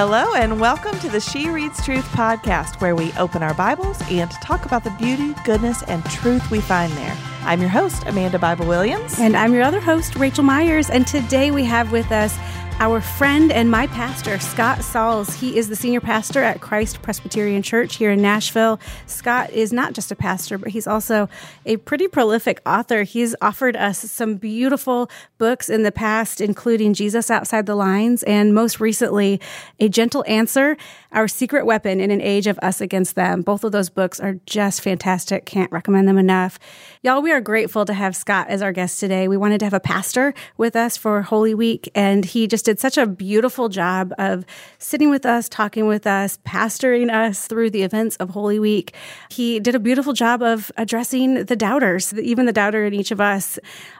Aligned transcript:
Hello, 0.00 0.32
and 0.36 0.60
welcome 0.60 0.96
to 1.00 1.08
the 1.08 1.18
She 1.18 1.50
Reads 1.50 1.84
Truth 1.84 2.04
podcast, 2.12 2.80
where 2.80 2.94
we 2.94 3.12
open 3.14 3.42
our 3.42 3.52
Bibles 3.54 4.00
and 4.08 4.30
talk 4.30 4.64
about 4.64 4.84
the 4.84 4.92
beauty, 4.92 5.34
goodness, 5.44 5.82
and 5.82 6.04
truth 6.04 6.52
we 6.52 6.60
find 6.60 6.92
there. 6.92 7.16
I'm 7.42 7.60
your 7.60 7.68
host, 7.68 8.04
Amanda 8.06 8.38
Bible 8.38 8.64
Williams. 8.64 9.18
And 9.18 9.36
I'm 9.36 9.52
your 9.52 9.64
other 9.64 9.80
host, 9.80 10.14
Rachel 10.14 10.44
Myers. 10.44 10.88
And 10.88 11.04
today 11.04 11.50
we 11.50 11.64
have 11.64 11.90
with 11.90 12.12
us 12.12 12.38
our 12.80 13.00
friend 13.00 13.50
and 13.50 13.68
my 13.68 13.88
pastor, 13.88 14.38
Scott 14.38 14.84
Sauls. 14.84 15.34
He 15.34 15.58
is 15.58 15.68
the 15.68 15.74
senior 15.74 16.00
pastor 16.00 16.44
at 16.44 16.60
Christ 16.60 17.02
Presbyterian 17.02 17.60
Church 17.60 17.96
here 17.96 18.12
in 18.12 18.22
Nashville. 18.22 18.78
Scott 19.06 19.50
is 19.50 19.72
not 19.72 19.94
just 19.94 20.12
a 20.12 20.14
pastor, 20.14 20.58
but 20.58 20.68
he's 20.68 20.86
also 20.86 21.28
a 21.66 21.78
pretty 21.78 22.06
prolific 22.06 22.60
author. 22.64 23.02
He's 23.02 23.34
offered 23.42 23.74
us 23.74 23.98
some 23.98 24.36
beautiful 24.36 25.10
books 25.38 25.68
in 25.68 25.82
the 25.82 25.90
past, 25.90 26.40
including 26.40 26.94
Jesus 26.94 27.32
Outside 27.32 27.66
the 27.66 27.74
Lines, 27.74 28.22
and 28.22 28.54
most 28.54 28.78
recently, 28.78 29.40
A 29.80 29.88
Gentle 29.88 30.24
Answer 30.28 30.76
Our 31.10 31.26
Secret 31.26 31.64
Weapon 31.64 32.00
in 32.00 32.10
an 32.10 32.20
Age 32.20 32.46
of 32.46 32.58
Us 32.60 32.82
Against 32.82 33.14
Them. 33.14 33.40
Both 33.40 33.64
of 33.64 33.72
those 33.72 33.88
books 33.88 34.20
are 34.20 34.34
just 34.44 34.82
fantastic. 34.82 35.46
Can't 35.46 35.72
recommend 35.72 36.06
them 36.06 36.18
enough. 36.18 36.58
Y'all, 37.02 37.22
we 37.22 37.32
are 37.32 37.40
grateful 37.40 37.86
to 37.86 37.94
have 37.94 38.14
Scott 38.14 38.48
as 38.50 38.60
our 38.60 38.72
guest 38.72 39.00
today. 39.00 39.26
We 39.26 39.38
wanted 39.38 39.58
to 39.60 39.64
have 39.64 39.72
a 39.72 39.80
pastor 39.80 40.34
with 40.58 40.76
us 40.76 40.98
for 40.98 41.22
Holy 41.22 41.54
Week, 41.54 41.90
and 41.94 42.26
he 42.26 42.46
just 42.46 42.66
did 42.66 42.78
such 42.78 42.98
a 42.98 43.06
beautiful 43.06 43.70
job 43.70 44.12
of 44.18 44.44
sitting 44.76 45.08
with 45.08 45.24
us, 45.24 45.48
talking 45.48 45.86
with 45.86 46.06
us, 46.06 46.38
pastoring 46.44 47.10
us 47.10 47.46
through 47.46 47.70
the 47.70 47.84
events 47.84 48.16
of 48.16 48.30
Holy 48.30 48.58
Week. 48.58 48.94
He 49.30 49.60
did 49.60 49.74
a 49.74 49.80
beautiful 49.80 50.12
job 50.12 50.42
of 50.42 50.70
addressing 50.76 51.46
the 51.46 51.56
doubters, 51.56 52.12
even 52.12 52.44
the 52.44 52.52
doubter 52.52 52.84
in 52.84 52.92
each 52.92 53.10
of 53.10 53.20
us. 53.20 53.58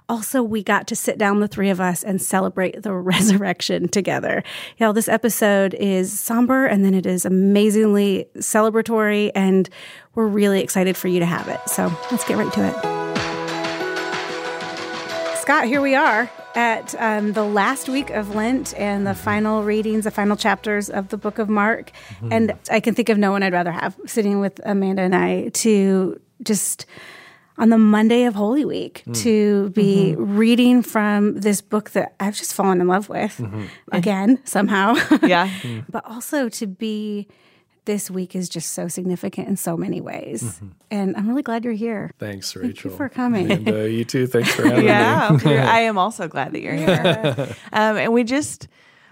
Also, 0.09 0.43
we 0.43 0.63
got 0.63 0.87
to 0.87 0.97
sit 0.97 1.19
down, 1.19 1.41
the 1.41 1.49
three 1.49 1.69
of 1.69 1.81
us, 1.81 2.03
and 2.03 2.21
celebrate 2.23 2.83
the 2.83 2.93
resurrection 2.95 3.89
together. 3.89 4.43
You 4.79 4.87
know, 4.87 4.93
this 4.93 5.09
episode 5.09 5.75
is 5.75 6.19
somber 6.19 6.65
and 6.65 6.83
then 6.85 6.95
it 6.95 7.05
is 7.05 7.27
amazingly 7.27 8.27
celebratory, 8.37 9.31
and 9.35 9.69
we're 10.15 10.27
really 10.27 10.63
excited 10.63 10.97
for 10.97 11.09
you 11.09 11.21
to 11.21 11.27
have 11.27 11.49
it. 11.49 11.61
So 11.67 11.93
let's 12.11 12.25
get 12.25 12.39
right 12.39 12.53
to 12.55 12.69
it. 12.69 12.99
Scott, 15.37 15.67
here 15.67 15.81
we 15.81 15.95
are 15.95 16.31
at 16.55 16.95
um, 16.99 17.33
the 17.33 17.45
last 17.45 17.89
week 17.89 18.11
of 18.11 18.35
Lent 18.35 18.75
and 18.79 19.07
the 19.07 19.15
final 19.15 19.63
readings, 19.63 20.05
the 20.05 20.11
final 20.11 20.37
chapters 20.37 20.91
of 20.91 21.09
the 21.09 21.17
book 21.17 21.39
of 21.39 21.49
Mark. 21.49 21.93
Mm-hmm. 22.17 22.33
And 22.33 22.53
I 22.71 22.81
can 22.81 22.95
think 22.95 23.09
of 23.09 23.19
no 23.19 23.31
one 23.31 23.43
I'd 23.43 23.53
rather 23.53 23.73
have 23.73 23.97
sitting 24.07 24.41
with 24.41 24.61
Amanda 24.65 25.03
and 25.03 25.15
I 25.15 25.49
to 25.51 26.21
just 26.43 26.87
on 27.59 27.71
the 27.71 27.79
Monday 27.79 28.25
of 28.25 28.35
Holy 28.35 28.65
Week 28.65 29.03
mm. 29.07 29.17
to 29.23 29.71
be 29.71 30.13
mm-hmm. 30.13 30.37
reading 30.37 30.83
from 30.83 31.41
this 31.41 31.61
book 31.61 31.91
that 31.91 32.15
I've 32.21 32.37
just 32.37 32.55
fallen 32.55 32.81
in 32.81 32.87
love 32.87 33.09
with 33.09 33.37
mm-hmm. 33.39 33.67
again, 33.91 34.41
somehow. 34.45 34.95
Yeah. 35.23 35.51
but 35.89 36.05
also 36.05 36.49
to 36.49 36.67
be 36.67 37.29
this 37.85 38.11
week 38.11 38.37
is 38.37 38.49
just 38.49 38.73
so 38.73 38.87
significant 38.87 39.49
in 39.49 39.57
so 39.57 39.77
many 39.77 40.01
ways. 40.01 40.43
Mm-hmm. 40.43 40.69
And 40.91 41.17
I'm 41.17 41.27
really 41.27 41.43
glad 41.43 41.65
you're 41.65 41.73
here. 41.73 42.11
Thanks, 42.19 42.55
Rachel. 42.55 42.69
Thank 42.69 42.85
you 42.85 42.91
for 42.91 43.09
coming. 43.09 43.51
And 43.51 43.69
uh, 43.69 43.77
you 43.79 44.05
too. 44.05 44.27
Thanks 44.27 44.55
for 44.55 44.63
having 44.69 44.85
yeah, 44.85 45.31
me. 45.43 45.55
Yeah, 45.55 45.73
I 45.73 45.81
am 45.81 45.99
also 45.99 46.29
glad 46.29 46.53
that 46.53 46.61
you're 46.61 46.75
here. 46.75 47.57
um, 47.73 47.97
and 47.97 48.13
we 48.13 48.25
just, 48.25 48.69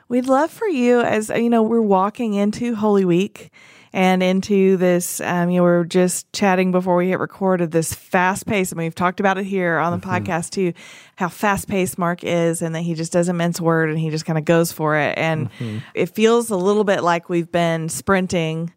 we'd 0.09 0.27
love 0.27 0.51
for 0.51 0.69
you 0.69 1.01
as, 1.01 1.31
you 1.31 1.49
know, 1.49 1.63
we're 1.63 1.81
walking 1.81 2.35
into 2.35 2.75
Holy 2.75 3.07
Week 3.07 3.51
and 3.97 4.23
into 4.23 4.77
this. 4.77 5.23
Um, 5.23 5.49
you 5.49 5.57
know, 5.57 5.65
we 5.65 5.71
are 5.71 5.85
just 5.85 6.31
chatting 6.35 6.71
before 6.71 6.97
we 6.97 7.09
hit 7.09 7.19
recorded 7.19 7.71
this 7.71 7.95
fast 7.95 8.47
pace, 8.47 8.71
and 8.71 8.79
we've 8.79 8.95
talked 8.95 9.21
about 9.21 9.39
it 9.39 9.47
here 9.47 9.79
on 9.79 9.99
the 9.99 10.07
mm-hmm. 10.07 10.27
podcast 10.27 10.51
too, 10.51 10.75
how 11.17 11.31
fast 11.31 11.67
paced 11.67 11.97
Mark 11.97 12.23
is, 12.23 12.61
and 12.61 12.75
that 12.75 12.83
he 12.83 12.93
just 12.93 13.11
doesn't 13.11 13.39
mince 13.39 13.59
word 13.59 13.89
and 13.89 13.99
he 13.99 14.11
just 14.11 14.27
kind 14.27 14.39
of 14.39 14.45
goes 14.45 14.71
for 14.71 14.99
it, 14.99 15.17
and 15.17 15.51
mm-hmm. 15.53 15.79
it 15.95 16.11
feels 16.11 16.51
a 16.51 16.57
little 16.57 16.85
bit 16.85 17.03
like 17.03 17.31
we've 17.31 17.51
been 17.51 17.89
sprinting 17.89 18.71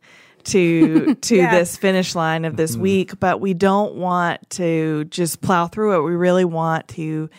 to 0.45 1.15
to 1.21 1.35
yeah. 1.35 1.53
this 1.53 1.75
finish 1.75 2.15
line 2.15 2.45
of 2.45 2.55
this 2.55 2.71
mm-hmm. 2.71 2.83
week, 2.83 3.19
but 3.19 3.41
we 3.41 3.53
don't 3.53 3.95
want 3.95 4.49
to 4.51 5.03
just 5.05 5.41
plow 5.41 5.67
through 5.67 5.99
it. 5.99 6.03
We 6.03 6.15
really 6.15 6.45
want 6.45 6.87
to 6.89 7.29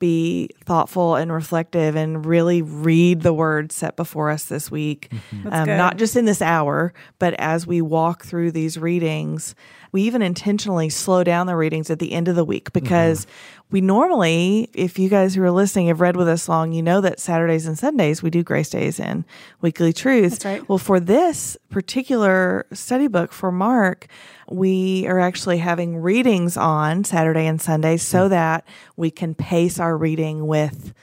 be 0.00 0.50
thoughtful 0.64 1.14
and 1.14 1.32
reflective 1.32 1.94
and 1.94 2.26
really 2.26 2.62
read 2.62 3.20
the 3.20 3.32
word 3.32 3.70
set 3.70 3.94
before 3.94 4.30
us 4.30 4.46
this 4.46 4.70
week. 4.70 5.12
Mm-hmm. 5.30 5.48
Um, 5.52 5.66
not 5.68 5.96
just 5.96 6.16
in 6.16 6.24
this 6.24 6.42
hour, 6.42 6.92
but 7.20 7.34
as 7.34 7.66
we 7.66 7.80
walk 7.80 8.24
through 8.24 8.50
these 8.50 8.76
readings, 8.76 9.54
we 9.92 10.02
even 10.02 10.22
intentionally 10.22 10.88
slow 10.88 11.24
down 11.24 11.46
the 11.46 11.56
readings 11.56 11.90
at 11.90 11.98
the 11.98 12.12
end 12.12 12.28
of 12.28 12.36
the 12.36 12.44
week 12.44 12.72
because 12.72 13.24
mm-hmm. 13.24 13.66
we 13.70 13.80
normally, 13.80 14.70
if 14.72 14.98
you 14.98 15.08
guys 15.08 15.34
who 15.34 15.42
are 15.42 15.50
listening 15.50 15.88
have 15.88 16.00
read 16.00 16.16
with 16.16 16.28
us 16.28 16.48
long, 16.48 16.72
you 16.72 16.82
know 16.82 17.00
that 17.00 17.18
Saturdays 17.20 17.66
and 17.66 17.78
Sundays 17.78 18.22
we 18.22 18.30
do 18.30 18.42
grace 18.42 18.70
days 18.70 19.00
and 19.00 19.24
weekly 19.60 19.92
truths. 19.92 20.38
That's 20.38 20.44
right. 20.44 20.68
Well, 20.68 20.78
for 20.78 21.00
this 21.00 21.56
particular 21.70 22.66
study 22.72 23.08
book 23.08 23.32
for 23.32 23.50
Mark, 23.50 24.06
we 24.48 25.06
are 25.06 25.18
actually 25.18 25.58
having 25.58 25.96
readings 25.96 26.56
on 26.56 27.04
Saturday 27.04 27.46
and 27.46 27.60
Sunday 27.60 27.96
so 27.96 28.20
mm-hmm. 28.20 28.30
that 28.30 28.66
we 28.96 29.10
can 29.10 29.34
pace 29.34 29.78
our 29.78 29.96
reading 29.96 30.46
with 30.46 30.94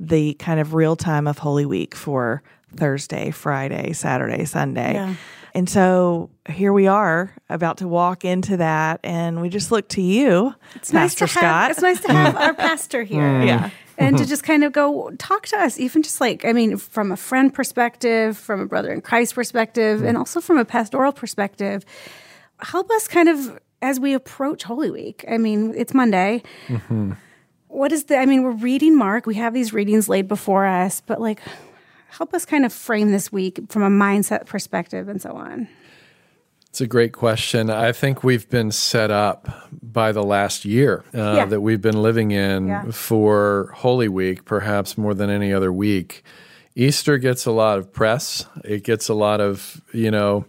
the 0.00 0.34
kind 0.34 0.60
of 0.60 0.74
real 0.74 0.96
time 0.96 1.26
of 1.26 1.38
Holy 1.38 1.66
Week 1.66 1.94
for 1.94 2.42
Thursday, 2.76 3.30
Friday, 3.30 3.92
Saturday, 3.92 4.44
Sunday. 4.44 4.94
Yeah. 4.94 5.14
And 5.54 5.70
so 5.70 6.30
here 6.48 6.72
we 6.72 6.88
are 6.88 7.32
about 7.48 7.78
to 7.78 7.86
walk 7.86 8.24
into 8.24 8.56
that, 8.56 8.98
and 9.04 9.40
we 9.40 9.48
just 9.48 9.70
look 9.70 9.88
to 9.90 10.02
you, 10.02 10.52
it's 10.74 10.90
Pastor 10.90 10.96
nice 10.96 11.14
to 11.14 11.28
Scott. 11.28 11.44
Have, 11.44 11.70
it's 11.70 11.82
nice 11.82 12.00
to 12.00 12.12
have 12.12 12.36
our 12.36 12.54
pastor 12.68 13.04
here. 13.04 13.22
Mm. 13.22 13.46
Yeah. 13.46 13.70
and 13.96 14.18
to 14.18 14.26
just 14.26 14.42
kind 14.42 14.64
of 14.64 14.72
go 14.72 15.10
talk 15.18 15.46
to 15.46 15.56
us, 15.58 15.78
even 15.78 16.02
just 16.02 16.20
like, 16.20 16.44
I 16.44 16.52
mean, 16.52 16.76
from 16.76 17.12
a 17.12 17.16
friend 17.16 17.54
perspective, 17.54 18.36
from 18.36 18.60
a 18.60 18.66
brother 18.66 18.92
in 18.92 19.00
Christ 19.00 19.36
perspective, 19.36 20.00
mm. 20.00 20.08
and 20.08 20.18
also 20.18 20.40
from 20.40 20.58
a 20.58 20.64
pastoral 20.64 21.12
perspective. 21.12 21.84
Help 22.58 22.90
us 22.90 23.06
kind 23.06 23.28
of 23.28 23.60
as 23.80 24.00
we 24.00 24.12
approach 24.14 24.64
Holy 24.64 24.90
Week. 24.90 25.24
I 25.30 25.38
mean, 25.38 25.72
it's 25.76 25.94
Monday. 25.94 26.42
Mm-hmm. 26.66 27.12
What 27.68 27.92
is 27.92 28.04
the, 28.04 28.16
I 28.16 28.26
mean, 28.26 28.42
we're 28.42 28.52
reading 28.52 28.96
Mark, 28.96 29.26
we 29.26 29.34
have 29.34 29.52
these 29.52 29.72
readings 29.72 30.08
laid 30.08 30.26
before 30.26 30.64
us, 30.64 31.00
but 31.00 31.20
like, 31.20 31.40
help 32.16 32.32
us 32.32 32.44
kind 32.44 32.64
of 32.64 32.72
frame 32.72 33.10
this 33.10 33.32
week 33.32 33.60
from 33.68 33.82
a 33.82 33.90
mindset 33.90 34.46
perspective 34.46 35.08
and 35.08 35.20
so 35.20 35.32
on. 35.32 35.68
It's 36.68 36.80
a 36.80 36.86
great 36.86 37.12
question. 37.12 37.70
I 37.70 37.92
think 37.92 38.24
we've 38.24 38.48
been 38.50 38.72
set 38.72 39.10
up 39.10 39.68
by 39.80 40.10
the 40.10 40.24
last 40.24 40.64
year 40.64 41.04
uh, 41.14 41.34
yeah. 41.36 41.44
that 41.44 41.60
we've 41.60 41.80
been 41.80 42.02
living 42.02 42.32
in 42.32 42.66
yeah. 42.66 42.90
for 42.90 43.70
Holy 43.76 44.08
Week, 44.08 44.44
perhaps 44.44 44.98
more 44.98 45.14
than 45.14 45.30
any 45.30 45.52
other 45.52 45.72
week. 45.72 46.24
Easter 46.74 47.18
gets 47.18 47.46
a 47.46 47.52
lot 47.52 47.78
of 47.78 47.92
press. 47.92 48.46
It 48.64 48.82
gets 48.82 49.08
a 49.08 49.14
lot 49.14 49.40
of, 49.40 49.80
you 49.92 50.10
know, 50.10 50.46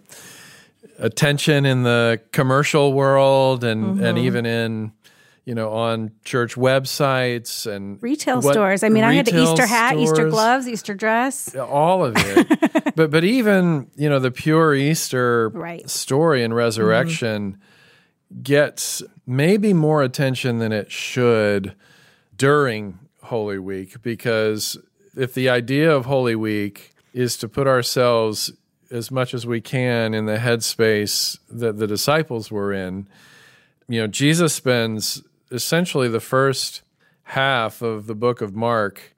attention 0.97 1.65
in 1.65 1.83
the 1.83 2.19
commercial 2.31 2.93
world 2.93 3.63
and, 3.63 3.83
mm-hmm. 3.85 4.03
and 4.03 4.17
even 4.17 4.47
in 4.47 4.93
you 5.45 5.53
know, 5.53 5.71
on 5.71 6.11
church 6.23 6.55
websites 6.55 7.71
and 7.71 8.01
retail 8.01 8.41
what, 8.41 8.53
stores. 8.53 8.83
I 8.83 8.89
mean, 8.89 9.03
I 9.03 9.13
had 9.13 9.27
the 9.27 9.41
Easter 9.41 9.65
hat, 9.65 9.91
stores, 9.91 10.09
Easter 10.09 10.29
gloves, 10.29 10.67
Easter 10.67 10.95
dress, 10.95 11.55
all 11.55 12.03
of 12.03 12.15
it. 12.17 12.93
but 12.95 13.11
but 13.11 13.23
even 13.23 13.89
you 13.95 14.09
know 14.09 14.19
the 14.19 14.31
pure 14.31 14.73
Easter 14.73 15.49
right. 15.49 15.87
story 15.87 16.43
and 16.43 16.55
resurrection 16.55 17.53
mm-hmm. 17.53 18.41
gets 18.41 19.03
maybe 19.27 19.71
more 19.71 20.01
attention 20.01 20.57
than 20.57 20.71
it 20.71 20.91
should 20.91 21.75
during 22.35 22.97
Holy 23.21 23.59
Week 23.59 24.01
because 24.01 24.77
if 25.15 25.33
the 25.33 25.49
idea 25.49 25.95
of 25.95 26.05
Holy 26.05 26.35
Week 26.35 26.91
is 27.13 27.37
to 27.37 27.47
put 27.47 27.67
ourselves 27.67 28.51
as 28.91 29.11
much 29.11 29.33
as 29.33 29.45
we 29.45 29.61
can 29.61 30.13
in 30.13 30.25
the 30.25 30.37
headspace 30.37 31.37
that 31.49 31.77
the 31.77 31.87
disciples 31.87 32.51
were 32.51 32.73
in, 32.73 33.07
you 33.87 34.01
know, 34.01 34.07
Jesus 34.07 34.53
spends 34.53 35.23
essentially 35.55 36.07
the 36.07 36.19
first 36.19 36.81
half 37.23 37.81
of 37.81 38.05
the 38.05 38.15
book 38.15 38.41
of 38.41 38.55
Mark 38.55 39.15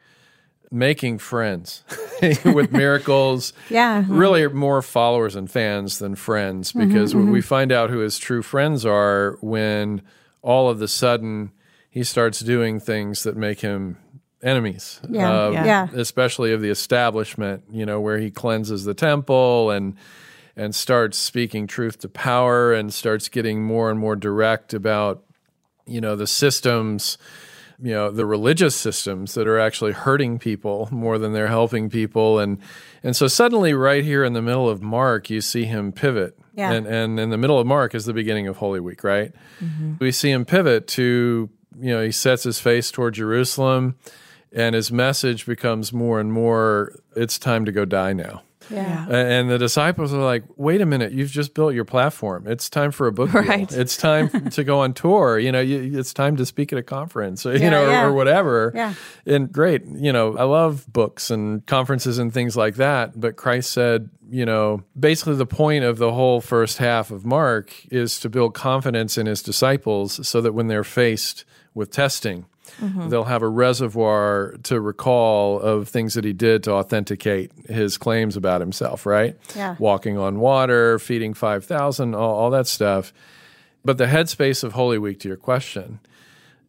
making 0.72 1.18
friends 1.18 1.84
with 2.46 2.72
miracles. 2.72 3.54
yeah. 3.70 4.04
Really 4.08 4.48
more 4.48 4.82
followers 4.82 5.36
and 5.36 5.50
fans 5.50 6.00
than 6.00 6.16
friends 6.16 6.72
mm-hmm, 6.72 6.88
because 6.88 7.12
mm-hmm, 7.12 7.24
mm-hmm. 7.24 7.32
we 7.32 7.42
find 7.42 7.72
out 7.72 7.90
who 7.90 8.00
his 8.00 8.18
true 8.18 8.42
friends 8.42 8.86
are 8.86 9.38
when 9.42 10.02
all 10.42 10.70
of 10.70 10.80
the 10.80 10.88
sudden 10.88 11.52
he 11.90 12.04
starts 12.04 12.40
doing 12.40 12.80
things 12.80 13.24
that 13.24 13.36
make 13.36 13.62
him 13.62 13.98
enemies. 14.44 15.02
Yeah, 15.10 15.32
uh, 15.32 15.52
yeah. 15.52 15.88
Especially 15.94 16.54
of 16.54 16.62
the 16.62 16.70
establishment, 16.70 17.64
you 17.72 17.86
know, 17.86 18.00
where 18.00 18.20
he 18.20 18.30
cleanses 18.30 18.84
the 18.84 18.94
temple 18.94 19.72
and 19.72 19.96
and 20.56 20.74
starts 20.74 21.20
speaking 21.20 21.68
truth 21.68 22.00
to 22.00 22.10
power 22.10 22.74
and 22.74 22.92
starts 22.92 23.30
getting 23.30 23.64
more 23.64 23.92
and 23.92 24.00
more 24.00 24.16
direct 24.16 24.74
about 24.74 25.24
you 25.88 26.02
know 26.02 26.16
the 26.16 26.28
systems 26.28 27.18
you 27.80 27.94
know 27.94 28.10
the 28.10 28.26
religious 28.26 28.76
systems 28.76 29.34
that 29.36 29.48
are 29.48 29.60
actually 29.60 29.92
hurting 29.92 30.40
people 30.40 30.88
more 30.92 31.18
than 31.18 31.34
they're 31.34 31.48
helping 31.48 31.90
people 31.90 32.40
and 32.40 32.58
and 33.04 33.16
so 33.16 33.28
suddenly 33.28 33.74
right 33.74 34.04
here 34.04 34.24
in 34.24 34.34
the 34.34 34.42
middle 34.42 34.68
of 34.68 34.82
mark 34.82 35.30
you 35.30 35.42
see 35.42 35.66
him 35.66 35.92
pivot 35.92 36.38
yeah. 36.56 36.72
and 36.72 36.88
and 36.88 37.20
in 37.20 37.30
the 37.30 37.38
middle 37.38 37.60
of 37.60 37.68
mark 37.68 37.94
is 37.94 38.06
the 38.06 38.14
beginning 38.14 38.48
of 38.48 38.58
holy 38.58 38.80
week 38.80 39.04
right 39.04 39.34
mm-hmm. 39.60 39.94
we 40.00 40.12
see 40.12 40.32
him 40.32 40.44
pivot 40.44 40.88
to 40.88 41.50
you 41.80 41.92
know 41.94 42.04
he 42.04 42.12
sets 42.12 42.44
his 42.44 42.60
face 42.60 42.90
toward 42.90 43.14
jerusalem 43.14 43.96
and 44.52 44.74
his 44.74 44.92
message 44.92 45.46
becomes 45.46 45.94
more 45.94 46.20
and 46.20 46.34
more 46.34 46.96
it's 47.16 47.38
time 47.38 47.64
to 47.66 47.72
go 47.72 47.86
die 47.86 48.14
now 48.14 48.42
Yeah. 48.70 49.08
And 49.10 49.50
the 49.50 49.58
disciples 49.58 50.14
are 50.14 50.22
like, 50.22 50.44
wait 50.56 50.82
a 50.82 50.86
minute, 50.86 51.12
you've 51.12 51.32
just 51.32 51.54
built 51.54 51.74
your 51.74 51.86
platform. 51.86 52.48
It's 52.48 52.70
time 52.70 52.92
for 52.92 53.08
a 53.08 53.12
book 53.12 53.32
deal. 53.32 53.44
Right. 53.44 53.72
It's 53.72 53.98
time 53.98 54.30
to 54.52 54.64
go 54.64 54.80
on 54.80 54.94
tour. 54.94 55.40
You 55.40 55.52
know, 55.52 55.62
you, 55.62 55.98
it's 55.98 56.14
time 56.14 56.36
to 56.38 56.46
speak 56.46 56.74
at 56.74 56.80
a 56.80 56.84
conference, 56.84 57.46
you 57.46 57.54
Yeah, 57.54 57.70
know, 57.70 57.90
or, 57.90 58.10
or 58.10 58.14
whatever. 58.14 58.72
Yeah. 58.76 58.94
And 59.26 59.52
great, 59.52 59.86
you 59.86 60.12
know, 60.12 60.38
I 60.38 60.44
love 60.44 60.86
books 60.92 61.30
and 61.30 61.66
conferences 61.66 62.18
and 62.18 62.34
things 62.34 62.56
like 62.58 62.76
that. 62.76 63.20
But 63.20 63.36
Christ 63.36 63.72
said, 63.72 64.10
you 64.30 64.46
know, 64.46 64.84
basically 65.00 65.36
the 65.36 65.46
point 65.46 65.84
of 65.84 65.98
the 65.98 66.12
whole 66.12 66.42
first 66.42 66.80
half 66.80 67.12
of 67.12 67.26
Mark 67.26 67.74
is 67.92 68.20
to 68.20 68.30
build 68.30 68.54
confidence 68.54 69.18
in 69.18 69.26
his 69.26 69.42
disciples 69.42 70.28
so 70.28 70.42
that 70.42 70.54
when 70.54 70.68
they're 70.68 70.84
faced 70.84 71.46
with 71.74 71.92
testing, 71.92 72.46
Mm-hmm. 72.80 73.10
they'll 73.10 73.24
have 73.24 73.42
a 73.42 73.48
reservoir 73.48 74.56
to 74.64 74.80
recall 74.80 75.60
of 75.60 75.90
things 75.90 76.14
that 76.14 76.24
he 76.24 76.34
did 76.34 76.64
to 76.64 76.72
authenticate 76.72 77.52
his 77.68 77.98
claims 77.98 78.36
about 78.36 78.62
himself, 78.62 79.06
right? 79.06 79.38
Yeah. 79.56 79.76
Walking 79.80 80.18
on 80.18 80.40
water, 80.40 81.00
feeding 81.00 81.34
5,000, 81.34 82.14
all, 82.16 82.36
all 82.36 82.50
that 82.52 82.68
stuff. 82.68 83.14
But 83.84 83.98
the 83.98 84.06
headspace 84.06 84.64
of 84.64 84.74
Holy 84.74 84.98
Week, 84.98 85.20
to 85.22 85.28
your 85.28 85.38
question, 85.38 86.00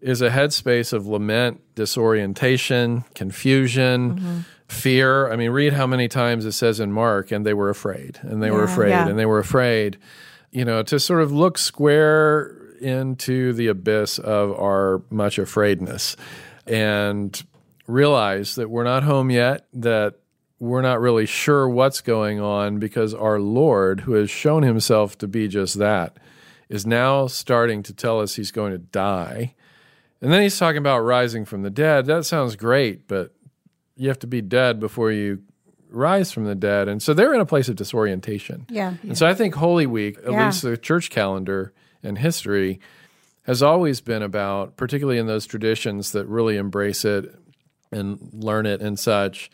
is 0.00 0.22
a 0.22 0.30
headspace 0.30 0.92
of 0.92 1.06
lament, 1.06 1.60
disorientation, 1.74 3.04
confusion, 3.14 4.14
mm-hmm. 4.14 4.38
fear. 4.68 5.30
I 5.30 5.36
mean, 5.36 5.50
read 5.50 5.72
how 5.72 5.86
many 5.86 6.08
times 6.08 6.44
it 6.44 6.52
says 6.52 6.80
in 6.80 6.92
Mark, 6.92 7.32
and 7.32 7.44
they 7.44 7.54
were 7.54 7.70
afraid, 7.70 8.18
and 8.22 8.42
they 8.42 8.50
were 8.50 8.62
afraid, 8.64 8.90
Yeah. 8.90 9.08
and 9.08 9.18
they 9.18 9.26
were 9.26 9.38
afraid. 9.38 9.98
You 10.50 10.64
know, 10.64 10.82
to 10.84 10.98
sort 10.98 11.20
of 11.20 11.30
look 11.32 11.58
square 11.58 12.54
into 12.80 13.52
the 13.52 13.66
abyss 13.68 14.18
of 14.18 14.50
our 14.58 15.02
much 15.10 15.38
afraidness 15.38 16.16
and 16.66 17.42
realize 17.86 18.54
that 18.56 18.70
we're 18.70 18.84
not 18.84 19.02
home 19.02 19.30
yet, 19.30 19.66
that 19.72 20.14
we're 20.58 20.82
not 20.82 21.00
really 21.00 21.26
sure 21.26 21.68
what's 21.68 22.00
going 22.00 22.40
on 22.40 22.78
because 22.78 23.14
our 23.14 23.38
Lord, 23.40 24.00
who 24.00 24.12
has 24.14 24.28
shown 24.30 24.62
himself 24.62 25.16
to 25.18 25.28
be 25.28 25.48
just 25.48 25.78
that, 25.78 26.16
is 26.68 26.84
now 26.86 27.26
starting 27.26 27.82
to 27.84 27.94
tell 27.94 28.20
us 28.20 28.34
he's 28.34 28.50
going 28.50 28.72
to 28.72 28.78
die. 28.78 29.54
And 30.20 30.32
then 30.32 30.42
he's 30.42 30.58
talking 30.58 30.78
about 30.78 30.98
rising 31.00 31.44
from 31.44 31.62
the 31.62 31.70
dead. 31.70 32.06
That 32.06 32.26
sounds 32.26 32.56
great, 32.56 33.06
but 33.06 33.32
you 33.96 34.08
have 34.08 34.18
to 34.20 34.26
be 34.26 34.40
dead 34.42 34.80
before 34.80 35.10
you 35.12 35.42
rise 35.90 36.30
from 36.32 36.44
the 36.44 36.54
dead. 36.54 36.88
And 36.88 37.02
so 37.02 37.14
they're 37.14 37.32
in 37.32 37.40
a 37.40 37.46
place 37.46 37.68
of 37.68 37.76
disorientation. 37.76 38.66
Yeah. 38.68 38.94
And 39.02 39.16
so 39.16 39.26
I 39.26 39.32
think 39.34 39.54
Holy 39.54 39.86
Week, 39.86 40.18
at 40.18 40.30
Yeah. 40.32 40.46
least 40.46 40.62
the 40.62 40.76
church 40.76 41.08
calendar 41.08 41.72
and 42.02 42.18
history, 42.18 42.80
has 43.42 43.62
always 43.62 44.00
been 44.00 44.22
about, 44.22 44.76
particularly 44.76 45.18
in 45.18 45.26
those 45.26 45.46
traditions 45.46 46.12
that 46.12 46.26
really 46.26 46.56
embrace 46.56 47.04
it 47.04 47.34
and 47.90 48.18
learn 48.32 48.66
it 48.66 48.80
and 48.80 48.98
such. 48.98 49.50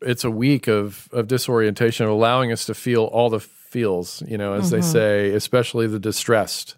It's 0.00 0.24
a 0.24 0.30
week 0.30 0.68
of, 0.68 1.08
of 1.12 1.26
disorientation, 1.26 2.06
of 2.06 2.12
allowing 2.12 2.52
us 2.52 2.66
to 2.66 2.74
feel 2.74 3.04
all 3.04 3.30
the 3.30 3.40
feels, 3.40 4.22
you 4.28 4.36
know, 4.36 4.52
as 4.52 4.70
they 4.70 4.78
mm-hmm. 4.78 4.92
say, 4.92 5.30
especially 5.30 5.86
the 5.86 5.98
distressed 5.98 6.76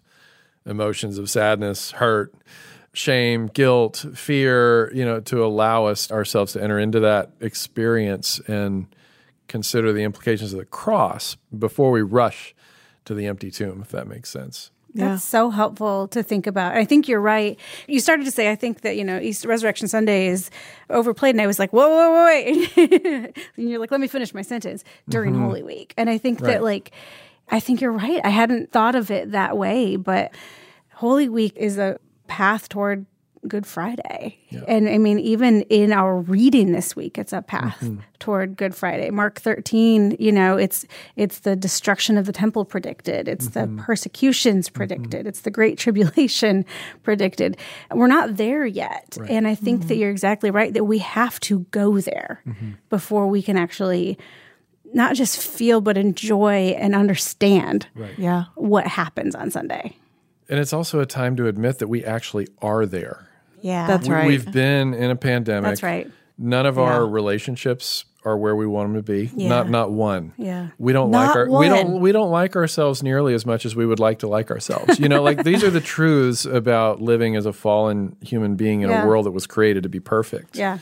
emotions 0.65 1.17
of 1.17 1.29
sadness, 1.29 1.91
hurt, 1.91 2.33
shame, 2.93 3.47
guilt, 3.47 4.05
fear, 4.15 4.91
you 4.93 5.05
know, 5.05 5.19
to 5.19 5.43
allow 5.43 5.85
us 5.85 6.11
ourselves 6.11 6.53
to 6.53 6.63
enter 6.63 6.79
into 6.79 6.99
that 7.01 7.31
experience 7.41 8.39
and 8.47 8.87
consider 9.47 9.91
the 9.93 10.03
implications 10.03 10.53
of 10.53 10.59
the 10.59 10.65
cross 10.65 11.35
before 11.57 11.91
we 11.91 12.01
rush 12.01 12.55
to 13.03 13.13
the 13.13 13.27
empty 13.27 13.51
tomb, 13.51 13.81
if 13.81 13.89
that 13.89 14.07
makes 14.07 14.29
sense. 14.29 14.71
That's 14.95 15.23
so 15.23 15.49
helpful 15.49 16.07
to 16.09 16.23
think 16.23 16.47
about. 16.47 16.75
I 16.75 16.85
think 16.85 17.07
you're 17.07 17.21
right. 17.21 17.59
You 17.87 17.99
started 17.99 18.25
to 18.25 18.31
say, 18.31 18.49
I 18.49 18.55
think 18.55 18.81
that, 18.81 18.95
you 18.95 19.03
know, 19.03 19.19
Easter 19.19 19.47
Resurrection 19.47 19.87
Sunday 19.87 20.27
is 20.27 20.49
overplayed. 20.89 21.35
And 21.35 21.41
I 21.41 21.47
was 21.47 21.59
like, 21.59 21.71
whoa, 21.71 21.87
whoa, 21.87 22.11
whoa, 22.11 22.25
wait. 22.25 23.35
and 23.57 23.69
you're 23.69 23.79
like, 23.79 23.91
let 23.91 23.99
me 23.99 24.07
finish 24.07 24.33
my 24.33 24.41
sentence 24.41 24.83
during 25.09 25.33
mm-hmm. 25.33 25.43
Holy 25.45 25.63
Week. 25.63 25.93
And 25.97 26.09
I 26.09 26.17
think 26.17 26.41
Right. 26.41 26.53
that, 26.53 26.63
like, 26.63 26.91
I 27.49 27.59
think 27.59 27.81
you're 27.81 27.91
right. 27.91 28.21
I 28.23 28.29
hadn't 28.29 28.71
thought 28.71 28.95
of 28.95 29.11
it 29.11 29.31
that 29.31 29.57
way, 29.57 29.95
but 29.97 30.31
Holy 30.93 31.29
Week 31.29 31.53
is 31.55 31.77
a 31.77 31.99
path 32.27 32.69
toward 32.69 33.05
Good 33.47 33.65
Friday. 33.65 34.37
And 34.67 34.87
I 34.87 34.97
mean, 34.97 35.19
even 35.19 35.61
in 35.63 35.91
our 35.91 36.17
reading 36.17 36.71
this 36.71 36.95
week, 36.95 37.17
it's 37.17 37.33
a 37.33 37.41
path 37.41 37.79
mm-hmm. 37.81 38.01
toward 38.19 38.55
Good 38.55 38.73
Friday. 38.73 39.09
Mark 39.09 39.39
13, 39.39 40.17
you 40.19 40.31
know, 40.31 40.57
it's 40.57 40.85
it's 41.15 41.39
the 41.39 41.55
destruction 41.55 42.17
of 42.17 42.25
the 42.25 42.31
temple 42.31 42.65
predicted. 42.65 43.27
It's 43.27 43.49
the 43.49 43.61
mm-hmm. 43.61 43.79
persecutions 43.79 44.67
mm-hmm. 44.67 44.77
predicted. 44.77 45.27
It's 45.27 45.41
the 45.41 45.51
great 45.51 45.77
tribulation 45.85 46.65
predicted. 47.03 47.57
We're 47.91 48.07
not 48.07 48.37
there 48.37 48.65
yet. 48.65 49.17
And 49.29 49.47
I 49.47 49.55
think 49.55 49.87
that 49.87 49.97
you're 49.97 50.11
exactly 50.11 50.51
right 50.51 50.73
that 50.73 50.85
we 50.85 50.99
have 50.99 51.39
to 51.41 51.59
go 51.71 51.99
there 51.99 52.41
before 52.89 53.27
we 53.27 53.41
can 53.41 53.57
actually 53.57 54.17
not 54.93 55.15
just 55.15 55.37
feel 55.37 55.81
but 55.81 55.97
enjoy 55.97 56.75
and 56.77 56.95
understand 56.95 57.87
Yeah. 58.17 58.45
what 58.55 58.87
happens 58.87 59.35
on 59.35 59.51
Sunday. 59.51 59.97
And 60.47 60.59
it's 60.59 60.73
also 60.73 60.99
a 60.99 61.05
time 61.05 61.35
to 61.37 61.47
admit 61.47 61.79
that 61.79 61.87
we 61.87 62.03
actually 62.03 62.47
are 62.61 62.85
there. 62.85 63.27
Yeah. 63.65 63.87
That's 63.87 64.07
right. 64.07 64.27
We've 64.27 64.49
been 64.51 64.93
in 64.93 65.09
a 65.09 65.15
pandemic. 65.15 65.63
That's 65.69 65.81
right. 65.83 66.09
None 66.37 66.65
of 66.67 66.77
our 66.77 67.07
relationships 67.07 68.05
are 68.23 68.37
where 68.37 68.55
we 68.55 68.67
want 68.67 68.89
them 68.93 69.01
to 69.01 69.03
be. 69.03 69.31
Yeah. 69.35 69.49
Not 69.49 69.69
not 69.69 69.91
one. 69.91 70.33
Yeah. 70.37 70.67
We 70.77 70.93
don't 70.93 71.09
Not 71.09 71.27
like 71.27 71.35
our 71.35 71.49
we 71.59 71.67
don't 71.67 71.99
we 71.99 72.11
don't 72.11 72.29
like 72.29 72.55
ourselves 72.55 73.01
nearly 73.01 73.33
as 73.33 73.45
much 73.45 73.65
as 73.65 73.75
we 73.75 73.85
would 73.85 73.99
like 73.99 74.19
to 74.19 74.27
like 74.27 74.51
ourselves. 74.51 74.99
You 74.99 75.09
know, 75.09 75.23
like 75.23 75.43
these 75.43 75.63
are 75.63 75.71
the 75.71 75.81
truths 75.95 76.45
about 76.45 77.01
living 77.01 77.35
as 77.35 77.45
a 77.47 77.53
fallen 77.53 78.15
human 78.21 78.55
being 78.55 78.81
in 78.81 78.89
Yeah. 78.89 79.03
a 79.03 79.07
world 79.07 79.25
that 79.25 79.31
was 79.31 79.47
created 79.47 79.81
to 79.83 79.89
be 79.89 79.99
perfect. 79.99 80.55
Yeah. 80.55 80.77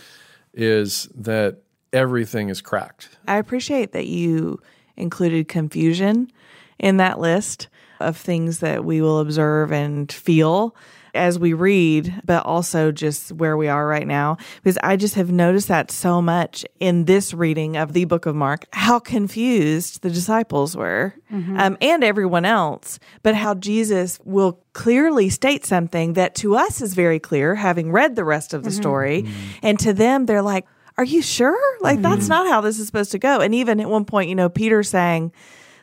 Is 0.54 1.08
that 1.16 1.60
everything 1.94 2.50
is 2.50 2.60
cracked. 2.62 3.10
I 3.28 3.38
appreciate 3.38 3.94
that 3.94 4.08
you 4.08 4.60
included 4.98 5.48
confusion 5.48 6.32
in 6.80 6.98
that 6.98 7.20
list 7.20 7.68
of 8.00 8.18
things 8.18 8.60
that 8.60 8.84
we 8.84 9.02
will 9.02 9.20
observe 9.20 9.72
and 9.72 10.12
feel 10.12 10.76
as 11.14 11.38
we 11.38 11.54
read, 11.54 12.22
but 12.26 12.46
also 12.46 12.92
just 12.92 13.32
where 13.32 13.56
we 13.58 13.68
are 13.68 13.88
right 13.88 14.08
now. 14.08 14.38
Because 14.58 14.78
I 14.84 14.96
just 14.96 15.16
have 15.16 15.32
noticed 15.32 15.68
that 15.68 15.92
so 15.92 16.22
much 16.22 16.66
in 16.80 17.06
this 17.06 17.34
reading 17.34 17.78
of 17.78 17.94
the 17.94 18.06
book 18.06 18.26
of 18.26 18.36
Mark, 18.36 18.66
how 18.74 19.00
confused 19.00 20.02
the 20.02 20.10
disciples 20.10 20.76
were 20.76 21.14
mm-hmm. 21.32 21.60
um, 21.60 21.78
and 21.82 22.04
everyone 22.04 22.46
else, 22.46 23.00
but 23.22 23.36
how 23.36 23.54
Jesus 23.54 24.20
will 24.24 24.60
clearly 24.74 25.30
state 25.30 25.66
something 25.66 26.14
that 26.14 26.36
to 26.36 26.56
us 26.56 26.82
is 26.82 26.94
very 26.94 27.20
clear, 27.20 27.56
having 27.56 27.92
read 27.92 28.16
the 28.16 28.26
rest 28.26 28.54
of 28.54 28.64
the 28.64 28.70
mm-hmm. 28.70 28.82
story. 28.82 29.24
Mm-hmm. 29.24 29.50
And 29.64 29.80
to 29.80 29.94
them, 29.94 30.26
they're 30.26 30.42
like, 30.42 30.66
are 30.98 31.04
you 31.04 31.22
sure? 31.24 31.60
Like, 31.82 32.04
that's 32.04 32.28
not 32.28 32.48
how 32.48 32.62
this 32.62 32.78
is 32.78 32.86
supposed 32.86 33.12
to 33.14 33.20
go. 33.20 33.40
And 33.40 33.56
even 33.56 33.80
at 33.80 33.90
one 33.90 34.06
point, 34.06 34.30
you 34.30 34.36
know, 34.36 34.48
Peter 34.48 34.84
saying, 34.84 35.32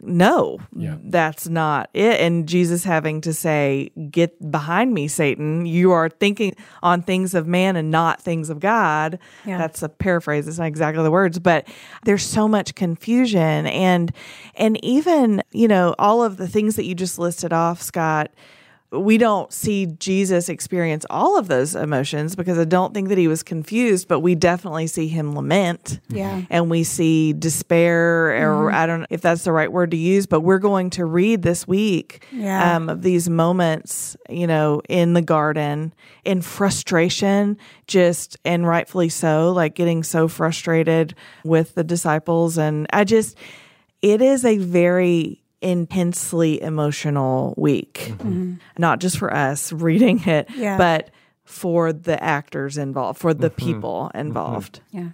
no, 0.03 0.59
Yeah. 0.75 0.97
that's 1.05 1.49
not 1.49 1.91
it. 1.95 2.21
And 2.21 2.49
Jesus 2.49 2.85
having 2.85 3.21
to 3.23 3.33
say, 3.35 3.91
Get 4.11 4.51
behind 4.51 4.95
me, 4.95 5.09
Satan. 5.09 5.67
You 5.67 5.93
are 5.93 6.09
thinking 6.09 6.55
on 6.83 7.03
things 7.03 7.35
of 7.35 7.47
man 7.47 7.77
and 7.77 7.91
not 7.91 8.21
things 8.21 8.51
of 8.51 8.61
God. 8.61 9.19
Yeah. 9.45 9.59
That's 9.59 9.83
a 9.83 9.89
paraphrase. 9.89 10.49
It's 10.49 10.59
not 10.59 10.67
exactly 10.67 11.03
the 11.03 11.11
words, 11.11 11.39
but 11.39 11.69
there's 12.05 12.25
so 12.25 12.49
much 12.49 12.75
confusion. 12.75 13.67
And, 13.67 14.13
and 14.55 14.83
even, 14.85 15.43
you 15.53 15.69
know, 15.69 15.95
all 15.99 16.23
of 16.23 16.37
the 16.37 16.49
things 16.49 16.77
that 16.77 16.85
you 16.85 16.95
just 16.95 17.19
listed 17.19 17.53
off, 17.53 17.83
Scott, 17.83 18.31
we 18.93 19.19
don't 19.19 19.53
see 19.53 19.87
Jesus 19.87 20.49
experience 20.49 21.07
all 21.11 21.39
of 21.39 21.47
those 21.47 21.77
emotions 21.77 22.35
because 22.35 22.59
I 22.59 22.65
don't 22.65 22.93
think 22.93 23.09
that 23.09 23.19
he 23.19 23.29
was 23.29 23.45
confused, 23.45 24.09
but 24.09 24.19
we 24.19 24.35
definitely 24.35 24.89
see 24.89 25.07
him 25.07 25.35
lament. 25.35 26.01
Yeah. 26.09 26.43
And 26.51 26.69
we 26.69 26.83
see 26.83 27.33
despair, 27.33 28.31
or 28.45 28.73
I 28.73 28.87
don't 28.87 29.01
know 29.01 29.07
if 29.11 29.21
that's 29.21 29.45
the 29.45 29.53
right 29.53 29.71
word 29.71 29.93
to 29.93 29.97
use, 29.97 30.27
but 30.27 30.41
we're 30.41 30.59
going 30.59 30.91
to 30.91 31.05
read 31.05 31.43
this 31.43 31.69
week 31.69 32.27
Yeah. 32.33 32.77
um, 32.77 32.89
of 32.89 33.03
these 33.03 33.31
moments, 33.31 34.17
you 34.29 34.49
know, 34.49 34.83
in 34.89 35.13
the 35.13 35.23
garden 35.23 35.95
in 36.25 36.43
frustration, 36.43 37.59
just 37.87 38.37
and 38.45 38.67
rightfully 38.67 39.09
so, 39.09 39.53
like 39.53 39.75
getting 39.77 40.03
so 40.03 40.27
frustrated 40.27 41.15
with 41.45 41.75
the 41.77 41.85
disciples. 41.85 42.59
And 42.59 42.87
I 42.93 43.05
just, 43.05 43.37
it 44.03 44.21
is 44.21 44.45
a 44.45 44.59
very 44.59 45.40
intensely 45.61 46.61
emotional 46.63 47.55
week, 47.57 48.13
mm-hmm. 48.15 48.55
not 48.79 49.01
just 49.01 49.19
for 49.19 49.33
us 49.33 49.73
reading 49.73 50.27
it, 50.27 50.49
Yeah. 50.55 50.79
but 50.79 51.11
for 51.45 51.93
the 51.93 52.23
actors 52.23 52.79
involved, 52.79 53.19
for 53.19 53.35
the 53.35 53.51
mm-hmm. 53.51 53.67
people 53.67 54.11
mm-hmm. 54.15 54.19
involved. 54.19 54.81
Yeah. 54.91 55.09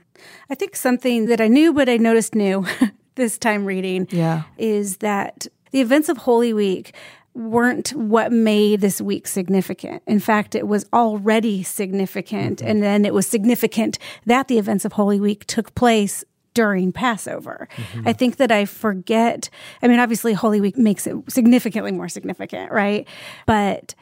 I 0.50 0.55
think 0.55 0.76
something 0.76 1.26
that 1.26 1.41
I 1.41 1.49
knew, 1.49 1.73
but 1.73 1.88
I 1.88 1.97
noticed 1.97 2.35
new 2.35 2.67
this 3.15 3.38
time 3.38 3.65
reading 3.65 4.07
Yeah. 4.11 4.43
is 4.59 4.99
that 4.99 5.47
the 5.73 5.81
events 5.81 6.09
of 6.09 6.19
Holy 6.19 6.53
Week 6.53 6.95
weren't 7.35 7.91
what 7.91 8.33
made 8.33 8.81
this 8.81 9.00
week 9.00 9.26
significant. 9.26 10.03
In 10.07 10.21
fact, 10.21 10.55
it 10.55 10.67
was 10.67 10.87
already 10.93 11.62
significant. 11.62 12.62
And 12.62 12.83
then 12.83 13.05
it 13.05 13.12
was 13.12 13.26
significant 13.26 13.99
that 14.25 14.49
the 14.49 14.59
events 14.59 14.87
of 14.87 14.95
Holy 14.95 15.21
Week 15.21 15.45
took 15.47 15.75
place 15.75 16.25
during 16.57 16.91
Passover. 16.91 17.69
Mm-hmm. 17.77 18.09
I 18.09 18.13
think 18.15 18.37
that 18.37 18.51
I 18.51 18.65
forget. 18.65 19.51
I 19.83 19.89
mean, 19.89 20.01
obviously, 20.01 20.33
Holy 20.33 20.61
Week 20.61 20.79
makes 20.79 21.07
it 21.07 21.15
significantly 21.29 21.93
more 21.93 22.09
significant, 22.09 22.73
right? 22.73 23.07
But 23.45 23.95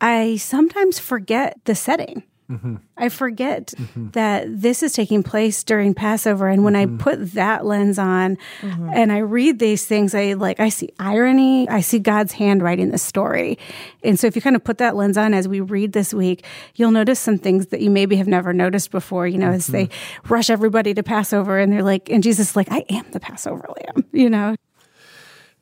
I 0.00 0.36
sometimes 0.36 0.98
forget 0.98 1.58
the 1.66 1.74
setting 1.74 2.24
I 2.96 3.08
forget 3.08 3.68
mm-hmm. 3.76 4.10
that 4.10 4.46
this 4.48 4.82
is 4.82 4.92
taking 4.92 5.22
place 5.22 5.62
during 5.62 5.94
Passover. 5.94 6.48
And 6.48 6.64
when 6.64 6.76
I 6.76 6.86
mm-hmm. 6.86 6.98
put 6.98 7.32
that 7.32 7.64
lens 7.64 7.98
on 7.98 8.38
mm-hmm. 8.60 8.90
and 8.92 9.12
I 9.12 9.18
read 9.18 9.58
these 9.58 9.86
things, 9.86 10.14
I 10.14 10.32
like, 10.32 10.60
I 10.60 10.68
see 10.68 10.90
irony. 10.98 11.68
I 11.68 11.80
see 11.80 11.98
God's 11.98 12.32
hand 12.32 12.62
writing 12.62 12.90
the 12.90 12.98
story. 12.98 13.58
And 14.02 14.18
so 14.18 14.26
if 14.26 14.36
you 14.36 14.42
kind 14.42 14.56
of 14.56 14.64
put 14.64 14.78
that 14.78 14.96
lens 14.96 15.16
on 15.16 15.34
as 15.34 15.46
we 15.46 15.60
read 15.60 15.92
this 15.92 16.12
week, 16.12 16.44
you'll 16.74 16.90
notice 16.90 17.20
some 17.20 17.38
things 17.38 17.68
that 17.68 17.80
you 17.80 17.90
maybe 17.90 18.16
have 18.16 18.28
never 18.28 18.52
noticed 18.52 18.90
before, 18.90 19.26
you 19.28 19.38
know, 19.38 19.50
as 19.50 19.68
they 19.68 19.88
rush 20.28 20.50
everybody 20.50 20.94
to 20.94 21.02
Passover 21.02 21.58
and 21.58 21.72
they're 21.72 21.82
like, 21.82 22.10
and 22.10 22.22
Jesus 22.22 22.50
is 22.50 22.56
like, 22.56 22.70
I 22.70 22.84
am 22.88 23.10
the 23.12 23.20
Passover 23.20 23.66
lamb, 23.76 24.04
you 24.12 24.28
know? 24.28 24.56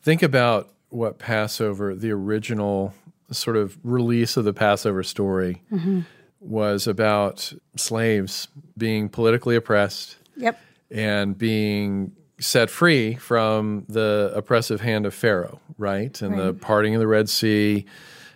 Think 0.02 0.23
about 0.23 0.71
what 0.88 1.18
Passover, 1.18 1.95
the 1.95 2.11
original 2.11 2.95
sort 3.30 3.57
of 3.57 3.76
release 3.83 4.37
of 4.38 4.45
the 4.45 4.54
Passover 4.54 5.02
story, 5.02 5.62
was 6.40 6.87
about 6.87 7.52
slaves 7.76 8.49
being 8.76 9.09
politically 9.09 9.57
oppressed 9.57 10.16
Yep. 10.37 10.59
and 10.90 11.37
being 11.37 12.12
set 12.40 12.71
free 12.71 13.14
from 13.16 13.85
the 13.88 14.33
oppressive 14.35 14.80
hand 14.80 15.04
of 15.07 15.12
Pharaoh, 15.14 15.61
right? 15.76 16.21
And 16.23 16.38
the 16.38 16.54
parting 16.54 16.95
of 16.95 17.00
the 17.00 17.09
Red 17.09 17.28
Sea 17.28 17.85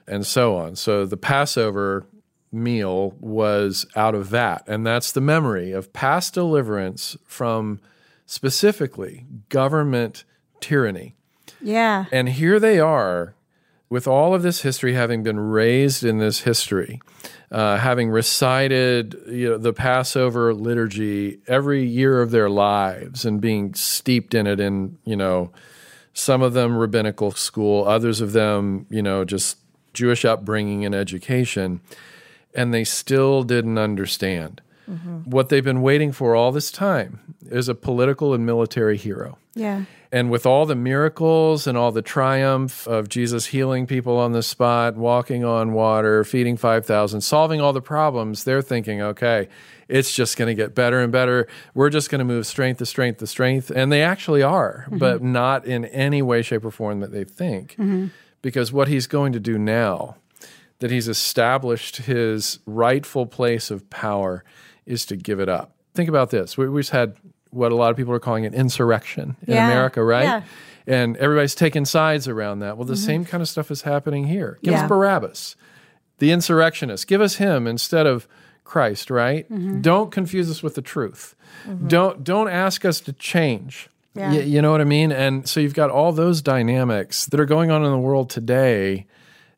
and 0.09 0.27
so 0.27 0.57
on. 0.57 0.75
So 0.75 1.07
the 1.07 1.17
Passover 1.17 2.05
meal 2.51 3.15
was 3.21 3.87
out 3.95 4.15
of 4.17 4.31
that. 4.31 4.65
And 4.67 4.85
that's 4.85 5.13
the 5.13 5.21
memory 5.21 5.71
of 5.71 5.93
past 5.93 6.35
deliverance 6.35 7.17
from 7.25 7.81
specifically 8.27 9.25
government 9.49 10.25
tyranny. 10.61 11.15
Yeah. 11.61 12.07
And 12.11 12.29
here 12.29 12.59
they 12.59 12.81
are, 12.81 13.35
with 13.89 14.09
all 14.09 14.35
of 14.35 14.43
this 14.43 14.63
history 14.63 14.95
having 14.95 15.23
been 15.23 15.39
raised 15.39 16.03
in 16.03 16.19
this 16.19 16.41
history, 16.41 17.01
uh, 17.53 17.77
having 17.77 18.09
recited 18.09 19.15
you 19.29 19.51
know, 19.51 19.59
the 19.59 19.75
Passover 19.75 20.55
liturgy 20.55 21.39
every 21.47 21.85
year 21.85 22.23
of 22.23 22.31
their 22.31 22.49
lives 22.49 23.27
and 23.27 23.43
being 23.43 23.75
steeped 23.75 24.33
in 24.33 24.47
it 24.47 24.59
in, 24.59 24.97
you 25.05 25.15
know, 25.15 25.53
some 26.15 26.41
of 26.41 26.55
them 26.55 26.77
rabbinical 26.77 27.31
school, 27.31 27.87
others 27.87 28.23
of 28.23 28.33
them, 28.33 28.87
you 28.89 29.03
know, 29.03 29.25
just 29.25 29.59
Jewish 29.93 30.25
upbringing 30.25 30.87
and 30.87 30.95
education. 30.95 31.83
And 32.55 32.73
they 32.73 32.85
still 32.85 33.43
didn't 33.43 33.79
understand. 33.79 34.63
What 35.25 35.49
they've 35.49 35.65
been 35.65 35.83
waiting 35.83 36.11
for 36.13 36.35
all 36.35 36.53
this 36.53 36.73
time 36.73 37.37
is 37.51 37.69
a 37.69 37.75
political 37.75 38.35
and 38.35 38.45
military 38.45 38.97
hero. 38.97 39.39
Yeah. 39.55 39.85
And 40.11 40.31
with 40.31 40.45
all 40.45 40.67
the 40.67 40.75
miracles 40.75 41.67
and 41.67 41.77
all 41.77 41.91
the 41.91 42.03
triumph 42.03 42.87
of 42.87 43.09
Jesus 43.09 43.47
healing 43.47 43.87
people 43.87 44.19
on 44.19 44.33
the 44.33 44.43
spot, 44.43 44.97
walking 44.97 45.45
on 45.45 45.73
water, 45.73 46.23
feeding 46.25 46.57
5,000, 46.57 47.21
solving 47.23 47.61
all 47.61 47.73
the 47.73 47.81
problems, 47.81 48.45
they're 48.45 48.63
thinking, 48.63 49.01
okay, 49.01 49.49
it's 49.89 50.15
just 50.15 50.37
going 50.37 50.49
to 50.49 50.55
get 50.55 50.75
better 50.75 51.01
and 51.01 51.13
better. 51.13 51.49
We're 51.75 51.91
just 51.91 52.11
going 52.11 52.21
to 52.21 52.25
move 52.25 52.47
strength 52.47 52.79
to 52.79 52.87
strength 52.87 53.19
to 53.19 53.27
strength. 53.27 53.71
And 53.71 53.91
they 53.91 54.03
actually 54.03 54.43
are, 54.43 54.85
mm-hmm. 54.87 54.99
but 54.99 55.23
not 55.23 55.65
in 55.65 55.87
any 55.87 56.23
way, 56.23 56.43
shape, 56.43 56.65
or 56.65 56.71
form 56.71 57.01
that 57.01 57.13
they 57.13 57.25
think. 57.25 57.73
Mm-hmm. 57.73 58.09
Because 58.43 58.73
what 58.73 58.89
he's 58.89 59.07
going 59.07 59.33
to 59.33 59.41
do 59.41 59.59
now, 59.59 60.17
that 60.81 60.91
he's 60.91 61.09
established 61.09 61.99
his 61.99 62.59
rightful 62.67 63.27
place 63.27 63.71
of 63.71 63.89
power, 63.89 64.45
is 64.85 65.07
to 65.07 65.17
give 65.17 65.41
it 65.41 65.49
up. 65.49 65.75
Think 65.95 66.09
about 66.09 66.31
this. 66.31 66.59
We, 66.59 66.69
we 66.69 66.81
just 66.81 66.91
had 66.91 67.17
what 67.53 67.71
a 67.71 67.75
lot 67.77 67.91
of 67.91 67.97
people 67.97 68.13
are 68.13 68.19
calling 68.19 68.47
an 68.47 68.55
insurrection 68.55 69.37
in 69.47 69.55
Yeah. 69.55 69.67
America, 69.71 70.03
right? 70.03 70.25
Yeah. 70.25 70.43
And 70.87 71.17
everybody's 71.19 71.55
taking 71.55 71.85
sides 71.85 72.27
around 72.27 72.59
that. 72.61 72.77
Well, 72.77 72.87
the 72.87 72.95
mm-hmm. 72.95 73.05
same 73.05 73.25
kind 73.25 73.41
of 73.41 73.49
stuff 73.49 73.71
is 73.71 73.83
happening 73.83 74.27
here. 74.27 74.59
Give 74.63 74.73
Yeah. 74.73 74.83
us 74.83 74.89
Barabbas, 74.89 75.55
the 76.19 76.33
insurrectionist. 76.33 77.07
Give 77.07 77.21
us 77.21 77.37
him 77.37 77.67
instead 77.67 78.07
of 78.07 78.27
Christ, 78.65 79.11
right? 79.11 79.51
Mm-hmm. 79.51 79.81
Don't 79.83 80.11
confuse 80.11 80.51
us 80.51 80.63
with 80.63 80.75
the 80.75 80.83
truth. 80.83 81.37
Mm-hmm. 81.69 81.89
Don't 81.89 82.25
don't 82.25 82.49
ask 82.49 82.85
us 82.85 83.01
to 83.03 83.13
change. 83.13 83.89
Yeah. 84.15 84.31
Y- 84.31 84.41
you 84.41 84.63
know 84.63 84.71
what 84.71 84.81
I 84.81 84.85
mean? 84.85 85.13
And 85.13 85.49
so 85.49 85.61
you've 85.61 85.75
got 85.75 85.91
all 85.91 86.13
those 86.13 86.43
dynamics 86.43 87.27
that 87.27 87.39
are 87.39 87.47
going 87.47 87.71
on 87.71 87.85
in 87.85 87.91
the 87.91 87.99
world 87.99 88.31
today. 88.31 89.07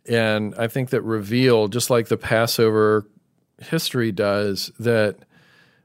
And 0.06 0.54
I 0.56 0.66
think 0.68 0.90
that 0.90 1.02
reveal, 1.02 1.68
just 1.68 1.90
like 1.90 2.08
the 2.08 2.16
Passover 2.16 3.06
history 3.58 4.12
does, 4.12 4.70
that 4.78 5.16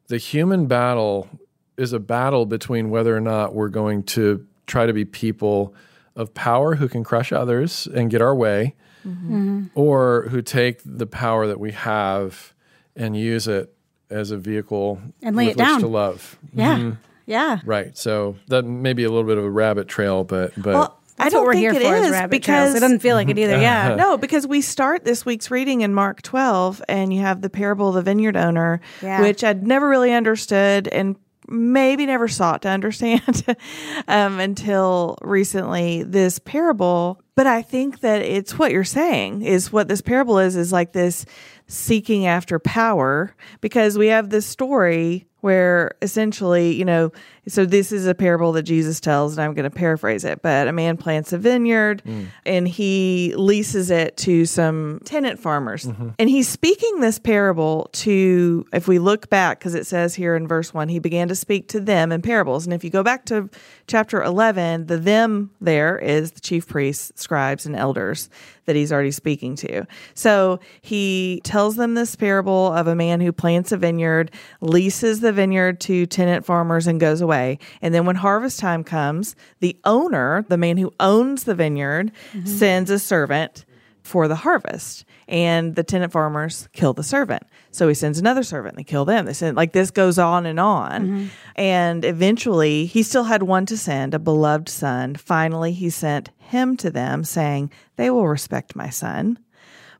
the 0.07 0.17
human 0.17 0.65
battle 0.65 1.29
is 1.79 1.93
a 1.93 1.99
battle 1.99 2.45
between 2.45 2.89
whether 2.89 3.15
or 3.15 3.21
not 3.21 3.53
we're 3.55 3.69
going 3.69 4.03
to 4.03 4.45
try 4.67 4.85
to 4.85 4.93
be 4.93 5.05
people 5.05 5.73
of 6.15 6.33
power 6.33 6.75
who 6.75 6.87
can 6.87 7.03
crush 7.03 7.31
others 7.31 7.87
and 7.87 8.11
get 8.11 8.21
our 8.21 8.35
way, 8.35 8.75
mm-hmm. 9.07 9.65
or 9.75 10.27
who 10.29 10.41
take 10.41 10.81
the 10.85 11.07
power 11.07 11.47
that 11.47 11.59
we 11.59 11.71
have 11.71 12.53
and 12.95 13.15
use 13.15 13.47
it 13.47 13.73
as 14.09 14.31
a 14.31 14.37
vehicle 14.37 14.99
And 15.21 15.35
lay 15.35 15.45
with 15.47 15.55
it 15.55 15.57
down. 15.57 15.75
which 15.75 15.81
to 15.83 15.87
love. 15.87 16.37
Yeah. 16.53 16.77
Mm-hmm. 16.77 16.89
Yeah. 17.25 17.59
Right. 17.63 17.95
So 17.97 18.35
that 18.47 18.63
may 18.63 18.93
be 18.93 19.03
a 19.03 19.09
little 19.09 19.23
bit 19.23 19.37
of 19.37 19.43
a 19.43 19.49
rabbit 19.49 19.87
trail, 19.87 20.23
but 20.23 20.51
but 20.57 20.73
Well, 20.73 20.99
I 21.17 21.23
That's 21.25 21.33
don't 21.33 21.41
what 21.41 21.47
we're 21.47 21.53
think 21.53 21.73
here 21.73 21.81
it 21.81 21.87
for 21.87 21.95
is 21.95 22.11
is 22.11 22.27
because 22.29 22.45
trails. 22.45 22.75
It 22.75 22.79
doesn't 22.79 22.99
feel 22.99 23.15
like 23.15 23.29
it 23.29 23.37
either. 23.37 23.59
Yeah. 23.61 23.95
no, 23.97 24.17
because 24.17 24.47
we 24.47 24.61
start 24.61 25.05
this 25.05 25.25
week's 25.25 25.51
reading 25.51 25.81
in 25.81 25.93
Mark 25.93 26.21
12, 26.23 26.81
and 26.89 27.13
you 27.13 27.21
have 27.21 27.41
the 27.41 27.49
parable 27.49 27.89
of 27.89 27.95
the 27.95 28.01
vineyard 28.01 28.35
owner, 28.35 28.81
Yeah. 29.01 29.21
which 29.21 29.43
I'd 29.43 29.65
never 29.65 29.87
really 29.87 30.11
understood 30.11 30.87
and 30.87 31.15
maybe 31.49 32.05
never 32.05 32.27
sought 32.27 32.61
to 32.63 32.69
understand 32.69 33.43
um, 34.07 34.39
until 34.39 35.17
recently. 35.21 36.03
This 36.03 36.39
parable, 36.39 37.21
but 37.35 37.47
I 37.47 37.61
think 37.61 38.01
that 38.01 38.21
it's 38.21 38.57
what 38.57 38.71
you're 38.71 38.83
saying 38.83 39.41
is 39.41 39.71
what 39.71 39.87
this 39.87 40.01
parable 40.01 40.39
is 40.39 40.55
is 40.55 40.71
like 40.71 40.93
this 40.93 41.25
seeking 41.67 42.25
after 42.25 42.59
power 42.59 43.35
because 43.61 43.97
we 43.97 44.07
have 44.07 44.29
this 44.29 44.45
story 44.45 45.27
where 45.41 45.91
essentially, 46.01 46.75
you 46.75 46.83
know, 46.83 47.11
so 47.49 47.65
this 47.65 47.91
is 47.91 48.07
a 48.07 48.15
parable 48.15 48.51
that 48.53 48.63
Jesus 48.63 48.99
tells, 48.99 49.37
and 49.37 49.43
I'm 49.43 49.53
going 49.53 49.69
to 49.69 49.75
paraphrase 49.75 50.23
it, 50.23 50.41
but 50.41 50.67
a 50.67 50.71
man 50.71 50.97
plants 50.97 51.33
a 51.33 51.37
vineyard 51.37 52.01
mm. 52.05 52.27
and 52.45 52.67
he 52.67 53.33
leases 53.35 53.89
it 53.91 54.15
to 54.17 54.45
some 54.45 55.01
tenant 55.05 55.39
farmers. 55.39 55.85
Mm-hmm. 55.85 56.09
And 56.19 56.29
he's 56.29 56.47
speaking 56.47 56.99
this 56.99 57.19
parable 57.19 57.89
to, 57.93 58.65
if 58.73 58.87
we 58.87 58.99
look 58.99 59.29
back, 59.29 59.59
because 59.59 59.75
it 59.75 59.87
says 59.87 60.15
here 60.15 60.35
in 60.35 60.47
verse 60.47 60.73
one, 60.73 60.89
he 60.89 60.99
began 60.99 61.27
to 61.27 61.35
speak 61.35 61.67
to 61.69 61.79
them 61.79 62.11
in 62.11 62.21
parables. 62.21 62.65
And 62.65 62.73
if 62.73 62.83
you 62.83 62.89
go 62.89 63.03
back 63.03 63.25
to 63.25 63.49
chapter 63.87 64.23
11, 64.23 64.87
the 64.87 64.97
them 64.97 65.51
there 65.59 65.97
is 65.97 66.31
the 66.31 66.41
chief 66.41 66.67
priests, 66.67 67.11
scribes, 67.15 67.65
and 67.65 67.75
elders 67.75 68.29
that 68.69 68.75
he's 68.75 68.91
already 68.91 69.09
speaking 69.09 69.55
to. 69.55 69.83
So 70.13 70.59
he 70.81 71.41
tells 71.43 71.75
them 71.75 71.95
this 71.95 72.15
parable 72.15 72.71
of 72.71 72.85
a 72.85 72.93
man 72.93 73.19
who 73.19 73.31
plants 73.31 73.71
a 73.71 73.77
vineyard, 73.77 74.31
leases 74.61 75.21
the 75.21 75.33
vineyard 75.33 75.79
to 75.81 76.05
tenant 76.05 76.45
farmers, 76.45 76.85
and 76.85 76.99
goes 76.99 77.19
away. 77.19 77.38
And 77.81 77.93
then 77.93 78.05
when 78.05 78.15
harvest 78.15 78.59
time 78.59 78.83
comes, 78.83 79.35
the 79.59 79.77
owner, 79.83 80.45
the 80.49 80.57
man 80.57 80.77
who 80.77 80.93
owns 80.99 81.43
the 81.43 81.55
vineyard, 81.55 82.11
mm-hmm. 82.33 82.45
sends 82.45 82.89
a 82.89 82.99
servant 82.99 83.65
for 84.01 84.27
the 84.27 84.35
harvest. 84.35 85.05
And 85.27 85.75
the 85.75 85.83
tenant 85.83 86.11
farmers 86.11 86.67
kill 86.73 86.93
the 86.93 87.03
servant. 87.03 87.43
So 87.71 87.87
he 87.87 87.93
sends 87.93 88.17
another 88.17 88.41
servant, 88.41 88.75
they 88.77 88.83
kill 88.83 89.05
them. 89.05 89.25
They 89.25 89.33
send 89.33 89.55
like 89.55 89.73
this 89.73 89.91
goes 89.91 90.17
on 90.17 90.47
and 90.47 90.59
on. 90.59 91.01
Mm-hmm. 91.01 91.25
And 91.55 92.03
eventually 92.03 92.85
he 92.85 93.03
still 93.03 93.25
had 93.25 93.43
one 93.43 93.67
to 93.67 93.77
send, 93.77 94.15
a 94.15 94.19
beloved 94.19 94.67
son. 94.67 95.15
Finally 95.15 95.73
he 95.73 95.91
sent 95.91 96.31
him 96.37 96.75
to 96.77 96.89
them, 96.89 97.23
saying, 97.23 97.71
They 97.95 98.09
will 98.09 98.27
respect 98.27 98.75
my 98.75 98.89
son. 98.89 99.37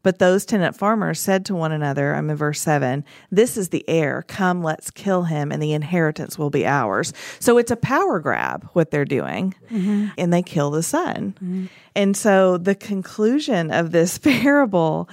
But 0.01 0.19
those 0.19 0.45
tenant 0.45 0.75
farmers 0.75 1.19
said 1.19 1.45
to 1.45 1.55
one 1.55 1.71
another, 1.71 2.15
I'm 2.15 2.29
in 2.29 2.35
verse 2.35 2.61
7, 2.61 3.03
This 3.31 3.57
is 3.57 3.69
the 3.69 3.83
heir. 3.87 4.23
Come, 4.27 4.63
let's 4.63 4.91
kill 4.91 5.23
him, 5.23 5.51
and 5.51 5.61
the 5.61 5.73
inheritance 5.73 6.37
will 6.37 6.49
be 6.49 6.65
ours. 6.65 7.13
So 7.39 7.57
it's 7.57 7.71
a 7.71 7.75
power 7.75 8.19
grab, 8.19 8.69
what 8.73 8.91
they're 8.91 9.05
doing. 9.05 9.53
Mm-hmm. 9.69 10.07
And 10.17 10.33
they 10.33 10.41
kill 10.41 10.71
the 10.71 10.83
son. 10.83 11.33
Mm-hmm. 11.35 11.65
And 11.95 12.15
so 12.15 12.57
the 12.57 12.75
conclusion 12.75 13.71
of 13.71 13.91
this 13.91 14.17
parable 14.17 15.09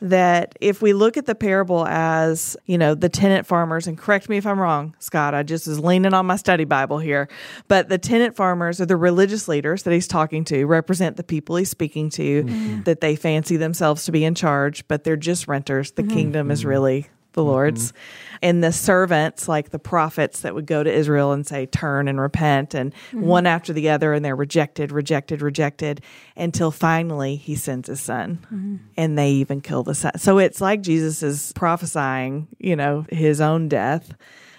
that 0.00 0.56
if 0.60 0.80
we 0.80 0.92
look 0.92 1.16
at 1.16 1.26
the 1.26 1.34
parable 1.34 1.86
as, 1.86 2.56
you 2.66 2.78
know, 2.78 2.94
the 2.94 3.08
tenant 3.08 3.46
farmers, 3.46 3.86
and 3.86 3.98
correct 3.98 4.28
me 4.28 4.38
if 4.38 4.46
I'm 4.46 4.58
wrong, 4.58 4.94
Scott, 4.98 5.34
I 5.34 5.42
just 5.42 5.66
was 5.66 5.78
leaning 5.78 6.14
on 6.14 6.26
my 6.26 6.36
study 6.36 6.64
Bible 6.64 6.98
here, 6.98 7.28
but 7.68 7.88
the 7.88 7.98
tenant 7.98 8.34
farmers 8.34 8.80
are 8.80 8.86
the 8.86 8.96
religious 8.96 9.46
leaders 9.46 9.82
that 9.82 9.92
he's 9.92 10.08
talking 10.08 10.44
to, 10.44 10.64
represent 10.64 11.16
the 11.16 11.22
people 11.22 11.56
he's 11.56 11.70
speaking 11.70 12.08
to, 12.10 12.44
mm-hmm. 12.44 12.82
that 12.82 13.00
they 13.00 13.14
fancy 13.14 13.56
themselves 13.56 14.04
to 14.06 14.12
be 14.12 14.24
in 14.24 14.34
charge, 14.34 14.86
but 14.88 15.04
they're 15.04 15.16
just 15.16 15.48
renters. 15.48 15.92
The 15.92 16.02
mm-hmm. 16.02 16.14
kingdom 16.14 16.50
is 16.50 16.60
mm-hmm. 16.60 16.68
really 16.68 17.10
the 17.32 17.42
mm-hmm. 17.42 17.50
Lord's. 17.50 17.92
And 18.42 18.64
the 18.64 18.72
servants, 18.72 19.48
like 19.48 19.68
the 19.68 19.78
prophets 19.78 20.40
that 20.40 20.54
would 20.54 20.64
go 20.64 20.82
to 20.82 20.90
Israel 20.90 21.32
and 21.32 21.46
say, 21.46 21.66
turn 21.66 22.08
and 22.08 22.18
repent, 22.18 22.72
and 22.72 22.94
mm-hmm. 22.94 23.20
one 23.20 23.46
after 23.46 23.74
the 23.74 23.90
other, 23.90 24.14
and 24.14 24.24
they're 24.24 24.34
rejected, 24.34 24.92
rejected, 24.92 25.42
rejected, 25.42 26.00
until 26.36 26.70
finally 26.70 27.36
he 27.36 27.54
sends 27.54 27.88
his 27.88 28.00
son. 28.00 28.38
Mm-hmm. 28.46 28.76
And 28.96 29.18
they 29.18 29.32
even 29.32 29.60
kill 29.60 29.82
the 29.82 29.94
son. 29.94 30.12
So 30.16 30.38
it's 30.38 30.60
like 30.60 30.80
Jesus 30.80 31.22
is 31.22 31.52
prophesying, 31.54 32.48
you 32.58 32.76
know, 32.76 33.04
his 33.10 33.42
own 33.42 33.68
death. 33.68 34.14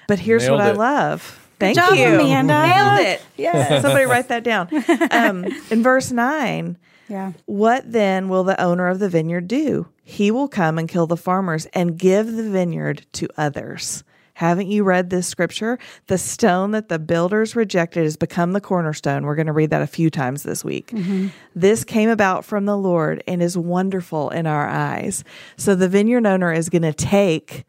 But 0.08 0.20
here's 0.20 0.44
Nailed 0.44 0.60
what 0.60 0.68
I 0.68 0.72
love. 0.74 1.42
Thank 1.62 1.78
job, 1.78 1.96
you. 1.96 2.06
Amanda. 2.06 2.68
Nailed 2.68 3.08
it. 3.08 3.22
Yeah. 3.38 3.82
Somebody 3.82 4.06
write 4.06 4.28
that 4.30 4.44
down. 4.44 4.70
Um, 5.12 5.46
in 5.70 5.84
verse 5.84 6.12
9, 6.12 6.78
Yeah. 7.08 7.34
what 7.46 7.92
then 7.92 8.30
will 8.30 8.44
the 8.44 8.60
owner 8.62 8.88
of 8.88 9.00
the 9.00 9.10
vineyard 9.10 9.48
do? 9.48 9.88
He 10.12 10.30
will 10.30 10.50
come 10.50 10.78
and 10.78 10.90
kill 10.90 11.08
the 11.08 11.16
farmers 11.16 11.68
and 11.68 11.98
give 11.98 12.36
the 12.36 12.50
vineyard 12.50 13.06
to 13.14 13.30
others. 13.38 14.04
Haven't 14.34 14.68
you 14.68 14.84
read 14.84 15.10
this 15.10 15.26
scripture? 15.26 15.80
The 16.08 16.18
stone 16.18 16.72
that 16.72 16.90
the 16.90 17.00
builders 17.00 17.56
rejected 17.56 18.04
has 18.04 18.18
become 18.18 18.52
the 18.52 18.60
cornerstone. 18.60 19.24
We're 19.24 19.36
going 19.36 19.48
to 19.48 19.54
read 19.54 19.70
that 19.70 19.82
a 19.82 19.88
few 19.88 20.10
times 20.10 20.44
this 20.44 20.66
week. 20.66 20.88
Mm-hmm. 20.88 21.30
This 21.56 21.86
came 21.86 22.10
about 22.10 22.44
from 22.44 22.66
the 22.66 22.78
Lord 22.78 23.24
and 23.26 23.42
is 23.42 23.58
wonderful 23.58 24.30
in 24.32 24.48
our 24.48 24.68
eyes. 24.68 25.24
So 25.56 25.76
the 25.76 25.88
vineyard 25.88 26.26
owner 26.26 26.52
is 26.52 26.68
going 26.68 26.82
to 26.82 26.94
take 26.94 27.64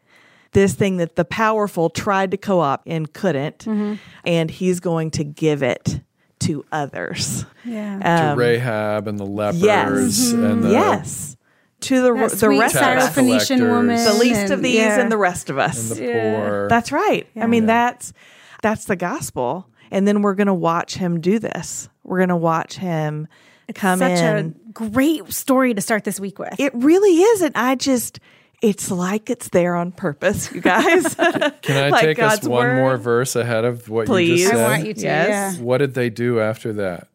this 0.51 0.73
thing 0.73 0.97
that 0.97 1.15
the 1.15 1.25
powerful 1.25 1.89
tried 1.89 2.31
to 2.31 2.37
co 2.37 2.59
op 2.59 2.83
and 2.85 3.11
couldn't, 3.13 3.59
mm-hmm. 3.59 3.93
and 4.25 4.51
he's 4.51 4.81
going 4.81 5.11
to 5.11 5.23
give 5.23 5.63
it 5.63 6.01
to 6.39 6.65
others. 6.73 7.45
Yeah. 7.63 7.95
Um, 8.03 8.37
to 8.37 8.43
Rahab 8.43 9.07
and 9.07 9.17
the 9.17 9.25
lepers 9.25 9.63
yes. 9.63 10.31
and 10.33 10.61
the 10.61 10.71
yes 10.71 11.37
to 11.83 12.01
the 12.01 12.13
that 12.13 12.31
the 12.31 12.49
rest 12.49 12.75
of 12.75 12.81
us, 12.81 13.15
Phoenician 13.15 13.69
woman, 13.69 14.03
the 14.03 14.13
least 14.13 14.39
and, 14.39 14.51
of 14.53 14.61
these, 14.61 14.75
yeah. 14.75 14.99
and 14.99 15.11
the 15.11 15.17
rest 15.17 15.49
of 15.49 15.57
us. 15.57 15.91
And 15.91 15.99
the 15.99 16.05
yeah. 16.05 16.35
poor. 16.35 16.69
That's 16.69 16.91
right. 16.91 17.27
Yeah. 17.35 17.43
I 17.43 17.47
mean, 17.47 17.65
that's 17.65 18.13
that's 18.61 18.85
the 18.85 18.95
gospel. 18.95 19.67
And 19.91 20.07
then 20.07 20.23
we're 20.23 20.33
going 20.33 20.47
to 20.47 20.53
watch 20.53 20.95
him 20.95 21.21
do 21.21 21.37
this. 21.37 21.87
We're 22.03 22.17
going 22.17 22.29
to 22.29 22.35
watch 22.35 22.77
him 22.77 23.27
come 23.75 24.01
in. 24.01 24.11
it's 24.11 24.21
come 24.21 24.39
such 24.39 24.45
in. 24.45 24.55
a 24.67 24.71
great 24.71 25.31
story 25.31 25.73
to 25.73 25.81
start 25.81 26.03
this 26.03 26.19
week 26.19 26.39
with. 26.39 26.59
It 26.59 26.73
really 26.73 27.19
is, 27.21 27.41
and 27.41 27.55
I 27.55 27.75
just. 27.75 28.19
It's 28.61 28.89
like 28.89 29.29
it's 29.29 29.49
there 29.49 29.75
on 29.75 29.91
purpose, 29.91 30.49
you 30.53 30.61
guys. 30.61 31.15
Can 31.15 31.83
I 31.83 31.89
like 31.89 32.01
take 32.01 32.15
God's 32.15 32.43
us 32.43 32.47
one 32.47 32.65
word? 32.65 32.75
more 32.77 32.95
verse 32.95 33.35
ahead 33.35 33.65
of 33.65 33.89
what 33.89 34.05
Please. 34.05 34.29
you 34.29 34.37
just 34.37 34.51
said? 34.51 34.65
I 34.65 34.77
want 34.77 34.87
you 34.87 34.93
to. 34.93 35.01
Yes. 35.01 35.59
What 35.59 35.79
did 35.79 35.95
they 35.95 36.09
do 36.09 36.39
after 36.39 36.71
that? 36.71 37.09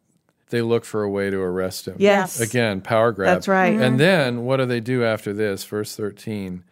They 0.49 0.61
look 0.61 0.85
for 0.85 1.03
a 1.03 1.09
way 1.09 1.29
to 1.29 1.39
arrest 1.39 1.87
him. 1.87 1.95
Yes. 1.99 2.39
Again, 2.39 2.81
power 2.81 3.11
grab. 3.11 3.35
That's 3.35 3.47
right. 3.47 3.73
Mm-hmm. 3.73 3.83
And 3.83 3.99
then 3.99 4.43
what 4.43 4.57
do 4.57 4.65
they 4.65 4.79
do 4.79 5.03
after 5.03 5.33
this? 5.33 5.63
Verse 5.63 5.95
13. 5.95 6.63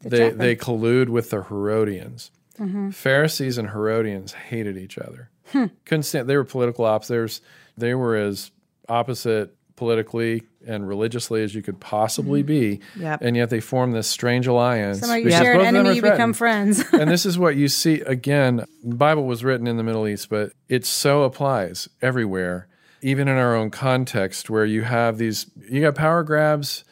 The 0.00 0.08
they, 0.08 0.30
they 0.30 0.56
collude 0.56 1.08
with 1.08 1.30
the 1.30 1.42
Herodians. 1.42 2.30
Mm-hmm. 2.58 2.90
Pharisees 2.90 3.58
and 3.58 3.70
Herodians 3.70 4.32
hated 4.32 4.76
each 4.76 4.98
other. 4.98 5.30
Hmm. 5.52 5.66
Couldn't 5.84 6.04
stand. 6.04 6.28
They 6.28 6.36
were 6.36 6.44
political 6.44 6.84
opposites. 6.84 7.40
They 7.76 7.94
were 7.94 8.16
as 8.16 8.50
opposite 8.88 9.54
politically 9.76 10.42
and 10.66 10.86
religiously 10.86 11.42
as 11.42 11.54
you 11.54 11.62
could 11.62 11.80
possibly 11.80 12.40
mm-hmm. 12.40 12.46
be. 12.46 12.80
Yep. 12.98 13.22
And 13.22 13.36
yet 13.36 13.50
they 13.50 13.60
form 13.60 13.92
this 13.92 14.08
strange 14.08 14.46
alliance. 14.46 15.00
You 15.00 15.30
share 15.30 15.58
an 15.58 15.66
enemy, 15.66 15.96
you 15.96 16.02
become 16.02 16.34
friends. 16.34 16.84
and 16.92 17.10
this 17.10 17.24
is 17.24 17.38
what 17.38 17.56
you 17.56 17.68
see 17.68 18.00
again. 18.02 18.64
Bible 18.84 19.24
was 19.24 19.42
written 19.42 19.66
in 19.66 19.78
the 19.78 19.82
Middle 19.82 20.06
East, 20.06 20.28
but 20.28 20.52
it 20.68 20.84
so 20.84 21.22
applies 21.22 21.88
everywhere 22.02 22.68
even 23.02 23.28
in 23.28 23.36
our 23.36 23.56
own 23.56 23.70
context 23.70 24.50
where 24.50 24.64
you 24.64 24.82
have 24.82 25.18
these 25.18 25.46
you 25.68 25.80
got 25.80 25.94
power 25.94 26.22
grabs 26.22 26.84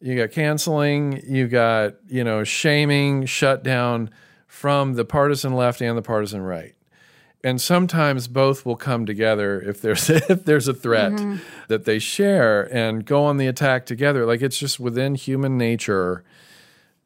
you 0.00 0.16
got 0.16 0.30
canceling 0.30 1.22
you 1.26 1.46
got 1.46 1.94
you 2.08 2.24
know 2.24 2.44
shaming 2.44 3.24
shutdown 3.24 4.10
from 4.52 4.94
the 4.94 5.04
partisan 5.04 5.54
left 5.54 5.80
and 5.80 5.96
the 5.96 6.02
partisan 6.02 6.42
right. 6.42 6.74
And 7.42 7.58
sometimes 7.58 8.28
both 8.28 8.66
will 8.66 8.76
come 8.76 9.06
together 9.06 9.60
if 9.60 9.80
there's 9.80 10.10
if 10.10 10.44
there's 10.44 10.68
a 10.68 10.74
threat 10.74 11.12
mm-hmm. 11.12 11.36
that 11.68 11.86
they 11.86 11.98
share 11.98 12.72
and 12.72 13.04
go 13.04 13.24
on 13.24 13.38
the 13.38 13.46
attack 13.46 13.86
together. 13.86 14.26
Like 14.26 14.42
it's 14.42 14.58
just 14.58 14.78
within 14.78 15.14
human 15.14 15.56
nature 15.56 16.22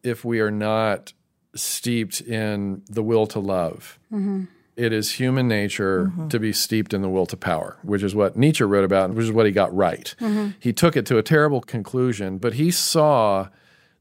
if 0.02 0.24
we 0.24 0.40
are 0.40 0.50
not 0.50 1.12
steeped 1.54 2.20
in 2.20 2.82
the 2.90 3.02
will 3.02 3.26
to 3.28 3.38
love. 3.38 3.98
Mm-hmm 4.12 4.46
it 4.76 4.92
is 4.92 5.12
human 5.12 5.48
nature 5.48 6.06
mm-hmm. 6.06 6.28
to 6.28 6.38
be 6.38 6.52
steeped 6.52 6.92
in 6.92 7.02
the 7.02 7.08
will 7.08 7.26
to 7.26 7.36
power, 7.36 7.78
which 7.82 8.02
is 8.02 8.14
what 8.14 8.36
Nietzsche 8.36 8.64
wrote 8.64 8.84
about, 8.84 9.10
which 9.14 9.24
is 9.24 9.32
what 9.32 9.46
he 9.46 9.52
got 9.52 9.74
right. 9.74 10.14
Mm-hmm. 10.20 10.50
He 10.60 10.72
took 10.72 10.96
it 10.96 11.06
to 11.06 11.18
a 11.18 11.22
terrible 11.22 11.60
conclusion, 11.60 12.38
but 12.38 12.54
he 12.54 12.70
saw 12.70 13.48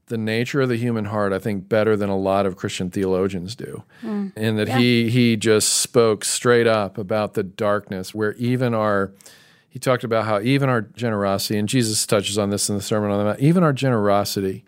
the 0.08 0.18
nature 0.18 0.60
of 0.60 0.68
the 0.68 0.76
human 0.76 1.06
heart, 1.06 1.32
I 1.32 1.38
think, 1.38 1.68
better 1.68 1.96
than 1.96 2.10
a 2.10 2.16
lot 2.16 2.46
of 2.46 2.56
Christian 2.56 2.90
theologians 2.90 3.56
do. 3.56 3.82
Mm. 4.02 4.36
In 4.36 4.56
that 4.56 4.68
yeah. 4.68 4.78
he 4.78 5.10
he 5.10 5.36
just 5.36 5.74
spoke 5.74 6.24
straight 6.24 6.66
up 6.66 6.96
about 6.98 7.34
the 7.34 7.42
darkness 7.42 8.14
where 8.14 8.34
even 8.34 8.72
our 8.72 9.12
he 9.68 9.78
talked 9.78 10.04
about 10.04 10.24
how 10.24 10.40
even 10.40 10.68
our 10.68 10.82
generosity, 10.82 11.58
and 11.58 11.68
Jesus 11.68 12.06
touches 12.06 12.38
on 12.38 12.50
this 12.50 12.68
in 12.68 12.76
the 12.76 12.82
Sermon 12.82 13.10
on 13.10 13.18
the 13.18 13.24
Mount, 13.24 13.40
even 13.40 13.62
our 13.62 13.72
generosity 13.72 14.64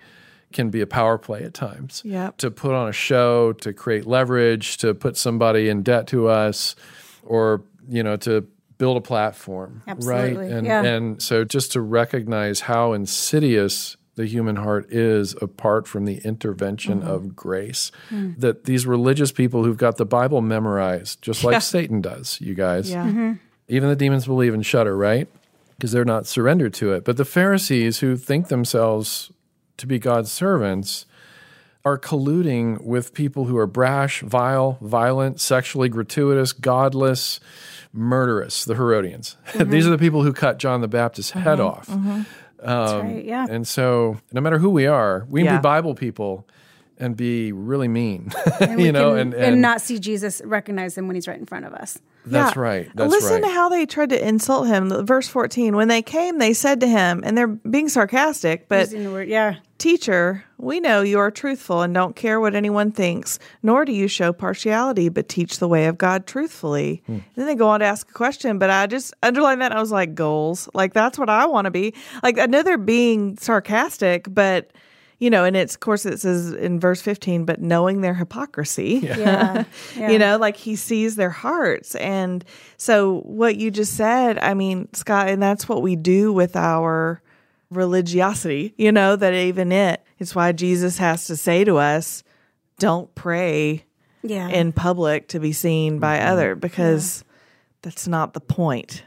can 0.53 0.71
be 0.71 0.81
a 0.81 0.87
power 0.87 1.19
play 1.19 1.43
at 1.45 1.55
times. 1.55 2.03
Yep. 2.05 2.39
To 2.39 2.51
put 2.51 2.73
on 2.73 2.89
a 2.89 2.93
show, 2.93 3.53
to 3.55 3.73
create 3.73 4.07
leverage, 4.07 4.79
to 4.79 4.95
put 4.95 5.17
somebody 5.17 5.69
in 5.69 5.83
debt 5.83 6.07
to 6.09 6.29
us, 6.29 6.75
or 7.23 7.63
you 7.89 8.03
know, 8.03 8.17
to 8.17 8.47
build 8.79 8.97
a 8.97 9.01
platform. 9.01 9.83
Absolutely. 9.87 10.47
Right. 10.47 10.53
And 10.53 10.67
yeah. 10.67 10.83
and 10.83 11.23
so 11.23 11.45
just 11.45 11.73
to 11.73 11.81
recognize 11.81 12.61
how 12.61 12.93
insidious 12.93 13.97
the 14.19 14.27
human 14.27 14.57
heart 14.57 14.93
is 14.93 15.37
apart 15.41 15.87
from 15.87 16.05
the 16.05 16.19
intervention 16.25 17.01
mm-hmm. 17.01 17.09
of 17.09 17.37
grace. 17.37 17.93
Mm. 18.11 18.39
That 18.41 18.65
these 18.65 18.85
religious 18.85 19.31
people 19.31 19.63
who've 19.63 19.77
got 19.77 19.97
the 19.97 20.05
Bible 20.05 20.41
memorized, 20.41 21.23
just 21.23 21.45
like 21.45 21.53
yeah. 21.53 21.59
Satan 21.61 22.01
does, 22.01 22.41
you 22.41 22.55
guys. 22.55 22.91
Yeah. 22.91 23.07
Mm-hmm. 23.07 23.33
Even 23.69 23.89
the 23.89 23.97
demons 23.97 24.27
believe 24.27 24.55
and 24.55 24.67
shudder, 24.67 24.97
right? 24.97 25.29
Because 25.77 25.93
they're 25.93 26.05
not 26.05 26.27
surrendered 26.27 26.75
to 26.75 26.93
it. 26.95 27.05
But 27.05 27.17
the 27.17 27.25
Pharisees 27.25 28.01
who 28.01 28.17
think 28.17 28.49
themselves 28.49 29.31
to 29.79 29.87
be 29.87 29.99
God's 29.99 30.31
servants 30.31 31.07
are 31.85 31.99
colluding 31.99 32.83
with 32.83 33.15
people 33.15 33.47
who 33.47 33.57
are 33.57 33.67
brash, 33.67 34.21
vile, 34.21 34.79
violent, 34.81 35.41
sexually 35.41 35.89
gratuitous, 35.89 36.53
godless, 36.53 37.41
murderous, 37.93 38.65
the 38.65 38.75
Herodians. 38.75 39.37
Mm-hmm. 39.49 39.71
These 39.71 39.87
are 39.87 39.91
the 39.91 39.99
people 39.99 40.23
who 40.23 40.33
cut 40.33 40.59
John 40.59 40.83
the 40.83 40.89
Baptist's 40.89 41.33
mm-hmm. 41.33 41.41
head 41.41 41.59
off. 41.59 41.89
Mm-hmm. 41.89 42.23
Um, 42.61 43.07
right, 43.07 43.25
yeah. 43.25 43.47
And 43.49 43.67
so, 43.67 44.19
no 44.33 44.41
matter 44.41 44.59
who 44.59 44.69
we 44.69 44.87
are, 44.87 45.27
we 45.29 45.41
can 45.41 45.47
yeah. 45.47 45.59
be 45.59 45.63
Bible 45.63 45.95
people 45.95 46.47
and 46.99 47.17
be 47.17 47.53
really 47.53 47.89
mean, 47.89 48.33
you 48.61 48.93
know, 48.93 49.13
can, 49.13 49.21
and, 49.21 49.35
and, 49.35 49.45
and, 49.45 49.63
not 49.63 49.81
see 49.81 49.99
Jesus, 49.99 50.43
recognize 50.45 50.97
him 50.97 51.07
when 51.07 51.15
he's 51.15 51.29
right 51.29 51.39
in 51.39 51.47
front 51.47 51.65
of 51.65 51.73
us. 51.73 51.99
That's 52.27 52.57
yeah. 52.57 52.63
right. 52.63 52.91
That's 52.95 53.11
Listen 53.11 53.35
right. 53.35 53.49
to 53.49 53.49
how 53.49 53.69
they 53.69 53.87
tried 53.87 54.11
to 54.11 54.27
insult 54.29 54.67
him. 54.67 55.07
Verse 55.07 55.29
14, 55.29 55.77
when 55.77 55.89
they 55.89 56.03
came, 56.03 56.39
they 56.39 56.53
said 56.53 56.81
to 56.81 56.89
him, 56.89 57.23
and 57.25 57.39
they're 57.39 57.47
being 57.47 57.89
sarcastic, 57.89 58.69
but 58.69 58.91
word, 58.93 59.29
yeah. 59.29 59.57
Teacher, 59.79 60.45
we 60.59 60.81
know 60.81 61.03
you 61.03 61.21
are 61.21 61.31
truthful 61.31 61.83
and 61.83 61.95
don't 61.95 62.17
care 62.17 62.41
what 62.41 62.57
anyone 62.57 62.91
thinks, 62.91 63.39
nor 63.63 63.85
do 63.85 63.93
you 63.93 64.09
show 64.09 64.33
partiality, 64.33 65.09
but 65.09 65.29
teach 65.29 65.61
the 65.61 65.69
way 65.69 65.87
of 65.87 65.97
God 65.97 66.27
truthfully. 66.27 67.01
Hmm. 67.07 67.19
Then 67.37 67.47
they 67.47 67.55
go 67.55 67.69
on 67.69 67.81
to 67.81 67.87
ask 67.87 68.11
a 68.11 68.13
question, 68.13 68.59
but 68.59 68.71
I 68.71 68.89
just 68.89 69.15
underlined 69.23 69.61
that. 69.63 69.71
I 69.71 69.81
was 69.81 69.93
like, 69.93 70.17
goals. 70.17 70.69
Like, 70.75 70.95
that's 70.95 71.17
what 71.17 71.31
I 71.31 71.47
want 71.47 71.67
to 71.67 71.71
be. 71.71 71.95
Like, 72.25 72.41
I 72.41 72.47
know 72.47 72.65
they're 72.65 72.77
being 72.77 73.37
sarcastic, 73.37 74.27
but 74.29 74.73
you 75.19 75.31
know, 75.31 75.45
and 75.45 75.57
it's 75.57 75.75
of 75.75 75.81
course 75.81 76.07
it 76.07 76.21
says 76.21 76.53
in 76.53 76.79
verse 76.79 77.03
15, 77.03 77.45
but 77.45 77.61
knowing 77.61 78.01
their 78.01 78.15
hypocrisy, 78.15 79.01
yeah. 79.03 79.17
yeah. 79.19 79.65
yeah. 79.97 80.11
you 80.11 80.19
know, 80.19 80.37
like 80.37 80.57
he 80.57 80.77
sees 80.77 81.17
their 81.17 81.31
hearts. 81.31 81.95
And 81.97 82.45
so 82.77 83.21
what 83.21 83.57
you 83.57 83.71
just 83.71 83.95
said, 83.95 84.39
I 84.39 84.55
mean, 84.55 84.89
Scott, 84.95 85.29
and 85.29 85.43
that's 85.43 85.69
what 85.69 85.83
we 85.83 85.97
do 85.97 86.33
with 86.33 86.57
our 86.57 87.21
religiosity, 87.71 88.75
you 88.77 88.93
know, 88.93 89.17
that 89.17 89.35
even 89.35 89.73
it, 89.73 90.03
it's 90.19 90.35
why 90.35 90.53
Jesus 90.53 90.99
has 90.99 91.27
to 91.27 91.37
say 91.37 91.65
to 91.65 91.77
us, 91.77 92.23
don't 92.79 93.13
pray 93.15 93.85
yeah. 94.23 94.49
in 94.49 94.73
public 94.73 95.29
to 95.29 95.41
be 95.41 95.53
seen 95.53 95.99
by 95.99 96.19
mm-hmm. 96.19 96.29
other 96.29 96.55
because 96.55 97.25
yeah. 97.27 97.33
that's 97.83 98.09
not 98.09 98.35
the 98.35 98.41
point. 98.41 99.03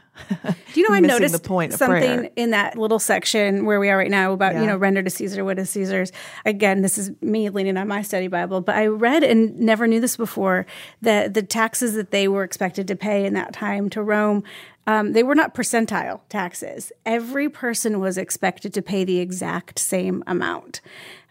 Do 0.72 0.80
you 0.80 0.88
know 0.88 0.94
I 0.94 1.00
noticed 1.00 1.32
the 1.32 1.40
point 1.40 1.72
something 1.74 2.30
in 2.36 2.50
that 2.50 2.76
little 2.76 2.98
section 2.98 3.66
where 3.66 3.78
we 3.78 3.90
are 3.90 3.96
right 3.96 4.10
now 4.10 4.32
about 4.32 4.54
yeah. 4.54 4.62
you 4.62 4.66
know 4.66 4.76
render 4.76 5.02
to 5.02 5.10
Caesar 5.10 5.44
what 5.44 5.58
is 5.58 5.70
Caesar's. 5.70 6.12
Again, 6.44 6.82
this 6.82 6.98
is 6.98 7.10
me 7.20 7.50
leaning 7.50 7.76
on 7.76 7.88
my 7.88 8.02
study 8.02 8.28
Bible, 8.28 8.60
but 8.60 8.76
I 8.76 8.86
read 8.86 9.22
and 9.22 9.58
never 9.58 9.86
knew 9.86 10.00
this 10.00 10.16
before 10.16 10.66
that 11.02 11.34
the 11.34 11.42
taxes 11.42 11.94
that 11.94 12.10
they 12.10 12.28
were 12.28 12.44
expected 12.44 12.88
to 12.88 12.96
pay 12.96 13.24
in 13.24 13.34
that 13.34 13.52
time 13.52 13.90
to 13.90 14.02
Rome 14.02 14.44
um, 14.86 15.12
they 15.12 15.22
were 15.22 15.34
not 15.34 15.54
percentile 15.54 16.20
taxes. 16.28 16.90
Every 17.06 17.48
person 17.48 18.00
was 18.00 18.18
expected 18.18 18.74
to 18.74 18.82
pay 18.82 19.04
the 19.04 19.20
exact 19.20 19.78
same 19.78 20.24
amount. 20.26 20.80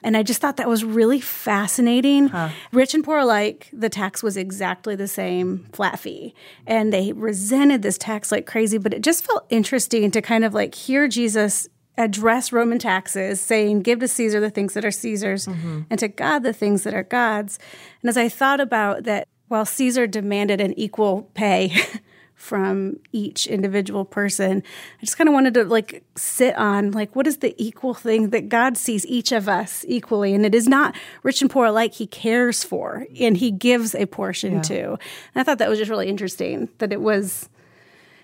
And 0.03 0.17
I 0.17 0.23
just 0.23 0.41
thought 0.41 0.57
that 0.57 0.67
was 0.67 0.83
really 0.83 1.21
fascinating. 1.21 2.29
Huh. 2.29 2.49
Rich 2.71 2.93
and 2.93 3.03
poor 3.03 3.19
alike, 3.19 3.69
the 3.71 3.89
tax 3.89 4.23
was 4.23 4.37
exactly 4.37 4.95
the 4.95 5.07
same 5.07 5.67
flat 5.73 5.99
fee. 5.99 6.33
And 6.65 6.91
they 6.91 7.13
resented 7.13 7.81
this 7.81 7.97
tax 7.97 8.31
like 8.31 8.45
crazy, 8.45 8.77
but 8.77 8.93
it 8.93 9.03
just 9.03 9.25
felt 9.25 9.45
interesting 9.49 10.09
to 10.11 10.21
kind 10.21 10.43
of 10.43 10.53
like 10.53 10.73
hear 10.73 11.07
Jesus 11.07 11.67
address 11.97 12.51
Roman 12.51 12.79
taxes, 12.79 13.39
saying, 13.39 13.81
Give 13.81 13.99
to 13.99 14.07
Caesar 14.07 14.39
the 14.39 14.49
things 14.49 14.73
that 14.73 14.85
are 14.85 14.91
Caesar's, 14.91 15.45
mm-hmm. 15.45 15.81
and 15.89 15.99
to 15.99 16.07
God 16.07 16.43
the 16.43 16.53
things 16.53 16.83
that 16.83 16.93
are 16.93 17.03
God's. 17.03 17.59
And 18.01 18.09
as 18.09 18.17
I 18.17 18.29
thought 18.29 18.59
about 18.59 19.03
that, 19.03 19.27
while 19.47 19.65
Caesar 19.65 20.07
demanded 20.07 20.61
an 20.61 20.73
equal 20.79 21.29
pay, 21.33 21.75
from 22.41 22.99
each 23.11 23.45
individual 23.45 24.03
person. 24.03 24.63
I 24.99 25.05
just 25.05 25.15
kind 25.15 25.27
of 25.27 25.33
wanted 25.33 25.53
to 25.53 25.63
like 25.63 26.03
sit 26.15 26.55
on 26.57 26.91
like 26.91 27.15
what 27.15 27.27
is 27.27 27.37
the 27.37 27.53
equal 27.63 27.93
thing 27.93 28.31
that 28.31 28.49
God 28.49 28.77
sees 28.77 29.05
each 29.05 29.31
of 29.31 29.47
us 29.47 29.85
equally 29.87 30.33
and 30.33 30.43
it 30.43 30.55
is 30.55 30.67
not 30.67 30.95
rich 31.21 31.41
and 31.43 31.51
poor 31.51 31.67
alike 31.67 31.93
he 31.93 32.07
cares 32.07 32.63
for 32.63 33.05
and 33.19 33.37
he 33.37 33.51
gives 33.51 33.93
a 33.93 34.07
portion 34.07 34.55
yeah. 34.55 34.61
to. 34.61 34.89
And 34.89 34.99
I 35.35 35.43
thought 35.43 35.59
that 35.59 35.69
was 35.69 35.77
just 35.77 35.91
really 35.91 36.09
interesting 36.09 36.67
that 36.79 36.91
it 36.91 37.01
was 37.01 37.47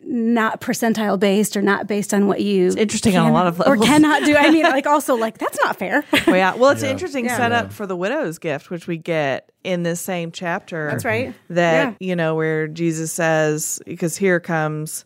not 0.09 0.61
percentile 0.61 1.19
based 1.19 1.57
or 1.57 1.61
not 1.61 1.85
based 1.87 2.13
on 2.13 2.27
what 2.27 2.39
you. 2.41 2.67
It's 2.67 2.75
interesting 2.77 3.17
on 3.17 3.29
a 3.29 3.33
lot 3.33 3.47
of 3.47 3.61
Or 3.61 3.75
cannot 3.75 4.23
do. 4.23 4.35
I 4.35 4.49
mean, 4.51 4.63
like 4.63 4.87
also 4.87 5.15
like 5.15 5.37
that's 5.37 5.57
not 5.63 5.77
fair. 5.77 6.03
Well, 6.25 6.35
yeah. 6.37 6.55
Well, 6.55 6.71
it's 6.71 6.81
an 6.81 6.87
Yeah. 6.87 6.91
interesting 6.93 7.25
Yeah. 7.25 7.37
setup 7.37 7.73
for 7.73 7.85
the 7.85 7.95
widow's 7.95 8.39
gift, 8.39 8.69
which 8.69 8.87
we 8.87 8.97
get 8.97 9.51
in 9.63 9.83
this 9.83 9.99
same 9.99 10.31
chapter. 10.31 10.89
That's 10.89 11.03
right. 11.05 11.33
That, 11.49 11.95
Yeah. 11.99 12.07
you 12.07 12.15
know, 12.15 12.35
where 12.35 12.67
Jesus 12.67 13.11
says, 13.11 13.81
because 13.85 14.15
here 14.15 14.39
comes 14.39 15.03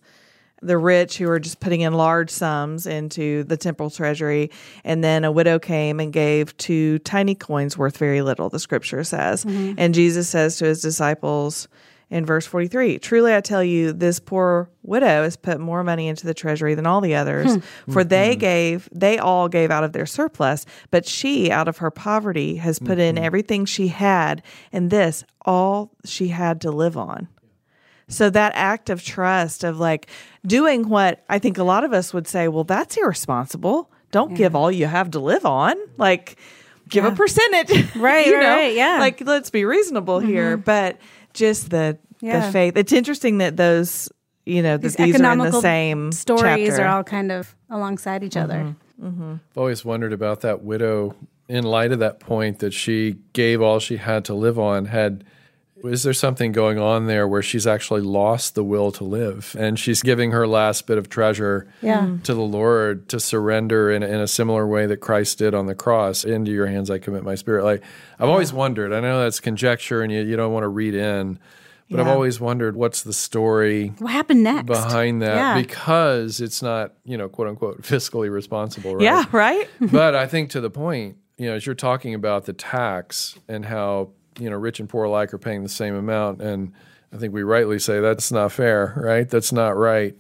the 0.62 0.78
rich 0.78 1.18
who 1.18 1.28
are 1.28 1.40
just 1.40 1.60
putting 1.60 1.82
in 1.82 1.94
large 1.94 2.30
sums 2.30 2.86
into 2.86 3.44
the 3.46 3.58
temple 3.58 3.90
treasury. 3.90 4.52
And 4.84 5.04
then 5.04 5.24
a 5.26 5.32
widow 5.32 5.58
came 5.58 6.00
and 6.00 6.14
gave 6.14 6.56
two 6.58 7.00
tiny 7.00 7.34
coins 7.34 7.76
worth 7.76 7.98
very 7.98 8.22
little, 8.22 8.48
the 8.50 8.60
scripture 8.60 9.04
says. 9.04 9.44
Mm-hmm. 9.44 9.74
And 9.80 9.96
Jesus 9.96 10.30
says 10.30 10.58
to 10.58 10.66
his 10.66 10.80
disciples, 10.80 11.68
in 12.12 12.26
verse 12.26 12.46
43 12.46 13.00
Truly 13.00 13.34
I 13.34 13.42
tell 13.42 13.64
you, 13.64 13.94
this 13.94 14.20
poor 14.20 14.70
widow 14.84 15.24
has 15.24 15.38
put 15.38 15.60
more 15.60 15.84
money 15.84 16.08
into 16.08 16.28
the 16.28 16.34
treasury 16.34 16.76
than 16.76 16.86
all 16.86 17.02
the 17.02 17.16
others, 17.16 17.56
hmm. 17.56 17.92
for 17.92 18.04
they 18.04 18.32
mm-hmm. 18.32 18.40
gave, 18.40 18.90
they 18.92 19.18
all 19.18 19.48
gave 19.48 19.72
out 19.72 19.84
of 19.84 19.94
their 19.94 20.06
surplus, 20.06 20.66
but 20.92 21.08
she, 21.08 21.50
out 21.50 21.68
of 21.68 21.78
her 21.78 21.90
poverty, 21.90 22.58
has 22.58 22.78
put 22.78 23.00
in 23.00 23.16
mm-hmm. 23.16 23.24
everything 23.24 23.66
she 23.66 23.88
had, 23.88 24.44
and 24.72 24.92
this, 24.92 25.24
all 25.44 25.92
she 26.06 26.28
had 26.28 26.62
to 26.62 26.70
live 26.70 26.98
on. 26.98 27.28
So 28.10 28.30
that 28.30 28.52
act 28.56 28.90
of 28.90 29.02
trust, 29.04 29.64
of 29.64 29.80
like 29.80 30.08
doing 30.46 30.90
what 30.90 31.24
I 31.30 31.40
think 31.40 31.58
a 31.58 31.64
lot 31.64 31.86
of 31.86 31.94
us 31.94 32.14
would 32.14 32.28
say, 32.28 32.50
well, 32.50 32.66
that's 32.66 32.98
irresponsible. 32.98 33.90
Don't 34.12 34.34
give 34.34 34.56
all 34.56 34.70
you 34.70 34.88
have 34.88 35.12
to 35.12 35.20
live 35.20 35.46
on. 35.46 35.78
Like, 35.98 36.38
give 36.90 37.06
a 37.06 37.12
percentage. 37.12 37.96
Right, 37.96 38.28
you 38.28 38.36
right, 38.36 38.42
know? 38.42 38.50
right, 38.50 38.76
yeah. 38.76 38.98
Like, 39.00 39.22
let's 39.22 39.50
be 39.50 39.64
reasonable 39.64 40.20
here. 40.20 40.58
Mm-hmm. 40.58 40.64
But 40.64 40.98
just 41.34 41.70
the 41.70 41.98
Yeah. 42.22 42.46
the 42.46 42.52
faith. 42.52 42.78
It's 42.78 42.94
interesting 42.94 43.40
that 43.40 43.58
those, 43.58 44.10
you 44.46 44.62
know, 44.62 44.78
that 44.78 44.82
These 44.82 44.96
these, 44.96 45.00
are 45.00 45.06
in 45.06 45.12
the 45.12 45.18
economical 45.18 45.62
same 45.62 46.12
Stories 46.12 46.42
chapter. 46.42 46.64
Mm-hmm. 46.72 46.82
are 46.82 46.88
all 46.88 47.04
kind 47.04 47.32
of 47.32 47.56
alongside 47.70 48.24
each 48.24 48.38
other. 48.38 48.76
I've 49.04 49.40
always 49.58 49.84
wondered 49.84 50.14
about 50.14 50.42
that 50.42 50.64
widow 50.64 51.16
in 51.50 51.64
light 51.64 51.92
of 51.92 52.00
that 52.00 52.20
point 52.20 52.60
that 52.60 52.72
she 52.74 53.18
gave 53.34 53.62
all 53.62 53.80
she 53.80 53.98
had 53.98 54.24
to 54.26 54.34
live 54.36 54.60
on. 54.60 54.86
Had 54.86 55.24
is 55.84 56.04
there 56.04 56.14
something 56.14 56.52
going 56.52 56.78
on 56.80 57.08
there 57.08 57.28
where 57.28 57.42
she's 57.42 57.66
actually 57.68 58.02
lost 58.02 58.56
the 58.56 58.64
will 58.64 58.92
to 58.94 59.04
live 59.04 59.56
and 59.60 59.80
she's 59.80 60.02
giving 60.02 60.32
her 60.32 60.48
last 60.48 60.86
bit 60.88 60.98
of 60.98 61.10
treasure 61.10 61.68
Yeah. 61.82 62.02
Mm. 62.02 62.24
to 62.24 62.34
the 62.34 62.42
Lord 62.42 63.08
to 63.10 63.20
surrender 63.20 63.90
in, 63.92 64.04
in 64.04 64.20
a 64.20 64.28
similar 64.28 64.68
way 64.68 64.86
that 64.86 64.98
Christ 64.98 65.38
did 65.40 65.54
on 65.54 65.66
the 65.66 65.76
cross? 65.76 66.24
Into 66.24 66.52
your 66.52 66.68
hands 66.68 66.90
I 66.90 66.98
commit 67.00 67.24
my 67.24 67.36
spirit. 67.36 67.64
Like 67.64 67.84
I've 68.20 68.30
always 68.30 68.54
wondered. 68.54 68.94
I 68.94 69.00
know 69.00 69.22
that's 69.24 69.40
conjecture 69.40 70.02
and 70.02 70.12
you, 70.12 70.22
you 70.22 70.36
don't 70.36 70.54
want 70.54 70.64
to 70.64 70.68
read 70.70 70.94
in, 70.94 71.40
but 71.90 72.00
I've 72.00 72.08
always 72.08 72.40
wondered 72.40 72.76
what's 72.78 73.02
the 73.04 73.12
story 73.14 73.90
What 74.00 74.12
happened 74.14 74.44
next? 74.44 74.68
behind 74.68 75.22
that 75.24 75.36
Yeah. 75.36 75.62
because 75.62 76.40
it's 76.40 76.62
not 76.62 76.94
you 77.04 77.18
know 77.18 77.28
quote 77.28 77.48
unquote 77.50 77.82
fiscally 77.84 78.32
responsible 78.32 78.96
right 78.96 79.04
Yeah, 79.04 79.26
right? 79.32 79.68
but 79.82 80.16
I 80.16 80.26
think 80.28 80.52
to 80.52 80.62
the 80.62 80.70
point, 80.70 81.18
you 81.38 81.48
know, 81.48 81.56
as 81.56 81.66
you're 81.66 81.76
talking 81.76 82.14
about 82.14 82.46
the 82.46 82.54
tax 82.54 83.38
and 83.48 83.66
how, 83.66 84.12
you 84.40 84.50
know, 84.50 84.56
rich 84.56 84.80
and 84.80 84.90
poor 84.90 85.06
alike 85.06 85.34
are 85.34 85.38
paying 85.38 85.64
the 85.64 85.70
same 85.70 85.96
amount. 85.96 86.42
And 86.42 86.74
I 87.14 87.18
think 87.18 87.34
we 87.34 87.44
rightly 87.44 87.80
say 87.80 88.00
that's 88.00 88.32
not 88.32 88.52
fair, 88.52 88.94
right? 88.98 89.28
That's 89.30 89.52
not 89.52 89.76
right. 89.76 90.16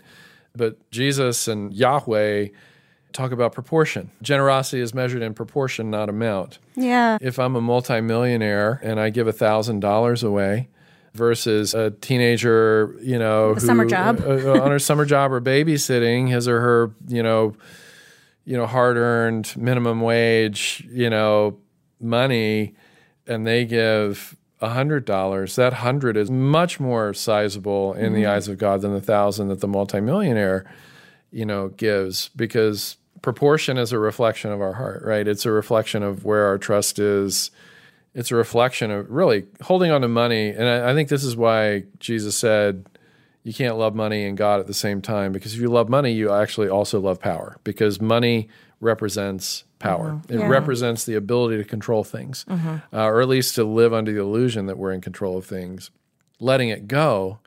But 0.55 0.89
Jesus 0.91 1.47
and 1.47 1.73
Yahweh 1.73 2.49
talk 3.13 3.31
about 3.31 3.53
proportion. 3.53 4.09
Generosity 4.21 4.81
is 4.81 4.93
measured 4.93 5.21
in 5.21 5.33
proportion, 5.33 5.89
not 5.89 6.09
amount. 6.09 6.59
yeah. 6.75 7.17
If 7.21 7.39
I'm 7.39 7.55
a 7.55 7.61
multimillionaire 7.61 8.79
and 8.83 8.99
I 8.99 9.09
give 9.09 9.27
a 9.27 9.33
$1,000 9.33 10.23
away, 10.23 10.69
versus 11.13 11.73
a 11.73 11.91
teenager, 11.91 12.95
you 13.01 13.19
know, 13.19 13.51
a 13.51 13.59
summer 13.59 13.85
job. 13.85 14.21
uh, 14.21 14.61
on 14.61 14.71
her 14.71 14.79
summer 14.79 15.05
job 15.05 15.31
or 15.31 15.41
babysitting 15.41 16.29
his 16.29 16.47
or 16.47 16.61
her, 16.61 16.91
you 17.07 17.21
know, 17.21 17.53
you 18.45 18.57
know, 18.57 18.65
hard 18.65 18.97
earned 18.97 19.53
minimum 19.57 20.01
wage, 20.01 20.85
you 20.89 21.09
know, 21.09 21.57
money, 21.99 22.73
and 23.31 23.47
they 23.47 23.65
give 23.65 24.35
a 24.59 24.69
hundred 24.69 25.05
dollars, 25.05 25.55
that 25.55 25.73
hundred 25.73 26.17
is 26.17 26.29
much 26.29 26.79
more 26.79 27.13
sizable 27.13 27.93
in 27.93 28.13
the 28.13 28.23
mm-hmm. 28.23 28.31
eyes 28.31 28.47
of 28.47 28.57
God 28.57 28.81
than 28.81 28.93
the 28.93 29.01
thousand 29.01 29.47
that 29.47 29.59
the 29.59 29.67
multimillionaire, 29.67 30.71
you 31.31 31.45
know, 31.45 31.69
gives 31.69 32.29
because 32.29 32.97
proportion 33.21 33.77
is 33.77 33.91
a 33.91 33.99
reflection 33.99 34.51
of 34.51 34.61
our 34.61 34.73
heart, 34.73 35.03
right? 35.03 35.27
It's 35.27 35.45
a 35.45 35.51
reflection 35.51 36.03
of 36.03 36.25
where 36.25 36.45
our 36.45 36.57
trust 36.57 36.99
is. 36.99 37.49
It's 38.13 38.29
a 38.29 38.35
reflection 38.35 38.91
of 38.91 39.09
really 39.09 39.45
holding 39.61 39.91
on 39.91 40.01
to 40.01 40.07
money. 40.07 40.49
And 40.49 40.67
I, 40.67 40.91
I 40.91 40.93
think 40.93 41.09
this 41.09 41.23
is 41.23 41.35
why 41.35 41.85
Jesus 41.99 42.37
said, 42.37 42.85
you 43.43 43.53
can't 43.53 43.77
love 43.77 43.95
money 43.95 44.25
and 44.25 44.37
God 44.37 44.59
at 44.59 44.67
the 44.67 44.73
same 44.73 45.01
time 45.01 45.31
because 45.31 45.55
if 45.55 45.59
you 45.59 45.69
love 45.69 45.89
money, 45.89 46.11
you 46.11 46.31
actually 46.31 46.69
also 46.69 46.99
love 46.99 47.19
power 47.19 47.57
because 47.63 47.99
money 47.99 48.49
represents 48.79 49.63
power. 49.81 50.21
It 50.29 50.39
Yeah. 50.39 50.47
represents 50.47 51.03
the 51.05 51.15
ability 51.15 51.57
to 51.57 51.63
control 51.63 52.03
things, 52.03 52.45
uh, 52.49 52.79
or 52.93 53.21
at 53.21 53.27
least 53.27 53.55
to 53.55 53.63
live 53.63 53.93
under 53.93 54.11
the 54.13 54.19
illusion 54.21 54.67
that 54.67 54.77
we're 54.77 54.91
in 54.93 55.01
control 55.01 55.37
of 55.37 55.45
things. 55.45 55.89
Letting 56.39 56.69
it 56.69 56.87
go 56.87 57.39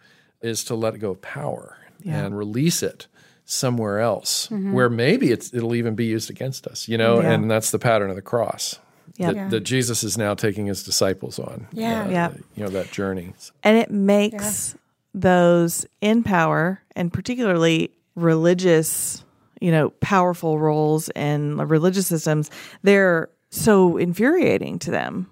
is 0.43 0.65
to 0.65 0.75
let 0.75 0.99
go 0.99 1.11
of 1.13 1.23
power 1.23 1.77
and 2.05 2.37
release 2.37 2.83
it 2.83 3.07
somewhere 3.47 4.01
else 4.01 4.49
where 4.51 4.89
maybe 4.91 5.31
it's, 5.31 5.53
it'll 5.55 5.75
even 5.75 5.95
be 5.95 6.05
used 6.07 6.31
against 6.31 6.67
us, 6.67 6.89
you 6.89 6.97
know, 6.99 7.21
Yeah. 7.21 7.33
and 7.33 7.51
that's 7.51 7.71
the 7.71 7.79
pattern 7.79 8.11
of 8.11 8.17
the 8.17 8.23
cross. 8.23 8.79
Yep. 9.17 9.29
That, 9.29 9.37
Yeah. 9.37 9.49
that 9.49 9.61
Jesus 9.61 10.03
is 10.03 10.17
now 10.19 10.35
taking 10.35 10.67
his 10.67 10.83
disciples 10.83 11.39
on. 11.39 11.67
Yeah. 11.73 12.05
uh, 12.05 12.09
Yeah. 12.09 12.33
You 12.57 12.65
know, 12.65 12.71
that 12.71 12.91
journey. 12.91 13.33
And 13.63 13.77
it 13.79 13.91
makes 13.91 14.75
those 15.15 15.87
in 16.01 16.23
power 16.25 16.81
and 16.97 17.13
particularly 17.13 17.91
religious, 18.17 19.25
you 19.65 19.71
know, 19.71 19.89
powerful 20.01 20.59
roles 20.59 21.09
in 21.17 21.57
religious 21.57 22.07
systems, 22.07 22.51
they're 22.83 23.31
so 23.49 23.97
infuriating 23.97 24.79
to 24.81 24.91
them. 24.91 25.27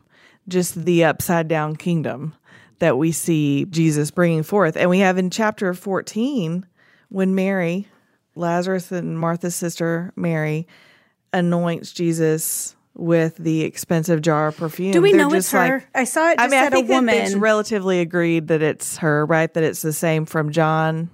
Just 0.49 0.87
the 0.87 1.05
upside 1.05 1.49
down 1.49 1.77
kingdom 1.77 2.33
that 2.79 2.97
we 2.97 3.13
see 3.13 3.67
Jesus 3.67 4.11
bringing 4.11 4.43
forth. 4.43 4.75
And 4.75 4.89
we 4.89 5.01
have 5.01 5.19
in 5.19 5.29
chapter 5.29 5.75
14 5.75 6.65
when 7.11 7.35
Mary, 7.35 7.89
Lazarus 8.35 8.91
and 8.91 9.19
Martha's 9.19 9.55
sister 9.55 10.15
Mary, 10.17 10.67
anoints 11.35 11.93
Jesus 11.93 12.75
with 12.95 13.37
the 13.37 13.65
expensive 13.65 14.23
jar 14.23 14.49
of 14.49 14.57
perfume. 14.57 14.93
Do 14.93 15.03
we 15.03 15.13
They're 15.13 15.29
know 15.29 15.35
it's 15.35 15.53
like- 15.53 15.71
her? 15.71 15.85
I 15.95 16.05
saw 16.05 16.31
it 16.31 16.41
I 16.41 16.45
just 16.45 16.51
mean, 16.53 16.61
I 16.63 16.67
a 16.67 16.71
think 16.71 16.89
that 16.89 16.95
woman. 16.95 17.15
it's 17.17 17.35
relatively 17.35 18.01
agreed 18.01 18.49
that 18.49 18.63
it's 18.63 18.97
her, 18.97 19.27
right? 19.27 19.53
That 19.53 19.63
it's 19.63 19.83
the 19.83 19.93
same 19.93 20.25
from 20.25 20.53
John. 20.53 21.11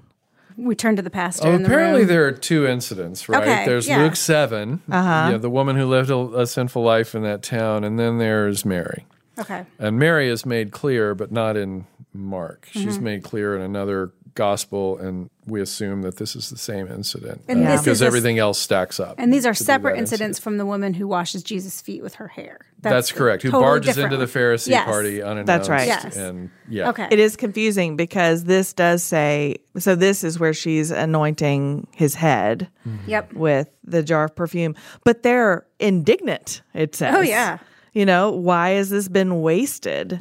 We 0.59 0.75
turn 0.75 0.97
to 0.97 1.03
the 1.03 1.11
pastor 1.11 1.49
Oh, 1.49 1.57
the 1.57 1.65
apparently 1.65 2.05
there 2.05 2.27
are 2.27 2.33
two 2.33 2.67
incidents, 2.67 3.29
right? 3.29 3.43
Okay, 3.43 3.65
there's 3.65 3.89
yeah. 3.89 4.03
Luke 4.03 4.17
7, 4.17 4.83
uh-huh. 4.91 5.27
you 5.27 5.33
know, 5.33 5.39
the 5.39 5.49
woman 5.49 5.77
who 5.77 5.87
lived 5.87 6.11
a, 6.11 6.17
a 6.17 6.47
sinful 6.47 6.83
life 6.83 7.15
in 7.15 7.23
that 7.23 7.43
town, 7.43 7.85
and 7.85 7.99
then 7.99 8.19
there's 8.19 8.65
Mary. 8.65 9.07
Okay. 9.39 9.65
And 9.79 9.99
Mary 9.99 10.29
is 10.29 10.45
made 10.45 10.73
clear, 10.73 11.15
but 11.15 11.31
not 11.31 11.57
in 11.57 11.87
Mark. 12.13 12.69
Mm-hmm. 12.71 12.81
She's 12.81 12.99
made 12.99 13.23
clear 13.23 13.55
in 13.55 13.63
another 13.63 14.13
gospel, 14.39 14.97
and 14.99 15.29
we 15.47 15.61
assume 15.61 16.03
that 16.03 16.17
this 16.17 16.35
is 16.37 16.49
the 16.51 16.57
same 16.57 16.87
incident 16.89 17.43
And 17.49 17.61
uh, 17.67 17.73
because 17.73 17.87
is 17.89 18.01
a 18.03 18.05
s- 18.05 18.07
everything 18.07 18.39
else 18.39 18.59
stacks 18.59 18.99
up. 19.01 19.17
And 19.19 19.33
these 19.33 19.45
are 19.45 19.53
separate 19.55 19.99
incidents 19.99 20.39
incident. 20.39 20.43
from 20.45 20.57
the 20.59 20.65
woman 20.65 20.95
who 20.95 21.07
washes 21.09 21.43
Jesus' 21.43 21.81
feet 21.83 22.03
with 22.03 22.15
her 22.15 22.29
hair. 22.29 22.61
That's, 22.81 23.11
correct. 23.13 23.43
Who 23.43 23.51
totally 23.51 23.65
barges 23.65 23.95
different 23.97 24.15
into 24.15 24.25
the. 24.25 24.39
Pharisee 24.39 24.69
Yes. 24.69 24.85
party 24.87 25.21
unannounced. 25.21 25.47
That's 25.49 25.69
right. 25.69 25.87
Yes. 25.89 26.17
And 26.17 26.51
yeah. 26.69 26.91
Okay. 26.91 27.09
It 27.11 27.19
is 27.19 27.35
confusing 27.37 27.97
because 27.97 28.45
this 28.45 28.73
does 28.73 29.03
say 29.03 29.57
so. 29.79 29.95
This 29.97 30.23
is 30.23 30.39
where 30.39 30.53
she's 30.55 30.91
anointing 30.93 31.89
his 31.93 32.15
head 32.15 32.69
Yep. 33.07 33.33
with 33.35 33.69
the 33.85 34.03
jar 34.03 34.25
of 34.25 34.37
perfume, 34.37 34.75
but 35.05 35.23
they're 35.25 35.67
indignant. 35.81 36.63
It 36.75 36.95
says, 36.95 37.15
Oh, 37.17 37.21
yeah. 37.21 37.59
You 37.95 38.07
know, 38.07 38.31
why 38.31 38.71
has 38.71 38.91
this 38.91 39.09
been 39.09 39.41
wasted? 39.41 40.21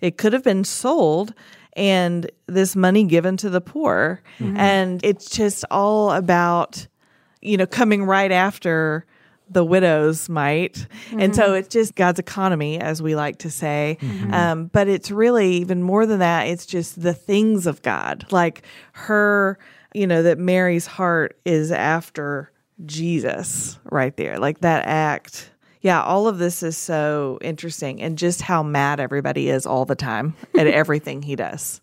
It 0.00 0.18
could 0.18 0.32
have 0.32 0.42
been 0.42 0.64
sold 0.64 1.32
and 1.74 2.30
this 2.46 2.76
money 2.76 3.04
given 3.04 3.36
to 3.38 3.50
the 3.50 3.60
poor. 3.60 4.20
Mm-hmm. 4.38 4.56
And 4.56 5.04
it's 5.04 5.30
just 5.30 5.64
all 5.70 6.12
about, 6.12 6.86
you 7.40 7.56
know, 7.56 7.66
coming 7.66 8.04
right 8.04 8.32
after 8.32 9.06
the 9.50 9.64
widow's 9.64 10.28
mite. 10.28 10.86
And 11.18 11.34
so 11.36 11.42
mm-hmm. 11.42 11.54
it's 11.56 11.68
just 11.68 11.94
God's 11.94 12.18
economy, 12.18 12.78
as 12.80 13.02
we 13.02 13.14
like 13.14 13.38
to 13.38 13.50
say. 13.50 13.98
Mm-hmm. 14.00 14.32
Um, 14.34 14.66
but 14.66 14.88
it's 14.88 15.10
really 15.10 15.56
even 15.56 15.82
more 15.82 16.06
than 16.06 16.20
that. 16.20 16.46
It's 16.48 16.66
just 16.66 17.02
the 17.02 17.14
things 17.14 17.66
of 17.66 17.82
God, 17.82 18.26
like 18.30 18.62
her, 18.92 19.58
you 19.94 20.06
know, 20.06 20.22
that 20.22 20.38
Mary's 20.38 20.86
heart 20.86 21.38
is 21.44 21.70
after 21.70 22.50
Jesus 22.86 23.78
right 23.84 24.16
there, 24.16 24.38
like 24.38 24.60
that 24.60 24.86
act. 24.86 25.50
Yeah, 25.82 26.00
all 26.02 26.28
of 26.28 26.38
this 26.38 26.62
is 26.62 26.76
so 26.76 27.38
interesting 27.42 28.00
and 28.00 28.16
just 28.16 28.40
how 28.40 28.62
mad 28.62 29.00
everybody 29.00 29.48
is 29.50 29.66
all 29.66 29.84
the 29.84 29.94
time 29.96 30.34
at 30.56 30.66
everything 30.82 31.22
he 31.22 31.36
does 31.36 31.80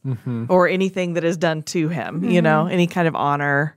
or 0.48 0.68
anything 0.68 1.14
that 1.14 1.24
is 1.24 1.38
done 1.38 1.62
to 1.64 1.90
him, 1.90 2.24
you 2.24 2.42
know, 2.42 2.66
any 2.68 2.88
kind 2.88 3.08
of 3.08 3.16
honor 3.16 3.76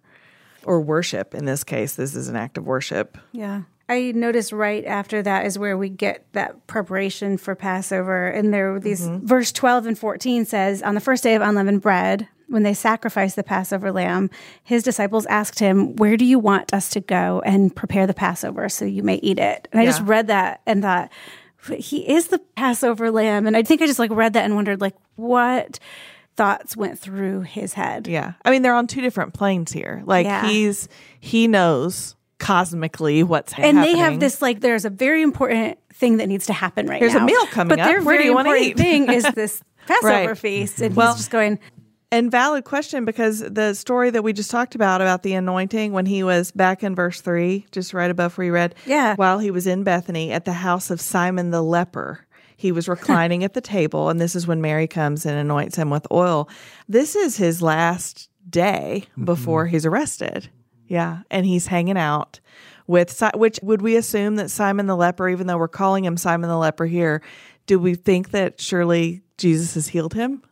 or 0.64 0.80
worship. 0.80 1.34
In 1.34 1.44
this 1.44 1.64
case, 1.64 1.96
this 1.96 2.14
is 2.14 2.28
an 2.28 2.36
act 2.36 2.56
of 2.56 2.64
worship. 2.64 3.18
Yeah. 3.32 3.62
I 3.88 4.12
noticed 4.12 4.52
right 4.52 4.84
after 4.86 5.22
that 5.22 5.44
is 5.44 5.58
where 5.58 5.76
we 5.76 5.88
get 5.88 6.24
that 6.32 6.66
preparation 6.68 7.36
for 7.36 7.54
Passover. 7.56 8.28
And 8.28 8.54
there 8.54 8.72
were 8.72 8.80
these, 8.80 9.02
Mm-hmm. 9.02 9.26
verse 9.26 9.50
12 9.52 9.86
and 9.86 9.98
14 9.98 10.44
says, 10.44 10.82
On 10.82 10.94
the 10.94 11.00
first 11.00 11.24
day 11.24 11.34
of 11.34 11.42
unleavened 11.42 11.82
bread, 11.82 12.28
when 12.52 12.62
they 12.62 12.74
sacrificed 12.74 13.34
the 13.36 13.42
Passover 13.42 13.90
lamb, 13.90 14.30
his 14.62 14.82
disciples 14.82 15.26
asked 15.26 15.58
him, 15.58 15.96
Where 15.96 16.16
do 16.16 16.24
you 16.24 16.38
want 16.38 16.72
us 16.72 16.88
to 16.90 17.00
go 17.00 17.42
and 17.44 17.74
prepare 17.74 18.06
the 18.06 18.14
Passover 18.14 18.68
so 18.68 18.84
you 18.84 19.02
may 19.02 19.16
eat 19.16 19.38
it? 19.38 19.66
And 19.72 19.80
I 19.80 19.84
just 19.84 20.02
read 20.02 20.26
that 20.28 20.60
and 20.66 20.82
thought, 20.82 21.10
He 21.78 22.08
is 22.08 22.28
the 22.28 22.38
Passover 22.56 23.10
lamb. 23.10 23.46
And 23.46 23.56
I 23.56 23.62
think 23.62 23.82
I 23.82 23.86
just 23.86 23.98
like 23.98 24.10
read 24.10 24.34
that 24.34 24.44
and 24.44 24.54
wondered, 24.54 24.80
like, 24.80 24.94
what 25.16 25.78
thoughts 26.36 26.76
went 26.76 26.98
through 26.98 27.42
his 27.42 27.74
head? 27.74 28.06
Yeah. 28.06 28.32
I 28.44 28.50
mean, 28.50 28.62
they're 28.62 28.74
on 28.74 28.86
two 28.86 29.00
different 29.00 29.34
planes 29.34 29.72
here. 29.72 30.02
Like 30.06 30.24
Yeah. 30.26 30.46
he's 30.48 30.88
he 31.20 31.46
knows 31.48 32.16
cosmically 32.38 33.22
what's 33.22 33.52
And 33.54 33.62
happening. 33.78 33.78
And 33.78 33.94
they 33.94 33.98
have 33.98 34.20
this 34.20 34.42
like 34.42 34.60
there's 34.60 34.84
a 34.84 34.90
very 34.90 35.22
important 35.22 35.78
thing 35.92 36.16
that 36.16 36.28
needs 36.28 36.46
to 36.46 36.52
happen 36.52 36.86
right 36.86 37.00
There's 37.00 37.14
a 37.14 37.18
now. 37.20 37.26
meal 37.26 37.46
coming 37.46 37.68
but 37.68 37.80
up. 37.80 37.86
their 37.86 38.02
Where 38.02 38.16
very 38.18 38.28
important 38.28 38.76
thing 38.76 39.10
is 39.12 39.24
this 39.34 39.62
Passover 39.86 40.28
Right. 40.28 40.38
feast, 40.38 40.80
and 40.80 40.94
Well- 40.96 41.08
he's 41.12 41.22
just 41.22 41.30
going. 41.30 41.58
And 42.12 42.30
valid 42.30 42.64
question 42.64 43.04
because 43.04 43.40
the 43.40 43.74
story 43.74 44.10
that 44.10 44.22
we 44.22 44.32
just 44.32 44.50
talked 44.50 44.74
about 44.76 45.00
about 45.00 45.22
the 45.24 45.32
anointing 45.32 45.92
when 45.92 46.06
he 46.06 46.22
was 46.22 46.52
back 46.52 46.84
in 46.84 46.94
verse 46.94 47.20
3 47.20 47.66
just 47.72 47.92
right 47.92 48.10
above 48.10 48.36
where 48.38 48.44
you 48.44 48.52
read 48.52 48.74
Yeah. 48.86 49.16
while 49.16 49.38
he 49.40 49.50
was 49.50 49.66
in 49.66 49.82
bethany 49.82 50.30
at 50.30 50.44
the 50.44 50.52
house 50.52 50.90
of 50.90 51.00
simon 51.00 51.50
the 51.50 51.62
leper 51.62 52.26
he 52.56 52.70
was 52.70 52.86
reclining 52.88 53.42
at 53.42 53.54
the 53.54 53.60
table 53.60 54.08
and 54.08 54.20
this 54.20 54.36
is 54.36 54.46
when 54.46 54.60
mary 54.60 54.86
comes 54.86 55.26
and 55.26 55.36
anoints 55.36 55.76
him 55.76 55.90
with 55.90 56.06
oil. 56.12 56.48
This 56.88 57.16
is 57.16 57.36
his 57.36 57.60
last 57.60 58.28
day 58.48 59.06
mm-hmm. 59.12 59.24
before 59.24 59.66
he's 59.66 59.86
arrested. 59.86 60.48
Yeah 60.86 61.20
and 61.30 61.44
he's 61.46 61.66
hanging 61.66 61.96
out 61.96 62.38
with 62.86 63.10
Si- 63.10 63.30
which 63.34 63.58
would 63.62 63.80
we 63.82 63.96
assume 63.96 64.36
that 64.36 64.50
simon 64.50 64.86
the 64.86 64.96
leper 64.96 65.28
even 65.28 65.46
though 65.46 65.56
we're 65.58 65.68
calling 65.68 66.04
him 66.04 66.16
simon 66.16 66.48
the 66.48 66.56
leper 66.58 66.84
here 66.86 67.22
do 67.66 67.78
we 67.78 67.94
think 67.94 68.30
that 68.32 68.60
surely 68.60 69.22
jesus 69.38 69.74
has 69.74 69.88
healed 69.88 70.14
him 70.14 70.42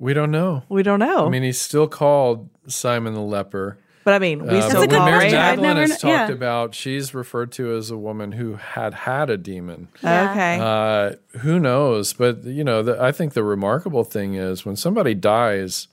We 0.00 0.12
don't 0.14 0.30
know. 0.32 0.64
we 0.68 0.82
don't 0.82 0.98
know 0.98 1.26
I 1.26 1.28
mean, 1.28 1.42
he's 1.44 1.60
still 1.60 1.86
called 1.86 2.48
Simon 2.66 3.14
the 3.14 3.20
leper. 3.20 3.78
But 4.02 4.14
I 4.14 4.18
mean, 4.18 4.42
we 4.42 4.58
Uh, 4.58 4.62
still 4.68 4.80
but 4.80 4.90
good 4.90 4.98
when 4.98 5.04
Mary 5.04 5.20
question. 5.20 5.38
I've 5.38 5.58
Magdalene 5.58 5.74
never 5.74 5.82
is 5.82 6.00
kn- 6.00 6.16
talked 6.16 6.30
yeah. 6.30 6.34
about, 6.34 6.74
she's 6.74 7.14
referred 7.14 7.52
to 7.52 7.76
as 7.76 7.90
a 7.90 7.98
woman 7.98 8.32
who 8.32 8.54
had 8.54 8.94
had 8.94 9.28
a 9.28 9.36
demon. 9.36 9.88
Yeah. 10.02 10.30
Okay. 10.30 10.58
Uh, 10.58 11.38
who 11.40 11.60
knows? 11.60 12.14
But 12.14 12.44
you 12.44 12.64
know, 12.64 12.82
the, 12.82 13.00
I 13.00 13.12
think 13.12 13.34
the 13.34 13.44
remarkable 13.44 14.04
thing 14.04 14.34
is 14.34 14.64
when 14.64 14.74
somebody 14.76 15.14
dies, 15.14 15.88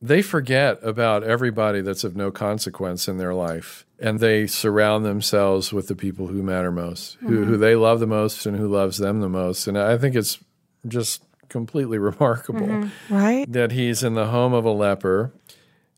they 0.00 0.22
forget 0.22 0.78
about 0.84 1.24
everybody 1.24 1.80
that's 1.80 2.04
of 2.04 2.14
no 2.14 2.30
consequence 2.30 3.08
in 3.08 3.18
their 3.18 3.34
life, 3.34 3.84
and 3.98 4.20
they 4.20 4.46
surround 4.46 5.04
themselves 5.04 5.72
with 5.72 5.88
the 5.88 5.96
people 5.96 6.28
who 6.28 6.40
matter 6.40 6.70
most, 6.70 7.16
who, 7.20 7.44
who 7.44 7.56
they 7.56 7.74
love 7.74 7.98
the 7.98 8.06
most, 8.06 8.46
and 8.46 8.56
who 8.56 8.68
loves 8.68 8.98
them 8.98 9.20
the 9.20 9.28
most. 9.28 9.66
And 9.66 9.76
I 9.76 9.98
think 9.98 10.14
it's 10.14 10.38
just 10.86 11.24
completely 11.48 11.98
remarkable 12.10 12.88
right? 13.08 13.50
that 13.50 13.72
he's 13.72 14.02
in 14.02 14.14
the 14.14 14.26
home 14.26 14.52
of 14.52 14.64
a 14.64 14.70
leper 14.70 15.32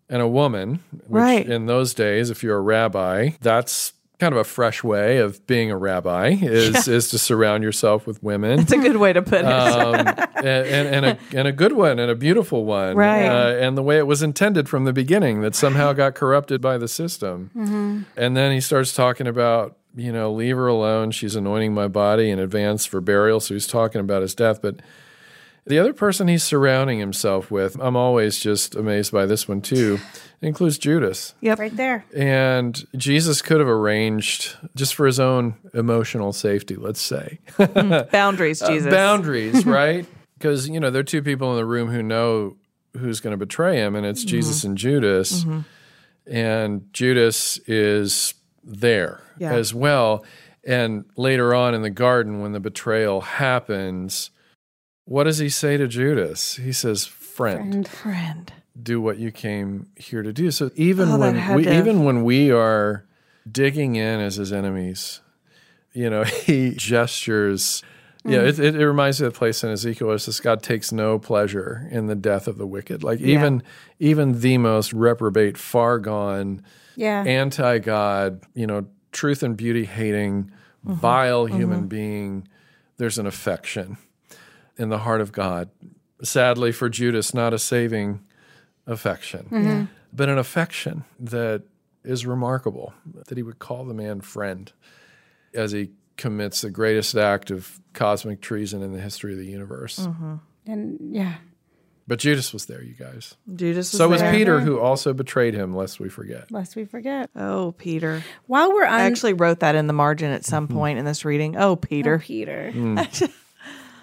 and 0.08 0.20
a 0.20 0.28
woman. 0.28 0.82
Which 0.92 1.02
Right. 1.08 1.48
In 1.48 1.66
those 1.66 1.94
days, 1.94 2.30
if 2.30 2.42
you're 2.42 2.58
a 2.58 2.62
rabbi, 2.62 3.30
that's 3.40 3.94
kind 4.20 4.34
of 4.34 4.38
a 4.38 4.44
fresh 4.44 4.84
way 4.84 5.16
of 5.16 5.44
being 5.46 5.70
a 5.70 5.76
rabbi 5.76 6.28
is 6.28 6.86
is 6.86 7.08
to 7.08 7.18
surround 7.18 7.64
yourself 7.64 8.06
with 8.06 8.22
women. 8.22 8.60
It's 8.60 8.72
a 8.72 8.76
good 8.76 8.98
way 8.98 9.14
to 9.14 9.22
put 9.22 9.40
it. 9.40 9.46
Um, 9.46 9.94
and, 10.36 10.46
and, 10.46 10.94
and, 10.94 11.06
a, 11.06 11.18
and 11.34 11.48
a 11.48 11.52
good 11.52 11.72
one 11.72 11.98
and 11.98 12.10
a 12.10 12.14
beautiful 12.14 12.64
one. 12.66 12.96
Right. 12.96 13.26
Uh, 13.26 13.56
and 13.58 13.76
the 13.78 13.82
way 13.82 13.96
it 13.96 14.06
was 14.06 14.22
intended 14.22 14.68
from 14.68 14.84
the 14.84 14.92
beginning 14.92 15.40
that 15.40 15.54
somehow 15.54 15.92
got 15.94 16.14
corrupted 16.14 16.60
by 16.60 16.76
the 16.76 16.86
system. 16.86 17.50
Mm-hmm. 17.56 18.02
And 18.16 18.36
then 18.36 18.52
he 18.52 18.60
starts 18.60 18.92
talking 18.92 19.26
about, 19.26 19.78
you 19.96 20.12
know, 20.12 20.30
leave 20.30 20.56
her 20.56 20.68
alone. 20.68 21.10
She's 21.10 21.34
anointing 21.34 21.72
my 21.72 21.88
body 21.88 22.30
in 22.30 22.38
advance 22.38 22.84
for 22.84 23.00
burial. 23.00 23.40
So 23.40 23.54
he's 23.54 23.66
talking 23.66 24.00
about 24.02 24.20
his 24.22 24.34
death. 24.34 24.60
But 24.60 24.80
the 25.66 25.78
other 25.78 25.92
person 25.92 26.28
he's 26.28 26.42
surrounding 26.42 26.98
himself 26.98 27.50
with, 27.50 27.76
I'm 27.80 27.96
always 27.96 28.38
just 28.38 28.74
amazed 28.74 29.12
by 29.12 29.26
this 29.26 29.46
one 29.46 29.60
too, 29.60 29.98
includes 30.40 30.78
Judas. 30.78 31.34
yep. 31.40 31.58
Right 31.58 31.76
there. 31.76 32.04
And 32.14 32.84
Jesus 32.96 33.42
could 33.42 33.60
have 33.60 33.68
arranged, 33.68 34.56
just 34.74 34.94
for 34.94 35.06
his 35.06 35.20
own 35.20 35.54
emotional 35.74 36.32
safety, 36.32 36.76
let's 36.76 37.00
say, 37.02 37.40
hmm. 37.56 37.92
Boundaries, 38.12 38.62
uh, 38.62 38.68
Jesus. 38.70 38.88
Uh, 38.88 38.96
boundaries, 38.96 39.66
right? 39.66 40.06
Because 40.38 40.68
you 40.68 40.80
know 40.80 40.90
there 40.90 41.00
are 41.00 41.04
two 41.04 41.22
people 41.22 41.50
in 41.50 41.56
the 41.56 41.66
room 41.66 41.88
who 41.90 42.02
know 42.02 42.56
who's 42.96 43.20
going 43.20 43.32
to 43.32 43.36
betray 43.36 43.76
him, 43.76 43.94
and 43.94 44.04
it's 44.06 44.20
mm-hmm. 44.20 44.28
Jesus 44.28 44.64
and 44.64 44.76
Judas. 44.76 45.44
Mm-hmm. 45.44 45.60
And 46.26 46.92
Judas 46.92 47.58
is 47.66 48.34
there 48.62 49.22
Yeah. 49.38 49.52
as 49.52 49.74
well. 49.74 50.24
And 50.64 51.04
later 51.16 51.54
on 51.54 51.74
in 51.74 51.82
the 51.82 51.90
garden, 51.90 52.40
when 52.40 52.52
the 52.52 52.60
betrayal 52.60 53.20
happens, 53.22 54.30
what 55.04 55.24
does 55.24 55.38
he 55.38 55.48
say 55.48 55.76
to 55.76 55.86
Judas? 55.88 56.56
He 56.56 56.72
says, 56.72 57.06
"Friend, 57.06 57.74
And 57.74 57.88
Friend. 57.88 58.52
do 58.80 59.00
what 59.00 59.18
you 59.18 59.30
came 59.32 59.88
here 59.96 60.22
to 60.22 60.32
do." 60.32 60.50
So 60.50 60.70
even 60.76 61.08
Oh, 61.10 61.18
when 61.18 61.34
we, 61.56 61.64
have- 61.66 61.78
even 61.78 62.04
when 62.04 62.22
we 62.24 62.50
are 62.50 63.04
digging 63.50 63.96
in 63.96 64.20
as 64.20 64.36
his 64.36 64.52
enemies, 64.52 65.20
you 65.92 66.08
know, 66.10 66.24
he 66.24 66.70
gestures. 66.76 67.82
Yeah, 68.22 68.40
it, 68.42 68.58
it, 68.58 68.74
it 68.76 68.86
reminds 68.86 69.18
me 69.18 69.26
of 69.28 69.32
the 69.32 69.38
place 69.38 69.64
in 69.64 69.70
Ezekiel 69.70 70.08
where 70.08 70.16
it 70.16 70.18
says 70.20 70.40
God 70.40 70.62
takes 70.62 70.92
no 70.92 71.18
pleasure 71.18 71.88
in 71.90 72.06
the 72.06 72.14
death 72.14 72.46
of 72.48 72.58
the 72.58 72.66
wicked. 72.66 73.02
Like 73.02 73.18
even 73.20 73.62
even 73.98 74.40
the 74.42 74.58
most 74.58 74.92
reprobate, 74.92 75.56
far 75.56 75.98
gone, 75.98 76.62
yeah. 76.96 77.24
anti 77.26 77.78
God, 77.78 78.42
you 78.54 78.66
know, 78.66 78.86
truth 79.10 79.42
and 79.42 79.56
beauty 79.56 79.86
hating, 79.86 80.50
vile 80.84 81.46
human 81.46 81.86
being, 81.88 82.46
there's 82.98 83.16
an 83.18 83.26
affection 83.26 83.96
in 84.80 84.88
the 84.88 84.98
heart 84.98 85.20
of 85.20 85.30
God. 85.30 85.70
Sadly 86.22 86.72
for 86.72 86.88
Judas, 86.88 87.34
not 87.34 87.52
a 87.52 87.58
saving 87.58 88.20
affection, 88.86 89.48
mm-hmm. 89.50 89.84
but 90.12 90.28
an 90.28 90.38
affection 90.38 91.04
that 91.18 91.62
is 92.02 92.26
remarkable 92.26 92.94
that 93.26 93.36
he 93.36 93.42
would 93.42 93.58
call 93.58 93.84
the 93.84 93.94
man 93.94 94.20
friend 94.20 94.72
as 95.54 95.72
he 95.72 95.90
commits 96.16 96.62
the 96.62 96.70
greatest 96.70 97.14
act 97.14 97.50
of 97.50 97.80
cosmic 97.92 98.40
treason 98.40 98.82
in 98.82 98.92
the 98.92 99.00
history 99.00 99.32
of 99.32 99.38
the 99.38 99.46
universe. 99.46 100.00
Mm-hmm. 100.00 100.34
and 100.66 101.14
yeah. 101.14 101.34
But 102.06 102.18
Judas 102.18 102.52
was 102.52 102.66
there, 102.66 102.82
you 102.82 102.94
guys. 102.94 103.36
Judas 103.54 103.92
was 103.92 103.98
So 103.98 104.08
was 104.08 104.20
there. 104.20 104.32
Peter, 104.32 104.56
mm-hmm. 104.56 104.66
who 104.66 104.80
also 104.80 105.12
betrayed 105.12 105.54
him, 105.54 105.76
lest 105.76 106.00
we 106.00 106.08
forget. 106.08 106.50
Lest 106.50 106.74
we 106.74 106.84
forget. 106.84 107.30
Oh, 107.36 107.72
Peter. 107.78 108.24
While 108.46 108.72
we're 108.72 108.84
on 108.84 108.92
I 108.92 109.02
actually 109.02 109.34
wrote 109.34 109.60
that 109.60 109.76
in 109.76 109.86
the 109.86 109.92
margin 109.92 110.32
at 110.32 110.44
some 110.44 110.66
point 110.66 110.98
in 110.98 111.04
this 111.04 111.24
reading. 111.24 111.56
Oh, 111.56 111.76
Peter. 111.76 112.16
Oh, 112.16 112.18
Peter, 112.18 112.72
Hmm. 112.72 112.98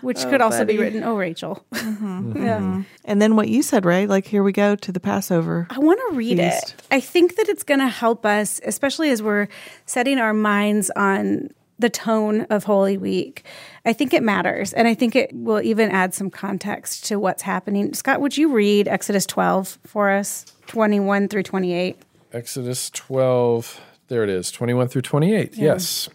which 0.02 0.26
oh, 0.26 0.30
could 0.30 0.42
also 0.42 0.66
be 0.66 0.78
written, 0.78 1.04
"Oh, 1.04 1.16
Rachel." 1.16 1.66
Mm-hmm. 1.88 2.32
Mm-hmm. 2.34 2.46
Yeah. 2.46 2.84
And 3.06 3.22
then 3.22 3.36
what 3.36 3.48
you 3.48 3.64
said, 3.64 3.86
Ray, 3.86 4.08
like 4.08 4.28
here 4.28 4.44
we 4.44 4.52
go 4.52 4.76
to 4.76 4.92
the 4.92 5.00
Passover. 5.00 5.68
I 5.70 5.80
want 5.80 6.00
to 6.10 6.16
read 6.16 6.38
Feast. 6.38 6.76
it. 6.78 6.84
I 6.92 7.00
think 7.00 7.38
that 7.38 7.50
it's 7.50 7.64
going 7.64 7.80
to 7.80 7.88
help 7.88 8.26
us, 8.26 8.60
especially 8.64 9.10
as 9.10 9.24
we're 9.24 9.48
setting 9.86 10.20
our 10.20 10.34
minds 10.34 10.92
on 10.96 11.50
the 11.80 11.90
tone 11.90 12.42
of 12.50 12.64
Holy 12.64 12.98
Week. 12.98 13.46
I 13.86 13.94
think 13.94 14.14
it 14.14 14.24
matters. 14.24 14.74
And 14.74 14.88
I 14.88 14.94
think 14.94 15.16
it 15.16 15.32
will 15.34 15.62
even 15.62 15.90
add 15.92 16.14
some 16.14 16.30
context 16.30 17.06
to 17.06 17.20
what's 17.20 17.44
happening. 17.44 17.94
Scott, 17.94 18.22
would 18.22 18.38
you 18.38 18.52
read 18.52 18.88
Exodus 18.88 19.26
12 19.26 19.80
for 19.86 20.10
us, 20.10 20.46
21 20.68 21.28
through 21.28 21.44
28? 21.44 21.98
Exodus 22.34 22.90
12, 22.90 23.80
there 24.08 24.24
it 24.24 24.30
is, 24.30 24.52
21 24.52 24.88
through 24.88 25.04
28. 25.04 25.56
Yes. 25.56 26.10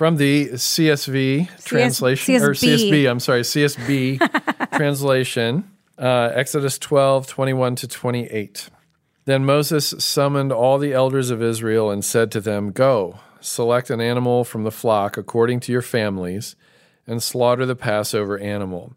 From 0.00 0.16
the 0.16 0.48
CSV 0.52 1.62
translation, 1.62 2.36
or 2.36 2.54
CSB. 2.54 2.90
CSB, 2.90 3.10
I'm 3.10 3.20
sorry, 3.20 3.42
CSB 3.42 4.72
translation, 4.78 5.70
uh, 5.98 6.30
Exodus 6.32 6.78
12, 6.78 7.26
21 7.26 7.76
to 7.76 7.86
28. 7.86 8.70
Then 9.26 9.44
Moses 9.44 9.94
summoned 9.98 10.52
all 10.52 10.78
the 10.78 10.94
elders 10.94 11.28
of 11.28 11.42
Israel 11.42 11.90
and 11.90 12.02
said 12.02 12.32
to 12.32 12.40
them, 12.40 12.72
Go, 12.72 13.20
select 13.42 13.90
an 13.90 14.00
animal 14.00 14.42
from 14.42 14.64
the 14.64 14.70
flock 14.70 15.18
according 15.18 15.60
to 15.60 15.72
your 15.72 15.82
families, 15.82 16.56
and 17.06 17.22
slaughter 17.22 17.66
the 17.66 17.76
Passover 17.76 18.38
animal. 18.38 18.94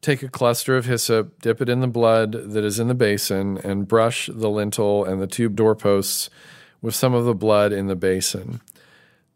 Take 0.00 0.24
a 0.24 0.28
cluster 0.28 0.76
of 0.76 0.86
hyssop, 0.86 1.40
dip 1.40 1.62
it 1.62 1.68
in 1.68 1.78
the 1.78 1.86
blood 1.86 2.32
that 2.32 2.64
is 2.64 2.80
in 2.80 2.88
the 2.88 2.94
basin, 2.94 3.58
and 3.58 3.86
brush 3.86 4.26
the 4.26 4.50
lintel 4.50 5.04
and 5.04 5.22
the 5.22 5.28
tube 5.28 5.54
doorposts 5.54 6.30
with 6.80 6.96
some 6.96 7.14
of 7.14 7.26
the 7.26 7.32
blood 7.32 7.72
in 7.72 7.86
the 7.86 7.94
basin. 7.94 8.60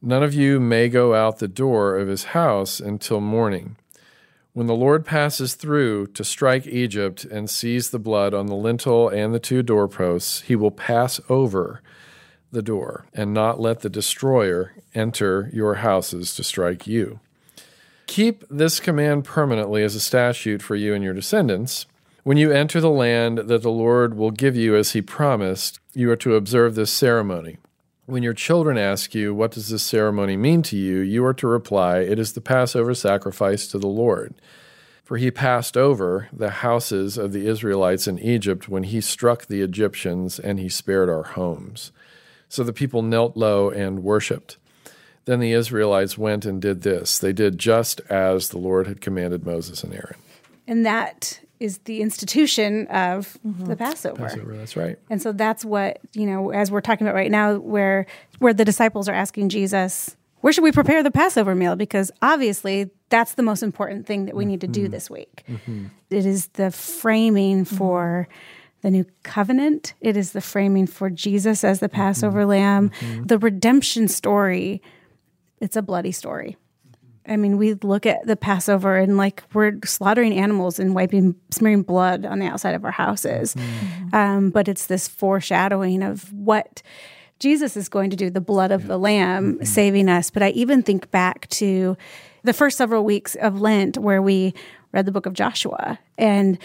None 0.07 0.23
of 0.23 0.35
you 0.35 0.61
may 0.61 0.89
go 0.89 1.17
out 1.17 1.41
the 1.41 1.49
door 1.49 1.99
of 1.99 2.07
his 2.07 2.27
house 2.27 2.79
until 2.79 3.21
morning. 3.21 3.75
When 4.53 4.69
the 4.69 4.73
Lord 4.73 5.05
passes 5.05 5.55
through 5.55 6.07
to 6.15 6.23
strike 6.23 6.65
Egypt 6.65 7.25
and 7.25 7.51
sees 7.51 7.91
the 7.91 7.99
blood 7.99 8.33
on 8.33 8.47
the 8.47 8.55
lintel 8.55 9.09
and 9.09 9.35
the 9.35 9.41
two 9.41 9.65
doorposts, 9.65 10.43
he 10.43 10.55
will 10.55 10.71
pass 10.71 11.21
over 11.29 11.83
the 12.53 12.63
door 12.63 13.07
and 13.15 13.35
not 13.35 13.59
let 13.59 13.81
the 13.81 13.91
destroyer 13.91 14.75
enter 14.95 15.51
your 15.53 15.75
houses 15.75 16.37
to 16.37 16.45
strike 16.45 16.87
you. 16.87 17.19
Keep 18.07 18.45
this 18.49 18.79
command 18.79 19.25
permanently 19.25 19.83
as 19.83 19.97
a 19.97 20.01
statute 20.01 20.63
for 20.63 20.77
you 20.77 20.95
and 20.95 21.03
your 21.03 21.15
descendants. 21.15 21.85
When 22.23 22.37
you 22.37 22.53
enter 22.53 22.81
the 22.81 22.91
land 22.91 23.39
that 23.39 23.63
the 23.63 23.71
Lord 23.71 24.15
will 24.15 24.31
give 24.31 24.55
you 24.55 24.77
as 24.77 24.93
he 24.93 25.03
promised, 25.03 25.81
you 25.95 26.09
are 26.13 26.17
to 26.17 26.37
observe 26.37 26.77
this 26.77 26.93
ceremony. 26.93 27.57
When 28.07 28.23
your 28.23 28.35
children 28.35 28.79
ask 28.79 29.17
you, 29.17 29.35
What 29.35 29.51
does 29.51 29.69
this 29.69 29.83
ceremony 29.83 30.37
mean 30.37 30.63
to 30.63 30.77
you? 30.77 30.99
you 31.01 31.25
are 31.25 31.35
to 31.35 31.47
reply, 31.49 31.99
It 31.99 32.21
is 32.21 32.33
the 32.33 32.41
Passover 32.41 32.95
sacrifice 32.95 33.67
to 33.69 33.79
the 33.79 33.89
Lord. 33.89 34.35
For 35.03 35.17
he 35.17 35.31
passed 35.33 35.77
over 35.77 36.29
the 36.33 36.51
houses 36.51 37.19
of 37.19 37.33
the 37.33 37.47
Israelites 37.47 38.07
in 38.07 38.19
Egypt 38.21 38.69
when 38.69 38.85
he 38.85 39.01
struck 39.01 39.47
the 39.47 39.61
Egyptians, 39.61 40.39
and 40.39 40.59
he 40.59 40.69
spared 40.69 41.09
our 41.09 41.25
homes. 41.25 41.91
So 42.49 42.63
the 42.63 42.73
people 42.73 43.03
knelt 43.03 43.37
low 43.37 43.71
and 43.71 44.05
worshipped. 44.05 44.57
Then 45.25 45.41
the 45.41 45.53
Israelites 45.53 46.17
went 46.17 46.45
and 46.45 46.63
did 46.63 46.83
this. 46.83 47.19
They 47.19 47.33
did 47.33 47.59
just 47.59 48.01
as 48.09 48.49
the 48.49 48.59
Lord 48.59 48.87
had 48.87 49.01
commanded 49.01 49.45
Moses 49.45 49.83
and 49.83 49.93
Aaron. 49.93 50.17
And 50.69 50.87
that 50.87 51.41
is 51.61 51.79
the 51.79 52.03
institution 52.03 52.87
of 52.89 53.39
mm-hmm. 53.47 53.65
the 53.65 53.77
Passover. 53.77 54.17
Passover, 54.17 54.57
that's 54.57 54.77
right. 54.77 54.99
And 55.11 55.21
so 55.21 55.33
that's 55.33 55.65
what, 55.65 56.01
you 56.13 56.27
know, 56.27 56.51
as 56.51 56.71
we're 56.71 56.81
talking 56.81 57.07
about 57.07 57.15
right 57.15 57.31
now, 57.31 57.57
where 57.57 58.07
where 58.39 58.53
the 58.53 58.65
disciples 58.65 59.09
are 59.09 59.15
asking 59.15 59.49
Jesus, 59.49 60.17
where 60.41 60.53
should 60.53 60.65
we 60.65 60.73
prepare 60.73 61.03
the 61.03 61.11
Passover 61.11 61.55
meal? 61.55 61.77
Because 61.77 62.11
obviously 62.23 62.91
that's 63.09 63.35
the 63.35 63.43
most 63.43 63.63
important 63.63 64.07
thing 64.07 64.27
that 64.27 64.35
we 64.35 64.45
need 64.45 64.61
to 64.61 64.67
do 64.67 64.83
mm-hmm. 64.83 64.93
this 64.93 65.11
week. 65.11 65.45
Mm-hmm. 65.49 65.87
It 66.11 66.27
is 66.27 66.49
the 66.49 66.71
framing 66.71 67.65
for 67.65 68.29
the 68.83 68.91
new 68.91 69.07
covenant. 69.23 69.95
It 70.01 70.17
is 70.17 70.33
the 70.33 70.41
framing 70.41 70.87
for 70.87 71.11
Jesus 71.11 71.65
as 71.65 71.81
the 71.81 71.89
Passover 71.89 72.45
lamb. 72.45 72.91
The 73.25 73.39
redemption 73.39 74.07
story, 74.07 74.83
it's 75.61 75.77
a 75.77 75.83
bloody 75.83 76.13
story. 76.13 76.57
I 77.29 77.37
mean, 77.37 77.57
we 77.57 77.75
look 77.75 78.07
at 78.07 78.27
the 78.27 78.37
Passover 78.37 78.97
and 78.97 79.17
like 79.17 79.43
we're 79.53 79.79
slaughtering 79.85 80.33
animals 80.33 80.79
and 80.79 80.95
wiping, 80.95 81.35
smearing 81.51 81.83
blood 81.83 82.25
on 82.25 82.39
the 82.39 82.47
outside 82.47 82.75
of 82.75 82.85
our 82.85 82.91
houses. 82.91 83.55
Mm-hmm. 83.55 84.15
Um, 84.15 84.51
but 84.51 84.69
it's 84.69 84.87
this 84.87 85.09
foreshadowing 85.09 86.03
of 86.03 86.33
what 86.33 86.83
Jesus 87.39 87.77
is 87.77 87.89
going 87.89 88.11
to 88.11 88.17
do, 88.17 88.31
the 88.31 88.41
blood 88.41 88.73
of 88.73 88.87
the 88.87 88.99
Lamb 88.99 89.55
mm-hmm. 89.55 89.65
saving 89.65 90.09
us. 90.09 90.31
But 90.31 90.43
I 90.43 90.51
even 90.51 90.83
think 90.83 91.11
back 91.11 91.49
to 91.51 91.97
the 92.45 92.53
first 92.53 92.79
several 92.79 93.05
weeks 93.05 93.35
of 93.37 93.61
Lent 93.61 93.99
where 93.99 94.23
we 94.23 94.55
read 94.93 95.07
the 95.07 95.13
book 95.13 95.27
of 95.27 95.35
Joshua. 95.35 95.99
And 96.17 96.59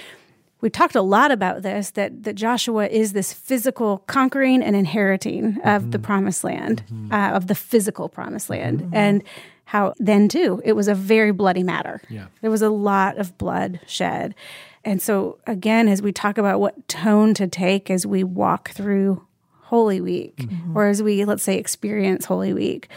we 0.62 0.70
talked 0.70 0.96
a 0.96 1.02
lot 1.02 1.32
about 1.32 1.64
this 1.64 1.90
that, 1.92 2.24
that 2.24 2.36
Joshua 2.36 2.88
is 2.88 3.14
this 3.14 3.34
physical 3.34 4.00
conquering 4.06 4.62
and 4.62 4.76
inheriting 4.76 5.60
of 5.64 5.92
the 5.92 5.98
mm-hmm. 5.98 6.06
promised 6.06 6.44
land, 6.44 6.84
uh, 7.12 7.32
of 7.34 7.48
the 7.48 7.56
physical 7.56 8.08
promised 8.08 8.50
land. 8.50 8.90
And 8.94 9.24
how 9.72 9.94
then, 10.00 10.28
too, 10.28 10.62
it 10.66 10.74
was 10.74 10.90
a 10.90 10.94
very 10.94 11.32
bloody 11.32 11.64
matter. 11.64 12.02
Yeah. 12.10 12.26
There 12.42 12.52
was 12.52 12.62
a 12.62 12.70
lot 12.70 13.18
of 13.18 13.38
blood 13.38 13.80
shed. 13.88 14.36
And 14.84 15.02
so, 15.02 15.38
again, 15.48 15.88
as 15.88 16.02
we 16.02 16.12
talk 16.12 16.38
about 16.38 16.60
what 16.60 16.90
tone 16.90 17.34
to 17.36 17.48
take 17.48 17.90
as 17.90 18.06
we 18.06 18.26
walk 18.26 18.72
through 18.72 19.26
Holy 19.62 20.02
Week, 20.02 20.36
mm-hmm. 20.36 20.78
or 20.78 20.88
as 20.88 21.02
we, 21.02 21.24
let's 21.24 21.44
say, 21.44 21.56
experience 21.56 22.26
Holy 22.26 22.52
Week, 22.52 22.90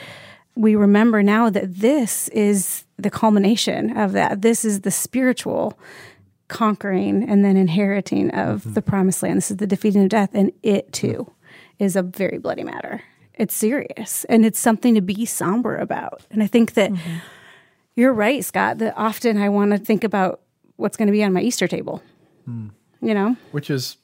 we 0.57 0.75
remember 0.75 1.23
now 1.23 1.49
that 1.49 1.77
this 1.77 2.27
is 2.31 2.83
the 2.99 3.09
culmination 3.09 3.97
of 3.97 4.11
that. 4.11 4.43
This 4.43 4.65
is 4.65 4.81
the 4.81 4.91
spiritual 4.91 5.79
conquering 6.49 7.23
and 7.23 7.45
then 7.45 7.57
inheriting 7.57 8.31
of 8.33 8.63
mm-hmm. 8.63 8.73
the 8.73 8.83
promised 8.83 9.23
land. 9.23 9.37
This 9.37 9.53
is 9.53 9.59
the 9.59 9.67
defeating 9.69 10.03
of 10.03 10.09
death. 10.09 10.31
And 10.35 10.51
it 10.65 10.93
too 10.93 11.31
mm-hmm. 11.31 11.85
is 11.85 11.95
a 11.95 12.03
very 12.03 12.39
bloody 12.39 12.65
matter. 12.65 13.01
It's 13.37 13.55
serious 13.55 14.25
and 14.29 14.45
it's 14.47 14.59
something 14.59 14.95
to 14.95 15.01
be 15.01 15.25
somber 15.27 15.77
about. 15.77 16.23
And 16.31 16.43
I 16.43 16.47
think 16.47 16.75
that 16.75 16.93
you're 17.97 18.13
right, 18.13 18.45
Scott, 18.45 18.79
that 18.79 18.95
often 18.97 19.37
I 19.39 19.49
want 19.49 19.73
to 19.73 19.79
think 19.79 20.05
about 20.05 20.41
what's 20.77 20.97
going 20.97 21.07
to 21.09 21.13
be 21.13 21.23
on 21.25 21.33
my 21.33 21.41
Easter 21.41 21.67
table. 21.69 22.03
You 22.47 23.15
know? 23.15 23.37
Which 23.53 23.71
is 23.71 23.97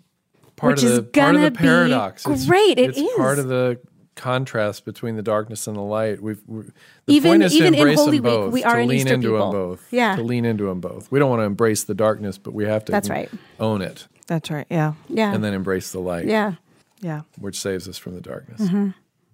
part 0.56 0.74
Which 0.76 0.82
of 0.84 0.90
is 0.90 0.96
the 0.96 1.02
part 1.02 1.28
of 1.30 1.34
gonna 1.36 1.44
the 1.44 1.50
be 1.52 1.56
paradox. 1.58 2.24
great. 2.46 2.78
It 2.78 2.96
it's 2.98 3.16
part 3.16 3.38
of 3.38 3.48
the 3.48 3.78
contrast 4.16 4.84
between 4.84 5.16
the 5.16 5.22
darkness 5.22 5.66
and 5.66 5.76
the 5.76 5.80
light. 5.80 6.20
We've 6.22 6.42
we, 6.46 6.62
the 7.06 7.14
Even- 7.14 7.30
point 7.30 7.42
is 7.44 7.54
even 7.54 7.72
to 7.72 7.86
in 7.86 7.94
Holy 7.96 8.18
them 8.18 8.24
Week, 8.24 8.32
both, 8.32 8.52
we 8.52 8.64
are 8.64 8.76
to 8.80 8.84
lean 8.84 8.98
Easter 8.98 9.14
into 9.14 9.28
people. 9.28 9.52
them 9.52 9.60
both. 9.68 9.86
Yeah. 9.92 10.16
to 10.16 10.22
lean 10.22 10.44
into 10.44 10.64
them 10.64 10.80
both. 10.80 11.10
We 11.10 11.18
don't 11.18 11.30
want 11.30 11.40
to 11.40 11.44
embrace 11.44 11.84
the 11.84 11.94
darkness, 11.94 12.36
but 12.36 12.52
we 12.52 12.64
have 12.64 12.84
to. 12.86 12.92
That's 12.92 13.08
right. 13.08 13.30
Own 13.58 13.80
it 13.80 14.06
That's 14.26 14.50
right. 14.50 14.66
Yeah. 14.70 14.94
Yeah. 15.08 15.32
and 15.32 15.42
then 15.42 15.54
embrace 15.54 15.92
the 15.92 16.00
light, 16.00 16.26
yeah. 16.26 16.54
Yeah. 17.00 17.22
which 17.38 17.58
saves 17.58 17.88
us 17.88 17.96
from 17.96 18.14
the 18.14 18.20
darkness. 18.20 18.60
Mm-hmm. 18.60 18.90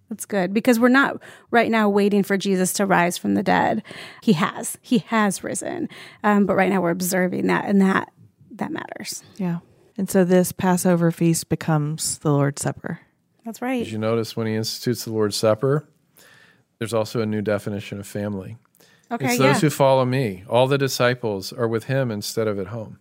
That's 0.09 0.25
good 0.25 0.55
because 0.55 0.79
we're 0.79 0.89
not 0.89 1.21
right 1.51 1.71
now 1.71 1.89
waiting 1.89 2.23
for 2.23 2.37
Jesus 2.37 2.73
to 2.75 2.87
rise 2.87 3.19
from 3.19 3.35
the 3.35 3.43
dead. 3.43 3.83
He 4.23 4.35
has. 4.35 4.79
He 4.81 4.99
has 4.99 5.43
risen. 5.43 5.89
Um, 6.23 6.47
but 6.47 6.55
right 6.55 6.71
now 6.71 6.81
we're 6.81 6.91
observing 6.91 7.49
that, 7.49 7.65
and 7.65 7.81
that 7.81 8.13
that 8.53 8.71
matters. 8.71 9.25
Yeah. 9.37 9.59
And 9.99 10.09
so 10.09 10.25
this 10.25 10.53
Passover 10.53 11.11
feast 11.11 11.49
becomes 11.49 12.19
the 12.19 12.31
Lord's 12.31 12.63
Supper. 12.63 13.01
That's 13.45 13.63
right. 13.63 13.85
Did 13.85 13.93
you 13.93 13.99
notice 13.99 14.37
when 14.37 14.47
he 14.47 14.55
institutes 14.55 15.05
the 15.05 15.13
Lord's 15.13 15.37
Supper? 15.37 15.89
There's 16.79 16.95
also 16.95 17.21
a 17.21 17.27
new 17.27 17.43
definition 17.43 17.99
of 17.99 18.07
family. 18.07 18.57
Okay. 19.11 19.27
it's 19.27 19.39
yeah. 19.39 19.53
those 19.53 19.61
who 19.61 19.71
follow 19.71 20.05
me. 20.05 20.45
All 20.49 20.67
the 20.67 20.79
disciples 20.79 21.53
are 21.53 21.69
with 21.69 21.85
him 21.85 22.11
instead 22.11 22.49
of 22.49 22.59
at 22.59 22.69
home. 22.69 22.99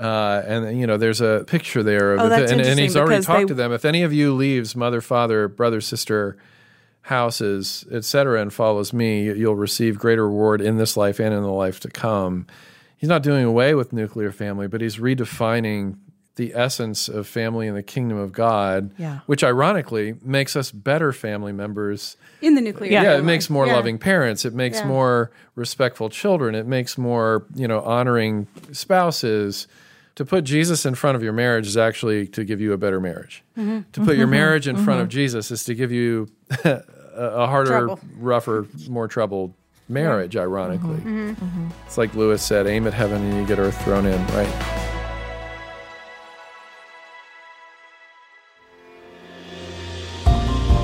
Uh, 0.00 0.42
and 0.46 0.80
you 0.80 0.86
know, 0.86 0.96
there's 0.96 1.20
a 1.20 1.44
picture 1.46 1.82
there 1.82 2.14
of 2.14 2.20
Oh, 2.20 2.28
that's 2.30 2.50
and, 2.50 2.60
and 2.62 2.78
he's 2.80 2.96
already 2.96 3.22
talked 3.22 3.40
they- 3.40 3.46
to 3.46 3.54
them. 3.54 3.72
If 3.72 3.84
any 3.84 4.02
of 4.02 4.12
you 4.12 4.34
leaves 4.34 4.74
mother, 4.74 5.00
father, 5.00 5.46
brother, 5.46 5.80
sister, 5.82 6.36
houses, 7.02 7.84
etc., 7.90 8.40
and 8.40 8.52
follows 8.52 8.92
me, 8.92 9.24
you'll 9.24 9.56
receive 9.56 9.98
greater 9.98 10.26
reward 10.26 10.60
in 10.60 10.76
this 10.76 10.96
life 10.96 11.18
and 11.18 11.34
in 11.34 11.42
the 11.42 11.48
life 11.50 11.80
to 11.80 11.88
come. 11.90 12.46
He's 12.96 13.08
not 13.08 13.22
doing 13.22 13.44
away 13.44 13.74
with 13.74 13.92
nuclear 13.92 14.30
family, 14.32 14.68
but 14.68 14.80
he's 14.80 14.96
redefining 14.98 15.96
the 16.36 16.54
essence 16.54 17.08
of 17.08 17.26
family 17.26 17.66
in 17.66 17.74
the 17.74 17.82
kingdom 17.82 18.16
of 18.16 18.32
God, 18.32 18.92
Yeah. 18.96 19.20
which 19.26 19.42
ironically 19.44 20.14
makes 20.22 20.56
us 20.56 20.70
better 20.70 21.12
family 21.12 21.52
members 21.52 22.16
in 22.40 22.54
the 22.54 22.60
nuclear. 22.62 22.90
yeah, 22.90 23.18
it 23.18 23.24
makes 23.24 23.50
more 23.50 23.66
Yeah. 23.66 23.74
loving 23.76 23.98
parents. 23.98 24.44
It 24.44 24.54
makes 24.54 24.78
Yeah. 24.78 24.86
more 24.86 25.30
respectful 25.54 26.08
children. 26.08 26.54
It 26.54 26.66
makes 26.66 26.96
more, 26.96 27.44
you 27.54 27.66
know, 27.68 27.80
honoring 27.80 28.46
spouses. 28.72 29.66
To 30.20 30.26
put 30.26 30.44
Jesus 30.44 30.84
in 30.84 30.94
front 30.96 31.16
of 31.16 31.22
your 31.22 31.32
marriage 31.32 31.66
is 31.66 31.78
actually 31.78 32.26
to 32.26 32.44
give 32.44 32.60
you 32.60 32.74
a 32.74 32.76
better 32.76 33.00
marriage. 33.00 33.42
Mm-hmm. 33.56 33.90
To 33.92 34.04
put 34.04 34.18
your 34.18 34.26
marriage 34.26 34.68
in 34.68 34.76
front 34.76 35.00
of 35.00 35.08
Jesus 35.08 35.50
is 35.50 35.64
to 35.64 35.74
give 35.74 35.90
you 35.90 36.28
a, 36.64 36.82
a 37.14 37.46
harder, 37.46 37.70
Trouble. 37.70 38.00
rougher, 38.18 38.66
more 38.86 39.08
troubled 39.08 39.54
marriage, 39.88 40.36
ironically. 40.36 40.98
Mm-hmm. 40.98 41.68
It's 41.86 41.96
like 41.96 42.14
Lewis 42.14 42.42
said 42.42 42.66
aim 42.66 42.86
at 42.86 42.92
heaven 42.92 43.22
and 43.22 43.38
you 43.38 43.46
get 43.46 43.58
earth 43.58 43.82
thrown 43.82 44.04
in, 44.04 44.26
right? 44.26 44.89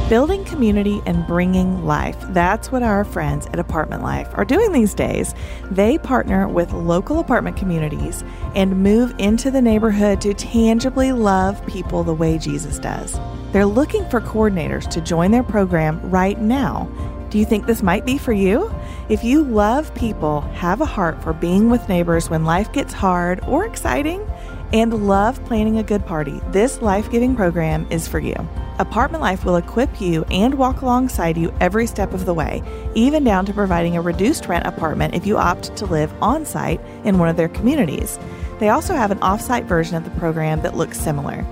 Building 0.08 0.44
community 0.44 1.02
and 1.04 1.26
bringing 1.26 1.84
life. 1.84 2.16
That's 2.28 2.70
what 2.70 2.84
our 2.84 3.02
friends 3.02 3.48
at 3.48 3.58
Apartment 3.58 4.04
Life 4.04 4.28
are 4.34 4.44
doing 4.44 4.70
these 4.70 4.94
days. 4.94 5.34
They 5.72 5.98
partner 5.98 6.46
with 6.46 6.72
local 6.72 7.18
apartment 7.18 7.56
communities 7.56 8.22
and 8.54 8.84
move 8.84 9.12
into 9.18 9.50
the 9.50 9.60
neighborhood 9.60 10.20
to 10.20 10.32
tangibly 10.32 11.10
love 11.10 11.66
people 11.66 12.04
the 12.04 12.14
way 12.14 12.38
Jesus 12.38 12.78
does. 12.78 13.18
They're 13.50 13.66
looking 13.66 14.08
for 14.08 14.20
coordinators 14.20 14.88
to 14.90 15.00
join 15.00 15.32
their 15.32 15.42
program 15.42 16.00
right 16.08 16.40
now. 16.40 16.88
Do 17.30 17.38
you 17.40 17.44
think 17.44 17.66
this 17.66 17.82
might 17.82 18.06
be 18.06 18.16
for 18.16 18.32
you? 18.32 18.72
If 19.08 19.24
you 19.24 19.42
love 19.42 19.92
people, 19.96 20.42
have 20.52 20.80
a 20.80 20.86
heart 20.86 21.20
for 21.20 21.32
being 21.32 21.68
with 21.68 21.88
neighbors 21.88 22.30
when 22.30 22.44
life 22.44 22.72
gets 22.72 22.92
hard 22.92 23.40
or 23.48 23.64
exciting, 23.66 24.24
and 24.72 25.06
love 25.06 25.42
planning 25.44 25.78
a 25.78 25.82
good 25.82 26.04
party, 26.06 26.40
this 26.48 26.82
life 26.82 27.10
giving 27.10 27.36
program 27.36 27.86
is 27.90 28.08
for 28.08 28.18
you. 28.18 28.34
Apartment 28.78 29.22
Life 29.22 29.44
will 29.44 29.56
equip 29.56 30.00
you 30.00 30.24
and 30.24 30.54
walk 30.54 30.82
alongside 30.82 31.38
you 31.38 31.52
every 31.60 31.86
step 31.86 32.12
of 32.12 32.26
the 32.26 32.34
way, 32.34 32.62
even 32.94 33.24
down 33.24 33.46
to 33.46 33.54
providing 33.54 33.96
a 33.96 34.02
reduced 34.02 34.46
rent 34.46 34.66
apartment 34.66 35.14
if 35.14 35.26
you 35.26 35.38
opt 35.38 35.74
to 35.76 35.86
live 35.86 36.12
on 36.22 36.44
site 36.44 36.80
in 37.04 37.18
one 37.18 37.28
of 37.28 37.36
their 37.36 37.48
communities. 37.48 38.18
They 38.58 38.68
also 38.68 38.94
have 38.94 39.10
an 39.10 39.18
off 39.20 39.40
site 39.40 39.64
version 39.64 39.96
of 39.96 40.04
the 40.04 40.18
program 40.18 40.60
that 40.62 40.76
looks 40.76 41.00
similar. 41.00 41.44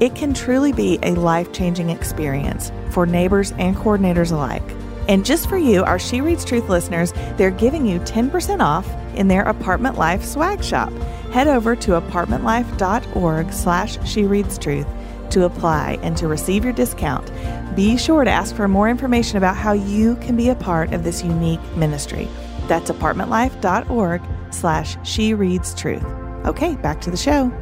It 0.00 0.14
can 0.14 0.34
truly 0.34 0.72
be 0.72 0.98
a 1.02 1.14
life 1.14 1.52
changing 1.52 1.90
experience 1.90 2.70
for 2.90 3.06
neighbors 3.06 3.52
and 3.58 3.76
coordinators 3.76 4.30
alike. 4.30 4.62
And 5.08 5.24
just 5.24 5.48
for 5.48 5.56
you, 5.56 5.82
our 5.84 5.98
She 5.98 6.20
Reads 6.20 6.44
Truth 6.44 6.68
listeners, 6.68 7.12
they're 7.36 7.50
giving 7.50 7.86
you 7.86 7.98
10% 8.00 8.60
off 8.60 8.86
in 9.14 9.26
their 9.26 9.42
Apartment 9.42 9.96
Life 9.96 10.24
swag 10.24 10.62
shop. 10.62 10.92
Head 11.32 11.48
over 11.48 11.76
to 11.76 11.92
apartmentlife.org 11.92 13.52
slash 13.52 14.08
She 14.08 14.24
Reads 14.24 14.58
Truth 14.58 14.86
to 15.30 15.44
apply 15.44 15.98
and 16.02 16.16
to 16.16 16.26
receive 16.26 16.64
your 16.64 16.72
discount. 16.72 17.30
Be 17.76 17.96
sure 17.96 18.24
to 18.24 18.30
ask 18.30 18.56
for 18.56 18.66
more 18.66 18.88
information 18.88 19.36
about 19.36 19.56
how 19.56 19.72
you 19.72 20.16
can 20.16 20.36
be 20.36 20.48
a 20.48 20.54
part 20.54 20.92
of 20.92 21.04
this 21.04 21.22
unique 21.22 21.62
ministry. 21.76 22.28
That's 22.66 22.90
apartmentlife.org 22.90 24.22
slash 24.50 24.96
She 25.06 25.34
Reads 25.34 25.74
Truth. 25.74 26.04
Okay, 26.46 26.76
back 26.76 27.00
to 27.02 27.10
the 27.10 27.16
show. 27.16 27.52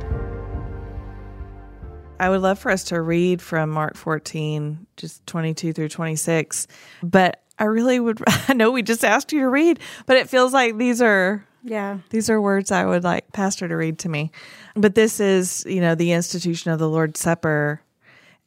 I 2.18 2.30
would 2.30 2.40
love 2.40 2.58
for 2.58 2.70
us 2.70 2.84
to 2.84 3.00
read 3.00 3.42
from 3.42 3.70
Mark 3.70 3.96
14, 3.96 4.86
just 4.96 5.26
22 5.26 5.72
through 5.72 5.88
26. 5.88 6.66
But 7.02 7.42
I 7.58 7.64
really 7.64 8.00
would, 8.00 8.22
I 8.48 8.54
know 8.54 8.70
we 8.70 8.82
just 8.82 9.04
asked 9.04 9.32
you 9.32 9.40
to 9.40 9.48
read, 9.48 9.80
but 10.06 10.16
it 10.16 10.28
feels 10.28 10.52
like 10.52 10.78
these 10.78 11.02
are 11.02 11.44
Yeah. 11.66 11.98
these 12.10 12.30
are 12.30 12.40
words 12.40 12.70
I 12.70 12.84
would 12.84 13.04
like 13.04 13.32
Pastor 13.32 13.68
to 13.68 13.76
read 13.76 13.98
to 14.00 14.08
me. 14.08 14.30
But 14.74 14.94
this 14.94 15.20
is, 15.20 15.64
you 15.68 15.80
know, 15.80 15.94
the 15.94 16.12
institution 16.12 16.70
of 16.70 16.78
the 16.78 16.88
Lord's 16.88 17.20
Supper. 17.20 17.82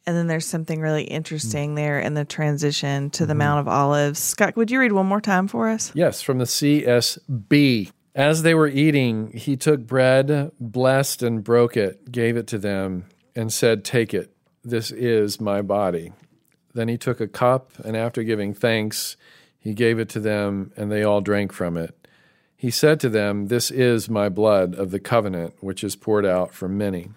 And 0.05 0.15
then 0.15 0.27
there's 0.27 0.45
something 0.45 0.79
really 0.79 1.03
interesting 1.03 1.75
there 1.75 1.99
in 1.99 2.13
the 2.13 2.25
transition 2.25 3.09
to 3.11 3.25
the 3.25 3.33
mm-hmm. 3.33 3.39
Mount 3.39 3.59
of 3.59 3.67
Olives. 3.67 4.19
Scott, 4.19 4.55
would 4.55 4.71
you 4.71 4.79
read 4.79 4.93
one 4.93 5.05
more 5.05 5.21
time 5.21 5.47
for 5.47 5.69
us? 5.69 5.91
Yes, 5.93 6.21
from 6.21 6.39
the 6.39 6.45
CSB. 6.45 7.91
As 8.15 8.41
they 8.41 8.55
were 8.55 8.67
eating, 8.67 9.31
he 9.31 9.55
took 9.55 9.85
bread, 9.85 10.51
blessed 10.59 11.21
and 11.21 11.43
broke 11.43 11.77
it, 11.77 12.11
gave 12.11 12.37
it 12.37 12.47
to 12.47 12.57
them, 12.57 13.05
and 13.35 13.53
said, 13.53 13.85
Take 13.85 14.13
it. 14.13 14.33
This 14.63 14.91
is 14.91 15.39
my 15.39 15.61
body. 15.61 16.11
Then 16.73 16.87
he 16.87 16.97
took 16.97 17.21
a 17.21 17.27
cup, 17.27 17.71
and 17.83 17.95
after 17.95 18.23
giving 18.23 18.53
thanks, 18.53 19.15
he 19.59 19.73
gave 19.73 19.99
it 19.99 20.09
to 20.09 20.19
them, 20.19 20.71
and 20.75 20.91
they 20.91 21.03
all 21.03 21.21
drank 21.21 21.53
from 21.53 21.77
it. 21.77 21.95
He 22.59 22.71
said 22.71 22.99
to 22.99 23.07
them, 23.07 23.47
This 23.47 23.71
is 23.71 24.09
my 24.09 24.27
blood 24.27 24.75
of 24.75 24.91
the 24.91 24.99
covenant, 24.99 25.53
which 25.61 25.81
is 25.81 25.95
poured 25.95 26.25
out 26.25 26.53
for 26.53 26.67
many. 26.67 27.07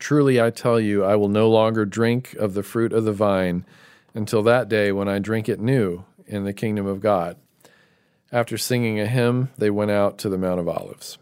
Truly 0.00 0.40
I 0.40 0.50
tell 0.50 0.80
you, 0.80 1.04
I 1.04 1.14
will 1.14 1.28
no 1.28 1.48
longer 1.48 1.84
drink 1.84 2.34
of 2.34 2.54
the 2.54 2.64
fruit 2.64 2.92
of 2.92 3.04
the 3.04 3.12
vine 3.12 3.64
until 4.12 4.42
that 4.42 4.68
day 4.68 4.90
when 4.90 5.06
I 5.08 5.20
drink 5.20 5.48
it 5.48 5.60
new 5.60 6.04
in 6.26 6.42
the 6.42 6.52
kingdom 6.52 6.84
of 6.84 7.00
God. 7.00 7.36
After 8.32 8.58
singing 8.58 8.98
a 8.98 9.06
hymn, 9.06 9.50
they 9.56 9.70
went 9.70 9.92
out 9.92 10.18
to 10.18 10.28
the 10.28 10.36
Mount 10.36 10.58
of 10.58 10.68
Olives. 10.68 11.16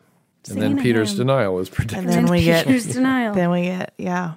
And 0.49 0.63
then 0.63 0.79
Peter's 0.83 1.11
hymn. 1.11 1.19
denial 1.19 1.59
is 1.59 1.69
predicted. 1.69 1.99
And 1.99 2.09
then 2.09 2.27
we 2.33 2.45
get 2.45 2.65
Peter's 2.67 2.87
denial. 2.95 3.35
then 3.35 3.51
we 3.51 3.65
get 3.65 3.93
yeah. 3.99 4.37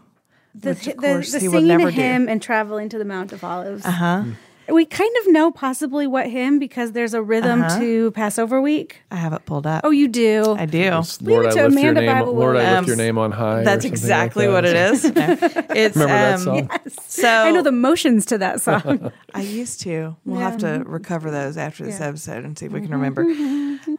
the, 0.54 0.72
which, 0.72 0.88
of 0.88 0.98
the, 0.98 1.02
course, 1.02 1.32
the 1.32 1.40
he 1.40 1.48
would 1.48 1.60
singing 1.62 1.68
never 1.70 1.88
a 1.88 1.92
do. 1.92 2.02
hymn 2.02 2.28
and 2.28 2.42
traveling 2.42 2.90
to 2.90 2.98
the 2.98 3.06
Mount 3.06 3.32
of 3.32 3.42
Olives. 3.46 3.86
Uh 3.86 3.92
huh. 3.92 4.24
We 4.72 4.86
kind 4.86 5.14
of 5.22 5.32
know 5.32 5.52
possibly 5.52 6.06
what 6.08 6.28
hymn 6.28 6.60
because 6.60 6.92
there's 6.92 7.14
a 7.14 7.22
rhythm 7.22 7.62
Uh-huh. 7.62 7.80
to 7.80 8.12
Passover 8.12 8.62
week. 8.62 9.02
I 9.12 9.16
have 9.16 9.34
it 9.34 9.46
pulled 9.46 9.66
up. 9.68 9.82
Oh, 9.84 9.90
you 9.90 10.08
do. 10.08 10.56
I 10.58 10.66
do. 10.66 10.90
Lord, 10.90 10.92
it 10.92 10.92
I 10.92 11.02
to 11.02 11.36
lift 11.42 11.56
your 11.56 11.66
Amanda 11.66 12.02
name. 12.02 12.12
Bible 12.12 12.34
Lord, 12.34 12.56
I 12.58 12.76
lift 12.76 12.88
your 12.88 12.98
name 12.98 13.18
on 13.18 13.32
high. 13.32 13.64
That's 13.64 13.84
something 13.84 13.92
like 13.92 14.00
exactly 14.00 14.46
that. 14.48 14.52
what 14.54 14.66
it 14.66 14.76
is. 14.76 15.04
No. 15.16 15.38
It's 15.76 15.96
Remember 15.96 16.08
that 16.08 16.34
um, 16.36 16.40
song? 16.40 16.70
So 17.08 17.28
I 17.28 17.52
know 17.52 17.62
the 17.62 17.72
motions 17.72 18.26
to 18.28 18.38
that 18.40 18.62
song. 18.62 19.12
I 19.34 19.42
used 19.42 19.82
to. 19.82 20.16
We'll 20.26 20.40
have 20.40 20.58
to 20.60 20.84
recover 20.86 21.32
those 21.32 21.58
after 21.58 21.84
this 21.86 22.00
Yeah. 22.00 22.08
episode 22.08 22.46
and 22.46 22.58
see 22.58 22.66
if 22.68 22.72
we 22.72 22.82
can 22.82 22.92
remember. 22.92 23.26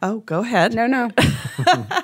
Oh, 0.01 0.19
go 0.25 0.39
ahead. 0.39 0.73
no, 0.73 0.87
no. 0.87 1.09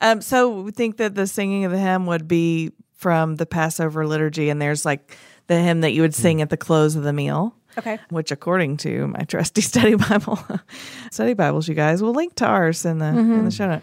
Um, 0.00 0.20
so 0.20 0.60
we 0.60 0.70
think 0.72 0.98
that 0.98 1.14
the 1.14 1.26
singing 1.26 1.64
of 1.64 1.72
the 1.72 1.78
hymn 1.78 2.04
would 2.06 2.28
be 2.28 2.72
from 2.96 3.36
the 3.36 3.46
Passover 3.46 4.06
liturgy, 4.06 4.50
and 4.50 4.60
there's 4.60 4.84
like 4.84 5.16
the 5.46 5.58
hymn 5.58 5.80
that 5.80 5.92
you 5.92 6.02
would 6.02 6.14
sing 6.14 6.42
at 6.42 6.50
the 6.50 6.56
close 6.58 6.96
of 6.96 7.02
the 7.02 7.14
meal. 7.14 7.54
Okay. 7.78 7.98
Which, 8.10 8.30
according 8.30 8.78
to 8.78 9.08
my 9.08 9.20
trusty 9.20 9.60
study 9.72 9.94
Bible, 9.94 10.38
study 11.10 11.34
Bibles, 11.34 11.68
you 11.68 11.74
guys, 11.74 12.02
we'll 12.02 12.14
link 12.14 12.34
to 12.36 12.46
ours 12.46 12.84
in 12.84 12.98
the 12.98 13.06
in 13.06 13.44
the 13.44 13.50
show 13.50 13.68
note. 13.68 13.82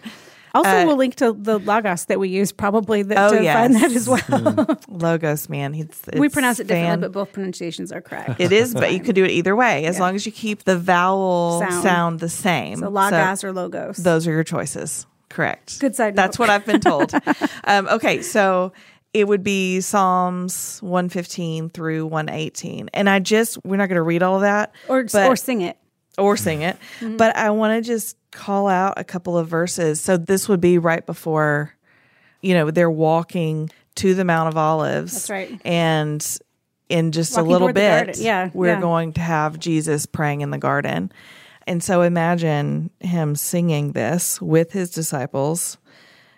Also, 0.56 0.70
Uh, 0.70 0.86
we'll 0.86 0.98
link 0.98 1.16
to 1.16 1.34
the 1.34 1.58
Logos 1.58 2.06
that 2.06 2.20
we 2.20 2.30
use 2.30 2.52
probably 2.52 3.02
that, 3.02 3.18
Oh, 3.18 3.36
to 3.36 3.44
find 3.54 3.74
that 3.76 3.92
as 3.92 4.08
well. 4.08 4.78
Logos, 4.88 5.50
man, 5.50 5.74
it's, 5.74 6.00
we 6.14 6.30
pronounce 6.30 6.60
it 6.60 6.68
differently, 6.68 6.90
fan- 6.92 7.00
but 7.00 7.12
both 7.12 7.34
pronunciations 7.34 7.92
are 7.92 8.02
correct. 8.02 8.40
It 8.40 8.52
is, 8.52 8.76
but 8.76 8.94
you 8.94 9.00
could 9.00 9.16
do 9.16 9.24
it 9.26 9.32
either 9.32 9.56
way 9.56 9.86
as 9.86 9.96
Yeah. 9.96 10.02
long 10.04 10.14
as 10.16 10.28
you 10.28 10.32
keep 10.32 10.64
the 10.64 10.78
vowel 10.78 11.60
Sound. 11.68 11.84
sound, 11.84 12.20
the 12.20 12.30
same. 12.30 12.78
So 12.78 12.90
Logos 12.90 13.44
or 13.44 13.52
Logos. 13.52 13.98
those 13.98 14.28
are 14.28 14.32
your 14.32 14.44
choices. 14.44 15.08
Correct. 15.30 15.80
Good 15.80 15.96
side 15.96 16.16
That's 16.16 16.38
note. 16.38 16.44
what 16.44 16.50
I've 16.52 16.66
been 16.68 16.80
told. 16.82 17.12
um, 17.64 17.88
okay, 17.88 18.22
so 18.22 18.74
it 19.14 19.28
would 19.28 19.44
be 19.44 19.80
Psalms 19.82 20.80
115 20.82 21.70
through 21.70 22.08
118. 22.08 22.90
And 22.94 23.10
I 23.10 23.20
just, 23.20 23.64
we're 23.64 23.78
not 23.78 23.88
going 23.88 23.98
to 23.98 24.02
read 24.02 24.24
all 24.24 24.36
of 24.36 24.42
that 24.42 24.74
or 24.88 25.04
but- 25.04 25.28
or 25.30 25.36
sing 25.36 25.62
it. 25.62 25.78
or 26.18 26.36
sing 26.38 26.62
it, 26.64 26.78
Mm-hmm. 27.00 27.18
but 27.18 27.36
I 27.36 27.50
want 27.52 27.84
to 27.84 27.88
just 27.88 28.18
call 28.32 28.68
out 28.68 28.96
a 28.98 29.04
couple 29.04 29.38
of 29.38 29.48
verses. 29.48 30.02
So 30.02 30.18
this 30.18 30.50
would 30.50 30.62
be 30.62 30.78
right 30.80 31.06
before, 31.06 31.74
you 32.42 32.54
know, 32.56 32.72
they're 32.72 32.90
walking 32.90 33.70
to 33.96 34.16
the 34.16 34.26
Mount 34.26 34.48
of 34.50 34.58
Olives. 34.58 35.14
That's 35.14 35.30
right. 35.30 35.62
And 35.64 36.26
in 36.90 37.12
just 37.12 37.34
Walking 37.36 37.48
a 37.48 37.52
little 37.52 37.74
bit. 37.74 38.18
Yeah, 38.20 38.50
we're 38.54 38.74
yeah. 38.74 38.82
going 38.82 39.14
to 39.14 39.22
have 39.22 39.58
Jesus 39.60 40.06
praying 40.06 40.42
in 40.42 40.50
the 40.52 40.58
garden. 40.58 41.12
And 41.66 41.82
so 41.82 42.02
imagine 42.02 42.90
him 43.00 43.36
singing 43.36 43.94
this 43.94 44.42
with 44.42 44.72
his 44.74 44.90
disciples. 44.92 45.78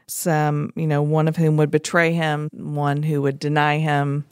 Some, 0.08 0.72
you 0.76 0.88
know, 0.88 1.02
one 1.02 1.28
of 1.28 1.36
whom 1.36 1.58
would 1.58 1.72
betray 1.72 2.14
him, 2.14 2.50
one 2.54 3.04
who 3.04 3.22
would 3.24 3.40
deny 3.40 3.80
him, 3.80 4.26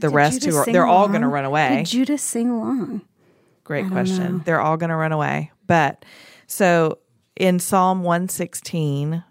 the 0.00 0.08
rest 0.08 0.44
who 0.44 0.56
are, 0.56 0.64
they're 0.64 0.86
all 0.86 1.08
going 1.08 1.22
to 1.22 1.28
run 1.28 1.44
away. 1.44 1.78
Did 1.78 1.86
Judas 1.86 2.22
sing 2.22 2.50
along? 2.50 3.02
Great 3.64 3.88
question. 3.88 4.42
They're 4.44 4.60
all 4.60 4.76
going 4.76 4.90
to 4.90 4.96
run 4.96 5.12
away. 5.12 5.50
But 5.66 6.04
so 6.46 6.98
in 7.34 7.58
Psalm 7.58 8.02
116, 8.02 9.24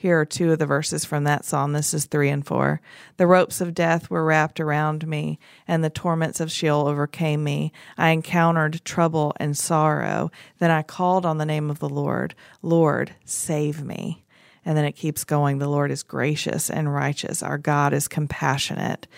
here 0.00 0.18
are 0.18 0.24
two 0.24 0.52
of 0.52 0.58
the 0.58 0.64
verses 0.64 1.04
from 1.04 1.24
that 1.24 1.44
psalm. 1.44 1.74
This 1.74 1.92
is 1.92 2.06
three 2.06 2.30
and 2.30 2.46
four. 2.46 2.80
The 3.18 3.26
ropes 3.26 3.60
of 3.60 3.74
death 3.74 4.08
were 4.08 4.24
wrapped 4.24 4.58
around 4.58 5.06
me, 5.06 5.38
and 5.68 5.84
the 5.84 5.90
torments 5.90 6.40
of 6.40 6.50
Sheol 6.50 6.88
overcame 6.88 7.44
me. 7.44 7.70
I 7.98 8.10
encountered 8.10 8.82
trouble 8.84 9.34
and 9.36 9.58
sorrow. 9.58 10.30
Then 10.58 10.70
I 10.70 10.82
called 10.82 11.26
on 11.26 11.36
the 11.36 11.44
name 11.44 11.68
of 11.68 11.80
the 11.80 11.88
Lord. 11.88 12.34
Lord, 12.62 13.14
save 13.26 13.84
me. 13.84 14.24
And 14.70 14.76
then 14.78 14.84
it 14.84 14.92
keeps 14.92 15.24
going. 15.24 15.58
The 15.58 15.66
Lord 15.66 15.90
is 15.90 16.04
gracious 16.04 16.70
and 16.70 16.94
righteous. 16.94 17.42
Our 17.42 17.58
God 17.58 17.92
is 17.92 18.06
compassionate. 18.06 19.08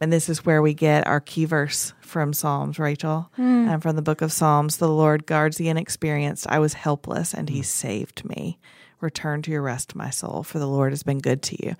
And 0.00 0.10
this 0.10 0.30
is 0.30 0.46
where 0.46 0.62
we 0.62 0.72
get 0.72 1.06
our 1.06 1.20
key 1.20 1.44
verse 1.44 1.92
from 2.00 2.32
Psalms, 2.32 2.78
Raechel, 2.78 3.28
and 3.36 3.82
from 3.82 3.96
the 3.96 4.02
book 4.02 4.22
of 4.22 4.32
Psalms. 4.32 4.78
The 4.78 4.88
Lord 4.88 5.26
guards 5.26 5.58
the 5.58 5.68
inexperienced. 5.68 6.46
I 6.48 6.58
was 6.58 6.72
helpless, 6.72 7.34
and 7.34 7.50
he 7.50 7.60
saved 7.60 8.24
me. 8.24 8.58
Return 9.02 9.42
to 9.42 9.50
your 9.50 9.60
rest, 9.60 9.94
my 9.94 10.08
soul, 10.08 10.42
for 10.42 10.58
the 10.58 10.66
Lord 10.66 10.92
has 10.92 11.02
been 11.02 11.18
good 11.18 11.42
to 11.42 11.66
you. 11.66 11.74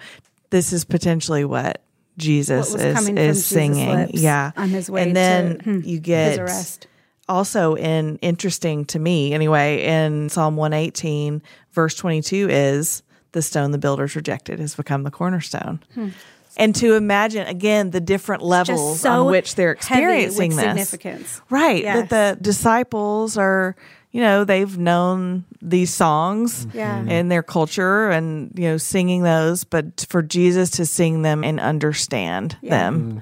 This 0.50 0.74
is 0.74 0.84
potentially 0.84 1.46
what 1.46 1.80
Jesus 2.18 2.72
What 2.72 2.80
is, 2.82 3.06
Jesus' 3.06 3.46
singing. 3.46 4.10
yeah. 4.12 4.52
on 4.54 4.68
his 4.68 4.90
way 4.90 5.02
And 5.02 5.16
then 5.16 5.58
to, 5.58 5.64
hmm, 5.64 5.80
you 5.82 5.98
get 5.98 6.30
his 6.32 6.38
arrest. 6.40 6.86
also 7.26 7.74
in 7.74 8.18
interesting 8.18 8.84
to 8.84 8.98
me 8.98 9.32
anyway 9.32 9.82
in 9.82 10.28
psalm 10.28 10.56
118 10.56 11.42
verse 11.72 11.94
22 11.96 12.48
is 12.50 13.02
the 13.34 13.42
stone 13.42 13.70
the 13.70 13.78
builders 13.78 14.16
rejected 14.16 14.58
has 14.58 14.74
become 14.74 15.02
the 15.02 15.10
cornerstone 15.10 15.78
hmm. 15.94 16.08
and 16.56 16.74
to 16.74 16.94
imagine 16.94 17.46
again 17.46 17.90
the 17.90 18.00
different 18.00 18.42
levels 18.42 19.00
so 19.00 19.26
on 19.26 19.30
which 19.30 19.54
they're 19.56 19.76
heavy 19.78 20.24
experiencing 20.24 20.56
with 20.56 20.74
this 20.76 20.88
significance. 20.88 21.40
right 21.50 21.82
Yes. 21.84 22.08
that 22.08 22.10
the 22.10 22.42
disciples 22.42 23.36
are 23.36 23.76
you 24.12 24.20
know 24.22 24.44
they've 24.44 24.78
known 24.78 25.44
these 25.60 25.92
songs 25.92 26.66
Yeah. 26.72 27.02
Hmm. 27.02 27.08
in 27.10 27.28
their 27.28 27.42
culture 27.42 28.08
and 28.10 28.50
you 28.56 28.68
know 28.68 28.78
singing 28.78 29.22
those 29.24 29.64
but 29.64 30.06
for 30.08 30.22
jesus 30.22 30.70
to 30.78 30.86
sing 30.86 31.22
them 31.22 31.44
and 31.44 31.60
understand 31.60 32.56
them 32.62 33.10
hmm. 33.10 33.18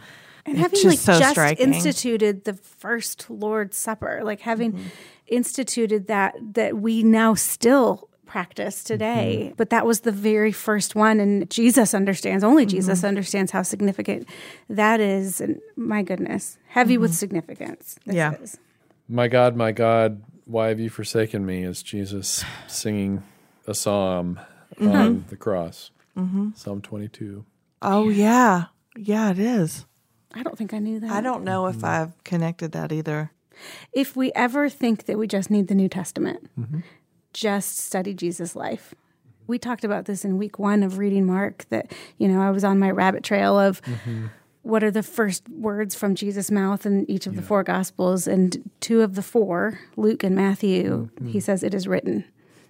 and 0.47 0.59
having 0.59 0.81
just 0.81 0.85
like 0.85 0.99
so 0.99 1.19
just 1.19 1.31
striking. 1.33 1.73
instituted 1.73 2.45
the 2.45 2.55
first 2.55 3.31
Lord's 3.31 3.77
Supper, 3.79 4.21
like 4.25 4.41
having 4.41 4.73
Mm-hmm. 4.73 4.89
instituted 5.29 6.09
that 6.09 6.35
that 6.55 6.77
we 6.77 7.03
now 7.03 7.35
still 7.35 8.09
practice 8.33 8.83
today. 8.83 9.45
Mm-hmm. 9.47 9.55
But 9.57 9.69
that 9.71 9.85
was 9.87 10.01
the 10.01 10.11
very 10.31 10.53
first 10.53 10.95
one, 10.95 11.21
and 11.21 11.49
Jesus 11.51 11.93
understands. 11.95 12.43
Only 12.43 12.65
Mm-hmm. 12.65 12.77
Jesus 12.79 13.05
understands 13.05 13.53
how 13.53 13.63
significant 13.63 14.27
that 14.71 15.01
is. 15.01 15.41
And 15.41 15.61
my 15.77 16.03
goodness, 16.03 16.57
heavy 16.69 16.95
Mm-hmm. 16.95 17.03
with 17.03 17.15
significance. 17.15 17.97
this 18.07 18.15
Yeah. 18.17 18.33
is. 18.43 18.59
My 19.09 19.29
God, 19.29 19.55
my 19.57 19.73
God, 19.73 20.23
why 20.47 20.69
have 20.69 20.81
you 20.81 20.89
forsaken 20.89 21.45
me? 21.45 21.63
Is 21.65 21.83
Jesus 21.83 22.43
singing 22.67 23.23
a 23.67 23.75
psalm 23.75 24.41
Mm-hmm. 24.81 24.89
on 24.97 25.25
the 25.29 25.37
cross? 25.37 25.91
Psalm 26.55 26.81
22. 26.83 27.45
oh 27.83 28.09
yeah 28.09 28.67
yeah 28.97 29.31
it 29.31 29.39
is 29.39 29.87
I 30.35 30.43
don't 30.43 30.57
think 30.57 30.73
I 30.75 30.79
knew 30.79 30.99
that. 31.01 31.11
I 31.11 31.21
don't 31.21 31.43
know 31.45 31.67
if 31.67 31.83
I've 31.85 32.13
connected 32.25 32.73
that 32.73 32.91
either. 32.93 33.33
if 33.93 34.17
we 34.17 34.33
ever 34.47 34.69
think 34.71 35.05
that 35.07 35.17
we 35.19 35.27
just 35.27 35.51
need 35.51 35.67
the 35.69 35.75
New 35.75 35.89
Testament, 35.89 36.41
just 37.33 37.79
study 37.79 38.15
Jesus' 38.15 38.55
life. 38.57 38.95
We 39.47 39.59
talked 39.59 39.85
about 39.85 40.05
this 40.05 40.25
in 40.25 40.39
week 40.39 40.59
one 40.59 40.83
of 40.83 40.99
reading 40.99 41.27
Mark 41.27 41.67
that, 41.71 41.93
you 42.19 42.29
know, 42.29 42.41
I 42.41 42.51
was 42.51 42.65
on 42.65 42.79
my 42.79 42.91
rabbit 42.91 43.25
trail 43.25 43.59
of 43.59 43.83
mm-hmm. 43.83 44.27
what 44.63 44.85
are 44.85 44.91
the 44.91 45.03
first 45.03 45.49
words 45.49 45.95
from 45.95 46.15
Jesus' 46.15 46.51
mouth 46.51 46.87
in 46.87 47.11
each 47.11 47.27
of 47.27 47.35
the 47.35 47.43
four 47.43 47.63
gospels. 47.65 48.27
And 48.29 48.71
two 48.81 49.03
of 49.03 49.15
the 49.15 49.23
four, 49.23 49.81
Luke 49.97 50.23
and 50.23 50.37
Matthew, 50.37 51.11
mm. 51.21 51.31
he 51.31 51.41
says, 51.41 51.63
It 51.63 51.75
is 51.75 51.89
written. 51.89 52.25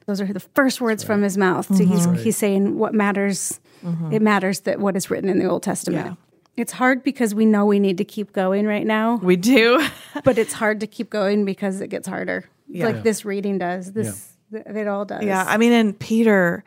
Those 0.06 0.20
are 0.20 0.32
the 0.32 0.40
first 0.40 0.80
words 0.80 1.04
from 1.04 1.22
his 1.22 1.38
mouth. 1.38 1.66
So 1.66 1.84
he's, 1.84 2.06
mm-hmm. 2.06 2.22
he's 2.22 2.36
saying 2.36 2.78
what 2.78 2.92
matters, 2.94 3.60
mm-hmm. 3.84 4.12
it 4.12 4.22
matters 4.22 4.60
that 4.60 4.80
what 4.80 4.96
is 4.96 5.10
written 5.10 5.28
in 5.28 5.38
the 5.38 5.46
Old 5.46 5.62
Testament. 5.62 6.06
Yeah. 6.06 6.14
It's 6.56 6.72
hard 6.72 7.02
because 7.02 7.34
we 7.34 7.46
know 7.46 7.64
we 7.64 7.78
need 7.78 7.98
to 7.98 8.04
keep 8.04 8.32
going 8.32 8.66
right 8.66 8.86
now 8.86 9.16
We 9.16 9.36
do. 9.36 9.86
but 10.24 10.38
it's 10.38 10.52
hard 10.52 10.80
to 10.80 10.86
keep 10.86 11.08
going 11.08 11.44
because 11.44 11.80
it 11.80 11.88
gets 11.88 12.06
harder. 12.06 12.44
Yeah. 12.68 12.86
Like 12.86 13.02
this 13.02 13.24
reading 13.24 13.58
does. 13.58 13.92
This 13.92 14.06
th- 14.06 14.31
it 14.52 14.88
all 14.88 15.04
does. 15.04 15.22
yeah. 15.24 15.44
I 15.46 15.56
mean, 15.56 15.72
and 15.72 15.98
Peter, 15.98 16.64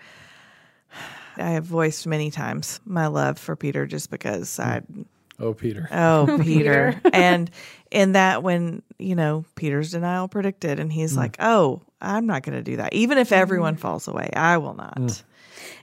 I 1.38 1.52
have 1.52 1.66
voiced 1.66 2.08
many 2.08 2.32
times 2.32 2.80
my 2.86 3.08
love 3.08 3.38
for 3.38 3.56
Peter 3.56 3.86
just 3.86 4.10
because 4.10 4.60
I, 4.60 4.82
mm. 4.82 5.06
Oh, 5.40 5.54
Peter. 5.54 5.90
oh, 5.92 6.40
Peter. 6.44 7.00
and 7.14 7.52
in 7.92 8.14
that, 8.14 8.42
when, 8.42 8.82
you 8.98 9.16
know, 9.16 9.44
Peter's 9.56 9.92
denial 9.92 10.28
predicted, 10.30 10.80
and 10.80 10.92
he's 10.92 11.14
mm. 11.14 11.18
like, 11.18 11.36
oh, 11.40 11.82
I'm 12.02 12.26
not 12.26 12.44
going 12.44 12.58
to 12.58 12.64
do 12.64 12.78
that. 12.78 12.94
Even 12.94 13.18
if 13.18 13.32
everyone 13.32 13.76
mm. 13.76 13.80
falls 13.80 14.08
away, 14.08 14.30
I 14.34 14.58
will 14.58 14.76
not. 14.76 14.98
And 14.98 15.10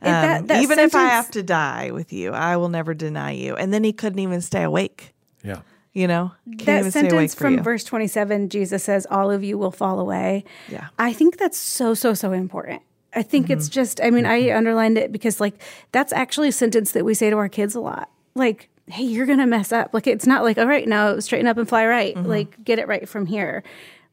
that- 0.00 0.40
Um, 0.40 0.46
that 0.46 0.62
even 0.62 0.78
if 0.78 0.94
I 0.94 1.06
have 1.06 1.30
to 1.32 1.42
die 1.42 1.90
with 1.92 2.12
you, 2.12 2.32
I 2.32 2.56
will 2.56 2.68
never 2.68 2.94
deny 2.94 3.32
you. 3.32 3.54
And 3.54 3.72
then 3.72 3.84
he 3.84 3.92
couldn't 3.92 4.18
even 4.18 4.40
stay 4.40 4.62
awake. 4.62 5.14
Yeah. 5.44 5.60
You 5.94 6.06
know, 6.06 6.32
Can't 6.58 6.84
that 6.84 6.92
sentence 6.92 7.34
from 7.34 7.56
you. 7.56 7.60
verse 7.60 7.84
27, 7.84 8.48
Jesus 8.48 8.82
says, 8.82 9.06
All 9.10 9.30
of 9.30 9.44
you 9.44 9.58
will 9.58 9.70
fall 9.70 10.00
away. 10.00 10.44
Yeah. 10.70 10.88
I 10.98 11.12
think 11.12 11.36
that's 11.36 11.58
so, 11.58 11.92
so, 11.92 12.14
so 12.14 12.32
important 12.32 12.80
I 13.14 13.22
think 13.22 13.50
it's 13.50 13.66
mm-hmm. 13.66 13.72
just, 13.72 14.00
I 14.02 14.10
mean, 14.10 14.26
I 14.26 14.42
mm-hmm. 14.42 14.56
underlined 14.56 14.98
it 14.98 15.12
because, 15.12 15.40
like, 15.40 15.60
that's 15.92 16.12
actually 16.12 16.48
a 16.48 16.52
sentence 16.52 16.92
that 16.92 17.04
we 17.04 17.14
say 17.14 17.30
to 17.30 17.36
our 17.36 17.48
kids 17.48 17.74
a 17.74 17.80
lot. 17.80 18.10
Like, 18.34 18.68
hey, 18.86 19.04
you're 19.04 19.26
going 19.26 19.38
to 19.38 19.46
mess 19.46 19.72
up. 19.72 19.92
Like, 19.92 20.06
it's 20.06 20.26
not 20.26 20.42
like, 20.42 20.58
all 20.58 20.66
right, 20.66 20.88
now 20.88 21.18
straighten 21.18 21.46
up 21.46 21.58
and 21.58 21.68
fly 21.68 21.86
right. 21.86 22.14
Mm-hmm. 22.14 22.28
Like, 22.28 22.64
get 22.64 22.78
it 22.78 22.88
right 22.88 23.08
from 23.08 23.26
here. 23.26 23.62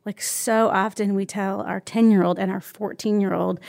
Like, 0.05 0.21
so 0.21 0.69
often 0.69 1.15
we 1.15 1.25
tell 1.25 1.61
our 1.61 1.79
10 1.79 2.11
year 2.11 2.23
old 2.23 2.39
and 2.39 2.51
our 2.51 2.61
14 2.61 3.21
year 3.21 3.33
old, 3.33 3.59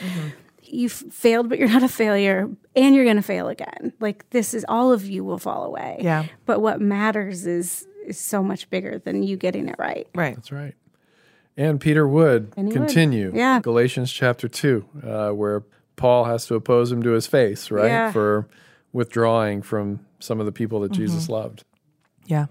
you've 0.63 0.91
failed, 0.91 1.49
but 1.49 1.59
you're 1.59 1.69
not 1.69 1.83
a 1.83 1.89
failure, 1.89 2.49
and 2.75 2.95
you're 2.95 3.05
going 3.05 3.17
to 3.17 3.21
fail 3.21 3.47
again. 3.47 3.93
Like, 3.99 4.29
this 4.31 4.53
is 4.53 4.65
all 4.67 4.91
of 4.91 5.05
you 5.05 5.23
will 5.23 5.37
fall 5.37 5.63
away. 5.63 5.99
Yeah. 6.01 6.25
But 6.45 6.59
what 6.59 6.81
matters 6.81 7.45
is, 7.45 7.87
is 8.11 8.19
so 8.19 8.43
much 8.43 8.69
bigger 8.69 8.99
than 8.99 9.23
you 9.23 9.37
getting 9.37 9.67
it 9.67 9.75
right. 9.77 10.07
Right. 10.13 10.35
That's 10.35 10.51
right. 10.51 10.75
And 11.57 11.81
Peter 11.81 12.07
would 12.07 12.53
And 12.55 12.67
he 12.67 12.77
would. 12.77 12.87
continue. 12.87 13.31
Yeah. 13.33 13.59
Galatians 13.59 14.11
chapter 14.11 14.47
2, 14.47 14.85
uh, 15.03 15.29
where 15.29 15.63
Paul 15.95 16.25
has 16.25 16.45
to 16.47 16.55
oppose 16.55 16.91
him 16.91 17.03
to 17.03 17.11
his 17.11 17.27
face, 17.27 17.71
right? 17.71 17.87
Yeah. 17.87 18.11
For 18.11 18.47
withdrawing 18.93 19.61
from 19.61 20.05
some 20.19 20.39
of 20.39 20.45
the 20.45 20.51
people 20.51 20.81
that 20.81 20.91
mm-hmm. 20.91 21.01
Jesus 21.01 21.29
loved. 21.29 21.63
Yeah. 22.25 22.47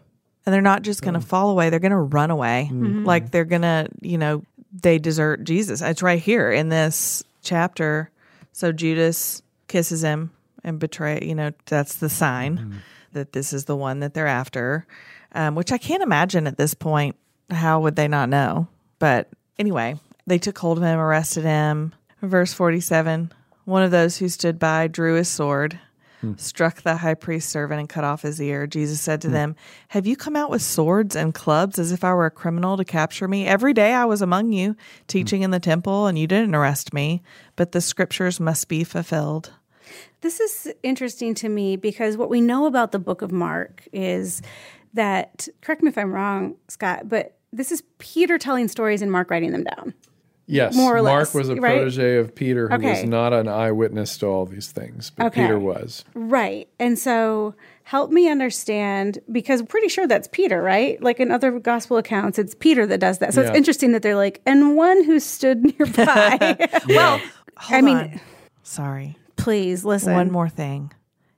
And 0.46 0.54
they're 0.54 0.62
not 0.62 0.82
just 0.82 1.02
going 1.02 1.14
to 1.14 1.20
fall 1.20 1.50
away, 1.50 1.70
they're 1.70 1.78
going 1.78 1.90
to 1.90 1.98
run 1.98 2.30
away. 2.30 2.68
Mm-hmm. 2.70 3.04
Like 3.04 3.30
they're 3.30 3.44
going 3.44 3.62
to, 3.62 3.88
you 4.00 4.18
know, 4.18 4.42
they 4.72 4.98
desert 4.98 5.44
Jesus. 5.44 5.82
It's 5.82 6.02
right 6.02 6.20
here 6.20 6.50
in 6.50 6.68
this 6.68 7.22
chapter. 7.42 8.10
So 8.52 8.72
Judas 8.72 9.42
kisses 9.68 10.02
him 10.02 10.30
and 10.64 10.78
betray, 10.78 11.20
you 11.22 11.34
know, 11.34 11.52
that's 11.66 11.96
the 11.96 12.08
sign 12.08 12.58
mm-hmm. 12.58 12.76
that 13.12 13.32
this 13.32 13.52
is 13.52 13.64
the 13.64 13.76
one 13.76 14.00
that 14.00 14.14
they're 14.14 14.26
after, 14.26 14.86
um, 15.32 15.54
which 15.54 15.72
I 15.72 15.78
can't 15.78 16.02
imagine 16.02 16.46
at 16.46 16.58
this 16.58 16.74
point. 16.74 17.16
How 17.50 17.80
would 17.80 17.96
they 17.96 18.08
not 18.08 18.28
know? 18.28 18.68
But 18.98 19.28
anyway, 19.58 19.96
they 20.26 20.38
took 20.38 20.58
hold 20.58 20.78
of 20.78 20.84
him, 20.84 20.98
arrested 20.98 21.44
him. 21.44 21.92
Verse 22.22 22.52
47 22.52 23.32
One 23.64 23.82
of 23.82 23.90
those 23.90 24.18
who 24.18 24.28
stood 24.28 24.58
by 24.58 24.86
drew 24.86 25.14
his 25.14 25.28
sword 25.28 25.78
struck 26.36 26.82
the 26.82 26.96
high 26.96 27.14
priest's 27.14 27.50
servant 27.50 27.80
and 27.80 27.88
cut 27.88 28.04
off 28.04 28.22
his 28.22 28.40
ear. 28.40 28.66
Jesus 28.66 29.00
said 29.00 29.20
to 29.22 29.28
them, 29.28 29.56
Have 29.88 30.06
you 30.06 30.16
come 30.16 30.36
out 30.36 30.50
with 30.50 30.62
swords 30.62 31.16
and 31.16 31.32
clubs 31.32 31.78
as 31.78 31.92
if 31.92 32.04
I 32.04 32.12
were 32.12 32.26
a 32.26 32.30
criminal 32.30 32.76
to 32.76 32.84
capture 32.84 33.26
me? 33.26 33.46
Every 33.46 33.72
day 33.72 33.92
I 33.92 34.04
was 34.04 34.22
among 34.22 34.52
you, 34.52 34.76
teaching 35.06 35.42
in 35.42 35.50
the 35.50 35.60
temple, 35.60 36.06
and 36.06 36.18
you 36.18 36.26
didn't 36.26 36.54
arrest 36.54 36.92
me, 36.92 37.22
but 37.56 37.72
the 37.72 37.80
scriptures 37.80 38.38
must 38.38 38.68
be 38.68 38.84
fulfilled. 38.84 39.52
This 40.20 40.40
is 40.40 40.72
interesting 40.82 41.34
to 41.36 41.48
me 41.48 41.76
because 41.76 42.16
what 42.16 42.28
we 42.28 42.40
know 42.40 42.66
about 42.66 42.92
the 42.92 42.98
book 42.98 43.22
of 43.22 43.32
Mark 43.32 43.88
is 43.92 44.42
that, 44.94 45.48
correct 45.62 45.82
me 45.82 45.88
if 45.88 45.98
I'm 45.98 46.12
wrong, 46.12 46.56
Scott, 46.68 47.08
but 47.08 47.36
this 47.52 47.72
is 47.72 47.82
Peter 47.98 48.38
telling 48.38 48.68
stories 48.68 49.02
and 49.02 49.10
Mark 49.10 49.30
writing 49.30 49.52
them 49.52 49.64
down. 49.64 49.94
Yes. 50.46 50.74
More 50.74 50.96
or 50.96 51.02
Mark 51.02 51.32
less, 51.32 51.34
was 51.34 51.48
a 51.48 51.54
right? 51.54 51.76
protege 51.76 52.16
of 52.16 52.34
Peter 52.34 52.68
who 52.68 52.82
was 52.82 53.04
not 53.04 53.32
an 53.32 53.46
eyewitness 53.46 54.18
to 54.18 54.26
all 54.26 54.46
these 54.46 54.72
things, 54.72 55.10
but 55.10 55.26
Okay. 55.26 55.42
Peter 55.42 55.58
was. 55.60 56.04
Right. 56.14 56.68
And 56.80 56.98
so 56.98 57.54
help 57.84 58.10
me 58.10 58.28
understand 58.28 59.20
because 59.30 59.60
I'm 59.60 59.66
pretty 59.68 59.86
sure 59.88 60.08
that's 60.08 60.26
Peter, 60.32 60.60
right? 60.60 61.00
Like 61.00 61.20
in 61.20 61.30
other 61.30 61.56
gospel 61.60 61.98
accounts, 61.98 62.36
it's 62.36 62.56
Peter 62.56 62.84
that 62.86 62.98
does 62.98 63.18
that. 63.18 63.32
So 63.32 63.42
Yeah. 63.42 63.48
it's 63.50 63.56
interesting 63.56 63.92
that 63.92 64.02
they're 64.02 64.16
like, 64.16 64.40
and 64.44 64.74
one 64.76 65.04
who 65.04 65.20
stood 65.20 65.62
nearby. 65.78 66.68
Well, 66.88 67.20
I 67.68 67.80
mean, 67.80 67.96
on. 67.96 68.20
Sorry. 68.64 69.16
please 69.36 69.84
listen. 69.84 70.14
One 70.14 70.32
more 70.32 70.48
thing. 70.48 70.92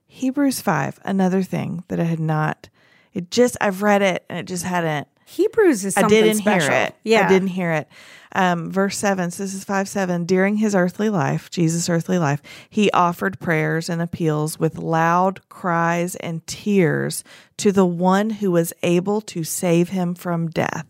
Hebrews 0.07 0.59
5, 0.61 0.99
another 1.05 1.43
thing 1.43 1.83
that 1.89 1.99
I 1.99 2.03
had 2.05 2.19
not, 2.19 2.69
it 3.13 3.31
just, 3.31 3.57
I've 3.61 3.81
read 3.81 4.01
it 4.01 4.25
and 4.29 4.39
it 4.39 4.45
just 4.45 4.63
hadn't 4.63 5.07
Hebrews 5.25 5.85
is 5.85 5.97
I 5.97 6.07
didn't 6.07 6.35
special. 6.35 6.69
hear 6.69 6.81
it. 6.83 6.95
Yeah. 7.03 7.25
I 7.25 7.29
didn't 7.29 7.49
hear 7.49 7.71
it. 7.71 7.87
Um, 8.35 8.71
verse 8.71 8.97
7, 8.97 9.31
so 9.31 9.43
this 9.43 9.53
is 9.53 9.63
5 9.63 9.87
7. 9.87 10.25
During 10.25 10.57
his 10.57 10.73
earthly 10.73 11.09
life, 11.09 11.49
Jesus' 11.49 11.87
earthly 11.87 12.17
life, 12.17 12.41
he 12.69 12.89
offered 12.91 13.39
prayers 13.39 13.89
and 13.89 14.01
appeals 14.01 14.59
with 14.59 14.77
loud 14.77 15.47
cries 15.49 16.15
and 16.15 16.45
tears 16.47 17.23
to 17.57 17.71
the 17.71 17.85
one 17.85 18.31
who 18.31 18.51
was 18.51 18.73
able 18.81 19.21
to 19.21 19.43
save 19.43 19.89
him 19.89 20.15
from 20.15 20.49
death. 20.49 20.87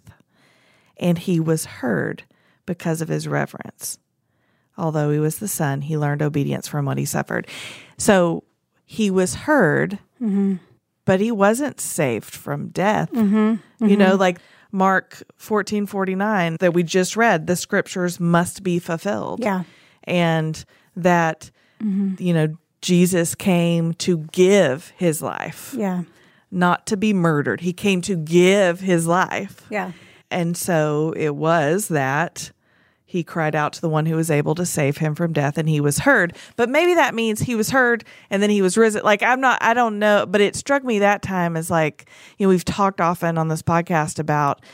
And 0.98 1.18
he 1.18 1.40
was 1.40 1.66
heard 1.66 2.24
because 2.66 3.02
of 3.02 3.10
his 3.10 3.28
reverence. 3.28 3.98
Although 4.78 5.12
he 5.12 5.20
was 5.20 5.38
the 5.38 5.48
son, 5.50 5.82
he 5.82 5.98
learned 5.98 6.22
obedience 6.22 6.68
from 6.68 6.86
what 6.86 6.98
he 6.98 7.06
suffered. 7.06 7.48
So 7.98 8.44
he 8.86 9.12
was 9.12 9.36
heard, 9.36 10.00
but 11.06 11.20
he 11.20 11.32
wasn't 11.32 11.80
saved 11.82 12.34
from 12.34 12.70
death. 12.70 13.12
Mm-hmm, 13.12 13.86
you 13.88 13.98
know, 13.98 14.12
mm-hmm. 14.12 14.20
like 14.20 14.40
Mark 14.72 15.24
fourteen 15.36 15.86
forty 15.86 16.16
nine 16.16 16.58
that 16.60 16.74
we 16.74 16.84
just 16.84 17.16
read, 17.16 17.48
the 17.48 17.56
scriptures 17.56 18.20
must 18.20 18.64
be 18.64 18.80
fulfilled. 18.80 19.42
Yeah. 19.42 19.64
And 20.06 20.64
that, 20.96 21.52
mm-hmm. 21.82 22.22
you 22.22 22.34
know, 22.34 22.58
Jesus 22.82 23.36
came 23.36 23.94
to 23.96 24.18
give 24.32 24.92
his 24.98 25.22
life, 25.22 25.74
Yeah. 25.78 26.04
not 26.52 26.86
to 26.88 26.98
be 26.98 27.14
murdered. 27.14 27.62
He 27.62 27.72
came 27.72 28.02
to 28.02 28.18
give 28.18 28.82
his 28.82 29.08
life. 29.08 29.66
Yeah. 29.70 29.92
And 30.30 30.58
so 30.58 31.14
it 31.16 31.36
was 31.36 31.88
that 31.88 32.52
he 33.14 33.24
cried 33.24 33.54
out 33.54 33.74
to 33.74 33.80
the 33.80 33.88
one 33.88 34.08
who 34.08 34.16
was 34.16 34.32
able 34.32 34.56
to 34.56 34.66
save 34.66 34.98
him 34.98 35.14
from 35.14 35.34
death 35.34 35.60
and 35.60 35.70
he 35.70 35.80
was 35.80 36.00
heard. 36.00 36.36
But 36.56 36.68
maybe 36.68 36.96
that 36.96 37.14
means 37.14 37.42
he 37.42 37.54
was 37.54 37.70
heard 37.70 38.04
and 38.32 38.42
then 38.42 38.50
he 38.50 38.64
was 38.64 38.76
risen. 38.76 39.04
Like, 39.04 39.22
I'm 39.22 39.40
not, 39.40 39.62
I 39.62 39.76
don't 39.76 40.00
know, 40.00 40.26
but 40.26 40.42
it 40.42 40.56
struck 40.56 40.84
me 40.84 40.98
that 40.98 41.22
time 41.22 41.56
as 41.56 41.70
like, 41.70 42.10
you 42.40 42.48
know, 42.48 42.50
we've 42.50 42.66
talked 42.66 43.00
often 43.00 43.38
on 43.38 43.50
this 43.50 43.62
podcast 43.62 44.18
about 44.18 44.66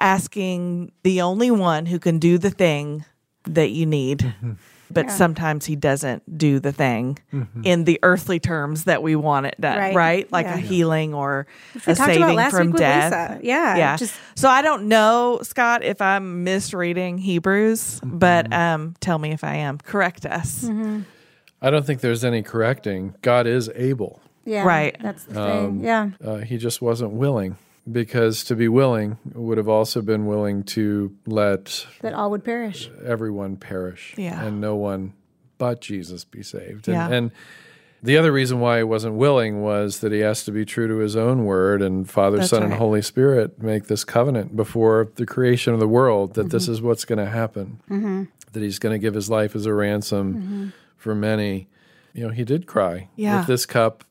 asking 0.00 0.90
the 1.04 1.20
only 1.20 1.52
one 1.52 1.86
who 1.86 2.00
can 2.00 2.18
do 2.18 2.36
the 2.36 2.50
thing 2.50 3.04
that 3.44 3.70
you 3.70 3.86
need. 3.86 4.34
But 4.94 5.10
sometimes 5.10 5.66
he 5.66 5.76
doesn't 5.76 6.38
do 6.38 6.60
the 6.60 6.72
thing 6.72 7.18
in 7.62 7.84
the 7.84 7.98
earthly 8.02 8.40
terms 8.40 8.84
that 8.84 9.02
we 9.02 9.16
want 9.16 9.46
it 9.46 9.60
done, 9.60 9.76
Right. 9.78 9.94
right? 9.94 10.32
Like 10.32 10.46
Yeah. 10.46 10.54
a 10.54 10.58
healing 10.58 11.12
or 11.14 11.46
we 11.74 11.80
a 11.92 11.94
talked 11.94 12.10
about 12.10 12.14
saving 12.14 12.36
last 12.36 12.50
from 12.52 12.66
week 12.68 12.72
with 12.74 12.80
death. 12.80 13.30
Lisa. 13.32 13.40
Yeah, 13.46 13.76
yeah. 13.76 13.96
just- 13.96 14.14
so 14.34 14.48
I 14.48 14.62
don't 14.62 14.88
know, 14.88 15.40
Scott, 15.42 15.82
if 15.84 16.00
I'm 16.00 16.44
misreading 16.44 17.18
Hebrews, 17.18 18.00
but 18.04 18.46
Mm-hmm. 18.46 18.52
um, 18.54 18.94
tell 19.00 19.18
me 19.18 19.32
if 19.32 19.44
I 19.44 19.56
am. 19.56 19.78
Correct 19.78 20.24
us. 20.26 20.64
I 21.62 21.70
don't 21.70 21.86
think 21.86 22.00
there's 22.00 22.24
any 22.24 22.42
correcting. 22.42 23.14
God 23.22 23.46
is 23.46 23.70
able. 23.74 24.20
Yeah. 24.44 24.64
Right. 24.64 24.94
That's 25.00 25.24
the 25.24 25.34
thing. 25.34 25.80
Yeah. 25.82 26.10
Uh, 26.22 26.36
he 26.38 26.58
just 26.58 26.82
wasn't 26.82 27.12
willing 27.12 27.56
because 27.90 28.44
to 28.44 28.56
be 28.56 28.68
willing 28.68 29.18
would 29.34 29.58
have 29.58 29.68
also 29.68 30.00
been 30.00 30.26
willing 30.26 30.62
to 30.64 31.14
let 31.26 31.86
That 32.00 32.14
all 32.14 32.30
would 32.30 32.44
perish. 32.44 32.90
everyone 33.04 33.56
perish 33.56 34.14
Yeah. 34.16 34.42
and 34.44 34.60
no 34.60 34.74
one 34.76 35.12
but 35.58 35.80
Jesus 35.80 36.24
be 36.24 36.42
saved. 36.42 36.88
And, 36.88 36.94
Yeah. 36.94 37.08
and 37.10 37.30
the 38.02 38.16
other 38.18 38.32
reason 38.32 38.60
why 38.60 38.78
he 38.78 38.82
wasn't 38.84 39.14
willing 39.14 39.62
was 39.62 40.00
that 40.00 40.12
he 40.12 40.18
has 40.20 40.44
to 40.44 40.50
be 40.52 40.64
true 40.64 40.88
to 40.88 40.96
his 40.98 41.14
own 41.16 41.44
word 41.44 41.80
and 41.82 42.08
Father, 42.10 42.38
That's 42.38 42.50
Son, 42.50 42.62
and. 42.64 42.72
Holy 42.74 43.00
Spirit 43.02 43.62
make 43.62 43.86
this 43.86 44.04
covenant 44.04 44.56
before 44.56 45.08
the 45.16 45.24
creation 45.26 45.72
of 45.74 45.80
the 45.80 45.88
world 45.88 46.34
that 46.34 46.42
Mm-hmm. 46.42 46.48
this 46.50 46.68
is 46.68 46.82
what's 46.82 47.04
going 47.04 47.18
to 47.18 47.30
happen, 47.30 47.80
that 48.52 48.62
he's 48.62 48.78
going 48.78 48.92
to 48.94 48.98
give 48.98 49.14
his 49.14 49.28
life 49.30 49.54
as 49.54 49.66
a 49.66 49.72
ransom 49.74 50.72
for 50.96 51.14
many. 51.14 51.68
You 52.14 52.24
know, 52.28 52.32
he 52.32 52.44
did 52.44 52.66
cry. 52.66 52.94
Mm-hmm. 53.12 53.20
Yeah. 53.20 53.40
If 53.42 53.46
this 53.46 53.66
cup 53.66 54.04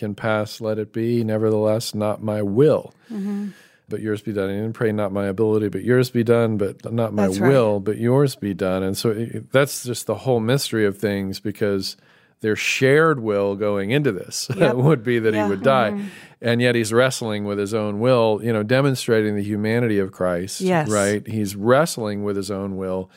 can 0.00 0.14
pass, 0.16 0.60
let 0.60 0.78
it 0.78 0.92
be. 0.92 1.22
Nevertheless, 1.22 1.94
not 1.94 2.22
my 2.22 2.42
will. 2.42 2.92
Mm-hmm. 3.12 3.50
But 3.88 4.00
yours 4.00 4.22
be 4.22 4.32
done. 4.32 4.48
Didn't 4.48 4.72
pray, 4.72 4.92
not 4.92 5.12
my 5.12 5.26
ability, 5.26 5.68
but 5.68 5.82
yours 5.82 6.10
be 6.10 6.22
done, 6.24 6.56
but 6.56 6.92
not 6.92 7.12
my 7.12 7.26
That's 7.26 7.38
right. 7.40 7.48
will, 7.48 7.80
but 7.80 7.98
yours 7.98 8.36
be 8.36 8.54
done. 8.54 8.82
And 8.84 8.96
so 8.96 9.10
it, 9.10 9.50
that's 9.52 9.82
just 9.84 10.06
the 10.06 10.14
whole 10.14 10.38
mystery 10.40 10.86
of 10.86 10.96
things 10.98 11.40
because 11.40 11.96
their 12.40 12.54
shared 12.56 13.20
will 13.20 13.56
going 13.56 13.90
into 13.90 14.12
this 14.12 14.48
Yep. 14.56 14.76
would 14.76 15.02
be 15.02 15.18
that 15.18 15.34
Yeah. 15.34 15.44
he 15.44 15.50
would 15.50 15.62
die. 15.62 16.04
And 16.40 16.62
yet 16.62 16.74
he's 16.76 16.92
wrestling 16.92 17.44
with 17.44 17.58
his 17.58 17.74
own 17.74 17.98
will, 18.00 18.40
you 18.42 18.52
know, 18.52 18.62
demonstrating 18.62 19.34
the 19.36 19.42
humanity 19.42 19.98
of 19.98 20.12
Christ. 20.12 20.60
Yes. 20.60 20.88
Right? 20.88 21.26
He's 21.26 21.56
wrestling 21.56 22.22
with 22.22 22.36
his 22.36 22.50
own 22.50 22.76
will, 22.76 23.10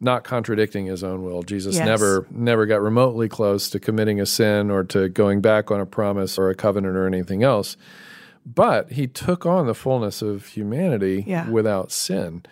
not 0.00 0.22
contradicting 0.24 0.86
his 0.86 1.02
own 1.02 1.22
will. 1.22 1.42
Jesus 1.42 1.76
Yes. 1.76 1.84
never 1.86 2.26
never 2.30 2.66
got 2.66 2.80
remotely 2.80 3.28
close 3.28 3.68
to 3.70 3.80
committing 3.80 4.20
a 4.20 4.26
sin 4.26 4.70
or 4.70 4.84
to 4.84 5.08
going 5.08 5.40
back 5.40 5.70
on 5.70 5.80
a 5.80 5.86
promise 5.86 6.38
or 6.38 6.50
a 6.50 6.54
covenant 6.54 6.96
or 6.96 7.06
anything 7.06 7.42
else. 7.42 7.76
But 8.46 8.92
he 8.92 9.06
took 9.06 9.44
on 9.44 9.66
the 9.66 9.74
fullness 9.74 10.22
of 10.22 10.46
humanity 10.46 11.24
Yeah. 11.26 11.48
without 11.50 11.90
sin 11.92 12.42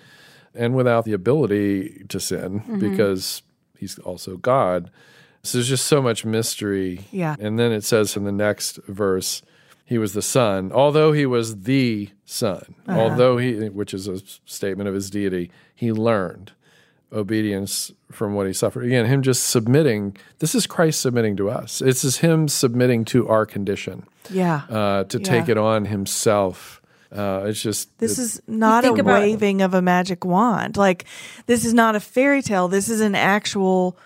and 0.54 0.74
without 0.74 1.04
the 1.04 1.12
ability 1.12 2.04
to 2.08 2.18
sin 2.20 2.60
Mm-hmm. 2.60 2.78
because 2.80 3.42
he's 3.78 3.98
also 4.00 4.36
God. 4.36 4.90
So 5.42 5.58
there's 5.58 5.68
just 5.68 5.86
so 5.86 6.02
much 6.02 6.24
mystery. 6.24 7.06
Yeah. 7.12 7.36
And 7.38 7.58
then 7.58 7.70
it 7.70 7.84
says 7.84 8.16
in 8.16 8.24
the 8.24 8.32
next 8.32 8.78
verse, 8.88 9.42
he 9.84 9.98
was 9.98 10.12
the 10.14 10.22
son, 10.22 10.72
although 10.72 11.12
he 11.12 11.24
was 11.26 11.60
the 11.62 12.10
son, 12.24 12.74
Uh-huh. 12.88 12.98
although 13.00 13.38
he, 13.38 13.68
which 13.68 13.94
is 13.94 14.08
a 14.08 14.18
statement 14.44 14.88
of 14.88 14.94
his 14.94 15.08
deity, 15.10 15.52
he 15.76 15.92
learned 15.92 16.50
obedience 17.12 17.92
from 18.10 18.34
what 18.34 18.46
he 18.46 18.52
suffered. 18.52 18.84
Again, 18.84 19.06
him 19.06 19.22
just 19.22 19.48
submitting. 19.50 20.16
This 20.38 20.54
is 20.54 20.66
Christ 20.66 21.00
submitting 21.00 21.36
to 21.36 21.48
us. 21.50 21.78
This 21.78 22.04
is 22.04 22.18
him 22.18 22.48
submitting 22.48 23.04
to 23.06 23.28
our 23.28 23.46
condition 23.46 24.04
Yeah. 24.30 24.62
uh, 24.68 25.04
to 25.04 25.18
take 25.18 25.48
it 25.48 25.56
on 25.58 25.86
himself. 25.86 26.82
Uh, 27.14 27.44
it's 27.46 27.62
just 27.62 27.96
this 27.98 28.18
it- 28.18 28.22
is 28.22 28.42
not 28.48 28.84
a 28.84 28.88
think 28.88 28.98
about- 28.98 29.20
waving 29.22 29.62
of 29.62 29.72
a 29.74 29.80
magic 29.80 30.24
wand. 30.24 30.76
Like, 30.76 31.04
this 31.46 31.64
is 31.64 31.72
not 31.72 31.94
a 31.94 32.00
fairy 32.00 32.42
tale. 32.42 32.66
This 32.68 32.88
is 32.88 33.00
an 33.00 33.14
actual 33.14 33.96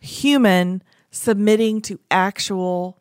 human 0.00 0.82
submitting 1.10 1.80
to 1.82 1.98
actual 2.10 2.98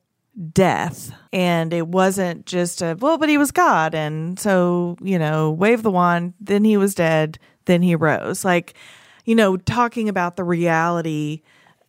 death. 0.53 1.11
And 1.31 1.73
it 1.73 1.87
wasn't 1.87 2.45
just 2.45 2.81
a, 2.81 2.97
well, 2.99 3.17
but 3.17 3.29
he 3.29 3.37
was 3.37 3.51
God. 3.51 3.95
And 3.95 4.37
so, 4.37 4.97
you 5.01 5.17
know, 5.17 5.51
wave 5.51 5.81
the 5.83 5.91
wand, 5.91 6.33
then 6.41 6.65
he 6.65 6.75
was 6.75 6.93
dead, 6.93 7.39
then 7.65 7.81
he 7.81 7.95
rose. 7.95 8.43
Like, 8.43 8.73
you 9.25 9.35
know, 9.35 9.57
talking 9.57 10.07
about 10.07 10.35
the 10.35 10.43
reality, 10.43 11.41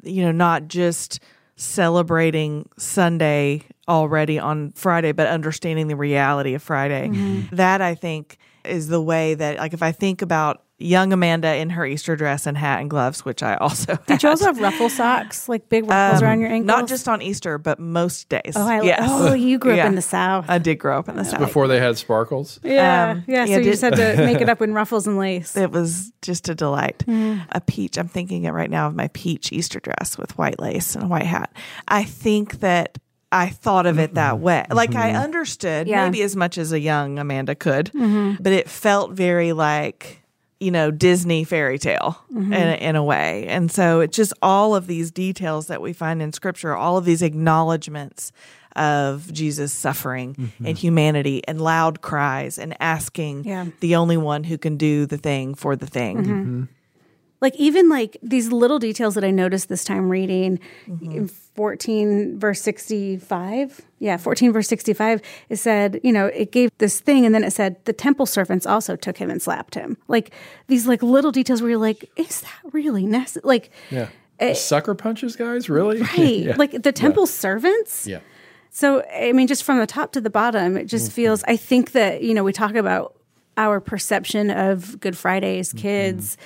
you 0.02 0.22
know, 0.22 0.32
not 0.32 0.68
just 0.68 1.20
celebrating 1.56 2.68
Sunday 2.76 3.62
already 3.88 4.38
on 4.38 4.72
Friday, 4.72 5.12
but 5.12 5.26
understanding 5.26 5.88
the 5.88 5.96
reality 5.96 6.54
of 6.54 6.62
Friday. 6.62 7.08
Mm-hmm. 7.08 7.54
That 7.54 7.80
I 7.80 7.94
think 7.94 8.38
is 8.68 8.88
the 8.88 9.00
way 9.00 9.34
that, 9.34 9.58
like, 9.58 9.72
if 9.74 9.82
I 9.82 9.92
think 9.92 10.22
about 10.22 10.62
young 10.78 11.10
Amanda 11.10 11.54
in 11.56 11.70
her 11.70 11.86
Easter 11.86 12.16
dress 12.16 12.46
and 12.46 12.54
hat 12.58 12.80
and 12.80 12.90
gloves, 12.90 13.24
which 13.24 13.42
I 13.42 13.54
also 13.56 13.96
Did 14.06 14.22
you 14.22 14.28
also 14.28 14.44
have 14.44 14.60
ruffle 14.60 14.90
socks, 14.90 15.48
like 15.48 15.70
big 15.70 15.88
ruffles 15.88 16.20
around 16.20 16.40
your 16.40 16.50
ankles? 16.50 16.70
Um, 16.70 16.80
not 16.80 16.86
just 16.88 17.08
on 17.08 17.22
Easter, 17.22 17.56
but 17.56 17.78
most 17.80 18.28
days. 18.28 18.52
Oh, 18.54 18.68
I, 18.68 18.82
yes. 18.82 19.00
oh, 19.10 19.32
you 19.32 19.58
grew 19.58 19.70
up 19.72 19.76
Yeah. 19.78 19.86
in 19.86 19.94
the 19.94 20.02
South. 20.02 20.44
I 20.48 20.58
did 20.58 20.74
grow 20.74 20.98
up 20.98 21.08
in 21.08 21.16
the 21.16 21.24
South. 21.24 21.38
Before 21.40 21.66
they 21.66 21.80
had 21.80 21.96
sparkles. 21.96 22.60
yeah, 22.62 23.12
um, 23.12 23.24
yeah. 23.26 23.46
So 23.46 23.52
yeah, 23.52 23.56
you 23.56 23.64
did- 23.64 23.70
just 23.70 23.80
had 23.82 23.96
to 23.96 24.16
make 24.26 24.42
it 24.42 24.50
up 24.50 24.60
in 24.60 24.74
ruffles 24.74 25.06
and 25.06 25.16
lace. 25.16 25.56
It 25.56 25.70
was 25.70 26.12
just 26.20 26.46
a 26.50 26.54
delight. 26.54 27.02
A 27.08 27.62
peach. 27.66 27.96
I'm 27.96 28.08
thinking 28.08 28.44
it 28.44 28.50
right 28.50 28.70
now 28.70 28.86
of 28.88 28.94
my 28.94 29.08
peach 29.14 29.52
Easter 29.52 29.80
dress 29.80 30.18
with 30.18 30.36
white 30.36 30.60
lace 30.60 30.94
and 30.94 31.04
a 31.04 31.08
white 31.08 31.24
hat. 31.24 31.50
I 31.88 32.04
think 32.04 32.60
that 32.60 32.98
I 33.32 33.48
thought 33.48 33.86
of 33.86 33.98
it 33.98 34.14
that 34.14 34.38
way. 34.38 34.64
Like 34.70 34.94
I 34.94 35.10
mm-hmm. 35.10 35.22
understood 35.22 35.88
Yeah. 35.88 36.04
maybe 36.04 36.22
as 36.22 36.36
much 36.36 36.58
as 36.58 36.72
a 36.72 36.80
young 36.80 37.18
Amanda 37.18 37.54
could, 37.54 37.86
mm-hmm. 37.86 38.42
but 38.42 38.52
it 38.52 38.68
felt 38.68 39.12
very 39.12 39.52
like 39.52 40.22
you 40.60 40.70
know 40.70 40.90
Disney 40.90 41.44
fairy 41.44 41.78
tale 41.78 42.18
mm-hmm. 42.32 42.52
in, 42.52 42.68
a, 42.68 42.74
in 42.74 42.96
a 42.96 43.04
way. 43.04 43.46
And 43.48 43.70
so 43.70 44.00
it's 44.00 44.16
just 44.16 44.32
all 44.42 44.74
of 44.74 44.86
these 44.86 45.10
details 45.10 45.66
that 45.66 45.82
we 45.82 45.92
find 45.92 46.22
in 46.22 46.32
Scripture, 46.32 46.74
all 46.74 46.96
of 46.96 47.04
these 47.04 47.22
acknowledgments 47.22 48.32
of 48.76 49.32
Jesus' 49.32 49.72
suffering 49.72 50.52
and 50.64 50.76
humanity 50.76 51.42
and 51.48 51.60
loud 51.60 52.02
cries 52.02 52.58
and 52.58 52.76
asking 52.78 53.44
Yeah. 53.44 53.66
the 53.80 53.96
only 53.96 54.18
one 54.18 54.44
who 54.44 54.58
can 54.58 54.76
do 54.76 55.06
the 55.06 55.16
thing 55.16 55.54
for 55.54 55.76
the 55.76 55.86
thing. 55.86 56.68
Like 57.40 57.54
even 57.56 57.88
like 57.88 58.16
these 58.22 58.50
little 58.52 58.78
details 58.78 59.14
that 59.14 59.24
I 59.24 59.30
noticed 59.30 59.68
this 59.68 59.84
time 59.84 60.08
reading 60.08 60.58
mm-hmm. 60.88 61.10
in 61.10 61.28
14 61.28 62.38
verse 62.38 62.60
65 62.60 63.80
yeah 63.98 64.16
14 64.16 64.52
verse 64.52 64.68
65 64.68 65.22
it 65.48 65.56
said 65.56 66.00
you 66.02 66.12
know 66.12 66.26
it 66.26 66.52
gave 66.52 66.70
this 66.78 67.00
thing 67.00 67.24
and 67.24 67.34
then 67.34 67.42
it 67.44 67.52
said 67.52 67.82
the 67.86 67.92
temple 67.92 68.26
servants 68.26 68.66
also 68.66 68.94
took 68.94 69.16
him 69.16 69.30
and 69.30 69.40
slapped 69.40 69.74
him 69.74 69.96
like 70.06 70.32
these 70.66 70.86
like 70.86 71.02
little 71.02 71.32
details 71.32 71.62
where 71.62 71.70
you're 71.70 71.78
like 71.78 72.10
is 72.16 72.42
that 72.42 72.60
really 72.72 73.06
necessary 73.06 73.46
like 73.46 73.70
Yeah. 73.90 74.08
Eh, 74.38 74.52
sucker 74.52 74.94
punches, 74.94 75.34
guys? 75.34 75.70
Really? 75.70 76.02
right 76.18 76.18
yeah. 76.18 76.54
like 76.58 76.82
the 76.82 76.92
temple 76.92 77.26
servants 77.26 78.06
yeah. 78.06 78.20
so, 78.70 79.02
I 79.10 79.32
mean, 79.32 79.46
just 79.46 79.64
from 79.64 79.78
the 79.78 79.86
top 79.86 80.12
to 80.12 80.20
the 80.20 80.28
bottom, 80.28 80.76
it 80.76 80.84
just 80.84 81.06
mm-hmm. 81.06 81.14
feels, 81.14 81.44
I 81.44 81.56
think 81.56 81.92
that, 81.92 82.22
you 82.22 82.34
know, 82.34 82.44
we 82.44 82.52
talk 82.52 82.74
about 82.74 83.16
our 83.56 83.80
perception 83.80 84.50
of 84.50 85.00
Good 85.00 85.16
Fridays, 85.16 85.70
mm-hmm. 85.70 85.78
kids. 85.78 86.36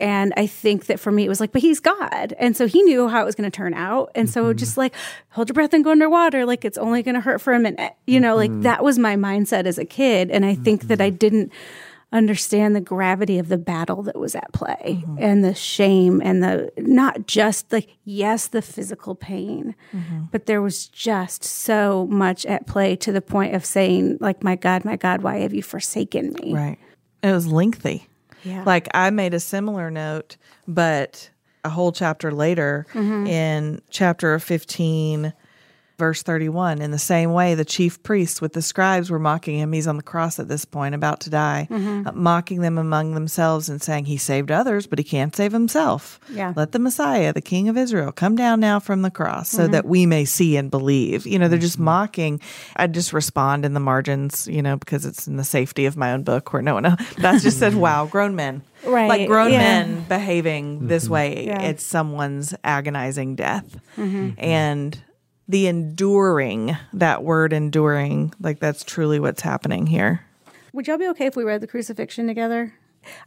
And 0.00 0.32
I 0.36 0.46
think 0.46 0.86
that 0.86 0.98
for 0.98 1.12
me, 1.12 1.24
it 1.24 1.28
was 1.28 1.40
like, 1.40 1.52
but 1.52 1.62
he's 1.62 1.80
God. 1.80 2.34
And 2.38 2.56
so 2.56 2.66
he 2.66 2.82
knew 2.82 3.08
how 3.08 3.22
it 3.22 3.24
was 3.24 3.34
going 3.34 3.50
to 3.50 3.54
turn 3.56 3.74
out. 3.74 4.10
And 4.14 4.28
so 4.28 4.44
mm-hmm. 4.44 4.58
just 4.58 4.76
like, 4.76 4.94
hold 5.30 5.48
your 5.48 5.54
breath 5.54 5.72
and 5.74 5.84
go 5.84 5.90
underwater. 5.90 6.46
Like, 6.46 6.64
it's 6.64 6.78
only 6.78 7.02
going 7.02 7.14
to 7.14 7.20
hurt 7.20 7.40
for 7.40 7.52
a 7.52 7.60
minute. 7.60 7.94
You 8.06 8.18
know, 8.18 8.34
like 8.34 8.50
mm-hmm. 8.50 8.62
that 8.62 8.82
was 8.82 8.98
my 8.98 9.16
mindset 9.16 9.66
as 9.66 9.78
a 9.78 9.84
kid. 9.84 10.30
And 10.30 10.44
I 10.44 10.54
think 10.54 10.84
that 10.84 11.00
I 11.00 11.10
mm-hmm. 11.10 11.16
didn't 11.18 11.52
understand 12.12 12.74
the 12.74 12.80
gravity 12.80 13.38
of 13.38 13.48
the 13.48 13.58
battle 13.58 14.02
that 14.02 14.18
was 14.18 14.34
at 14.34 14.52
play 14.52 15.04
and 15.20 15.44
the 15.44 15.54
shame 15.54 16.20
and 16.24 16.42
the 16.42 16.68
not 16.76 17.24
just 17.24 17.70
like 17.70 17.96
yes 18.02 18.48
the 18.48 18.60
physical 18.60 19.14
pain 19.14 19.76
but 20.32 20.46
there 20.46 20.60
was 20.60 20.88
just 20.88 21.44
so 21.44 22.08
much 22.10 22.44
at 22.46 22.66
play 22.66 22.96
to 22.96 23.12
the 23.12 23.20
point 23.20 23.54
of 23.54 23.64
saying 23.64 24.18
like 24.20 24.42
my 24.42 24.56
god 24.56 24.84
my 24.84 24.96
god 24.96 25.22
why 25.22 25.36
have 25.36 25.54
you 25.54 25.62
forsaken 25.62 26.32
me 26.42 26.52
Right. 26.52 26.78
It 27.22 27.32
was 27.32 27.46
lengthy. 27.46 28.08
Yeah. 28.44 28.64
Like 28.64 28.88
I 28.94 29.10
made 29.10 29.34
a 29.34 29.40
similar 29.40 29.90
note, 29.90 30.36
but 30.66 31.30
a 31.64 31.68
whole 31.68 31.92
chapter 31.92 32.32
later 32.32 32.86
mm-hmm. 32.92 33.26
in 33.26 33.82
chapter 33.90 34.38
15 34.38 35.32
verse 36.00 36.22
31 36.22 36.80
in 36.80 36.90
the 36.90 36.98
same 36.98 37.32
way 37.32 37.54
the 37.54 37.64
chief 37.64 38.02
priests 38.02 38.40
with 38.40 38.54
the 38.54 38.62
scribes 38.62 39.10
were 39.10 39.18
mocking 39.18 39.58
him. 39.58 39.72
He's 39.72 39.86
on 39.86 39.98
the 39.98 40.02
cross 40.02 40.40
at 40.40 40.48
this 40.48 40.64
point 40.64 40.94
about 40.94 41.20
to 41.20 41.30
die 41.30 41.68
mm-hmm. 41.70 42.08
uh, 42.08 42.12
mocking 42.12 42.62
them 42.62 42.78
among 42.78 43.12
themselves 43.12 43.68
and 43.68 43.82
saying 43.82 44.06
he 44.06 44.16
saved 44.16 44.50
others 44.50 44.86
but 44.86 44.98
he 44.98 45.04
can't 45.04 45.36
save 45.36 45.52
himself 45.52 46.18
Yeah. 46.30 46.54
let 46.56 46.72
the 46.72 46.78
messiah 46.78 47.34
the 47.34 47.42
king 47.42 47.68
of 47.68 47.76
israel 47.76 48.12
come 48.12 48.34
down 48.34 48.60
now 48.60 48.80
from 48.80 49.02
the 49.02 49.10
cross 49.10 49.50
so 49.50 49.64
mm-hmm. 49.64 49.72
that 49.72 49.84
we 49.84 50.06
may 50.06 50.24
see 50.24 50.56
and 50.56 50.70
believe. 50.70 51.26
You 51.26 51.38
know 51.38 51.48
they're 51.48 51.58
just 51.58 51.76
mm-hmm. 51.76 51.84
mocking. 51.84 52.40
I 52.76 52.86
just 52.86 53.12
respond 53.12 53.64
in 53.66 53.74
the 53.74 53.80
margins 53.80 54.48
you 54.48 54.62
know 54.62 54.78
because 54.78 55.04
it's 55.04 55.28
in 55.28 55.36
the 55.36 55.44
safety 55.44 55.84
of 55.84 55.96
my 55.98 56.12
own 56.12 56.22
book 56.22 56.52
where 56.54 56.62
no 56.62 56.74
one 56.74 56.86
else 56.86 57.02
that's 57.18 57.42
just 57.42 57.58
said 57.58 57.74
wow 57.74 58.06
grown 58.06 58.34
men. 58.34 58.62
Right, 58.82 59.08
like 59.08 59.28
grown 59.28 59.52
yeah. 59.52 59.58
men 59.58 60.04
behaving 60.08 60.86
this 60.88 61.06
way 61.06 61.44
Yeah. 61.46 61.60
it's 61.60 61.84
someone's 61.84 62.54
agonizing 62.64 63.36
death. 63.36 63.68
And 64.38 64.98
the 65.50 65.66
enduring 65.66 66.76
that 66.92 67.22
word 67.24 67.52
enduring 67.52 68.32
like 68.40 68.60
that's 68.60 68.84
truly 68.84 69.18
what's 69.18 69.42
happening 69.42 69.86
here 69.86 70.24
would 70.72 70.86
y'all 70.86 70.98
be 70.98 71.08
okay 71.08 71.26
if 71.26 71.36
we 71.36 71.42
read 71.44 71.60
the 71.60 71.66
crucifixion 71.66 72.26
together 72.26 72.72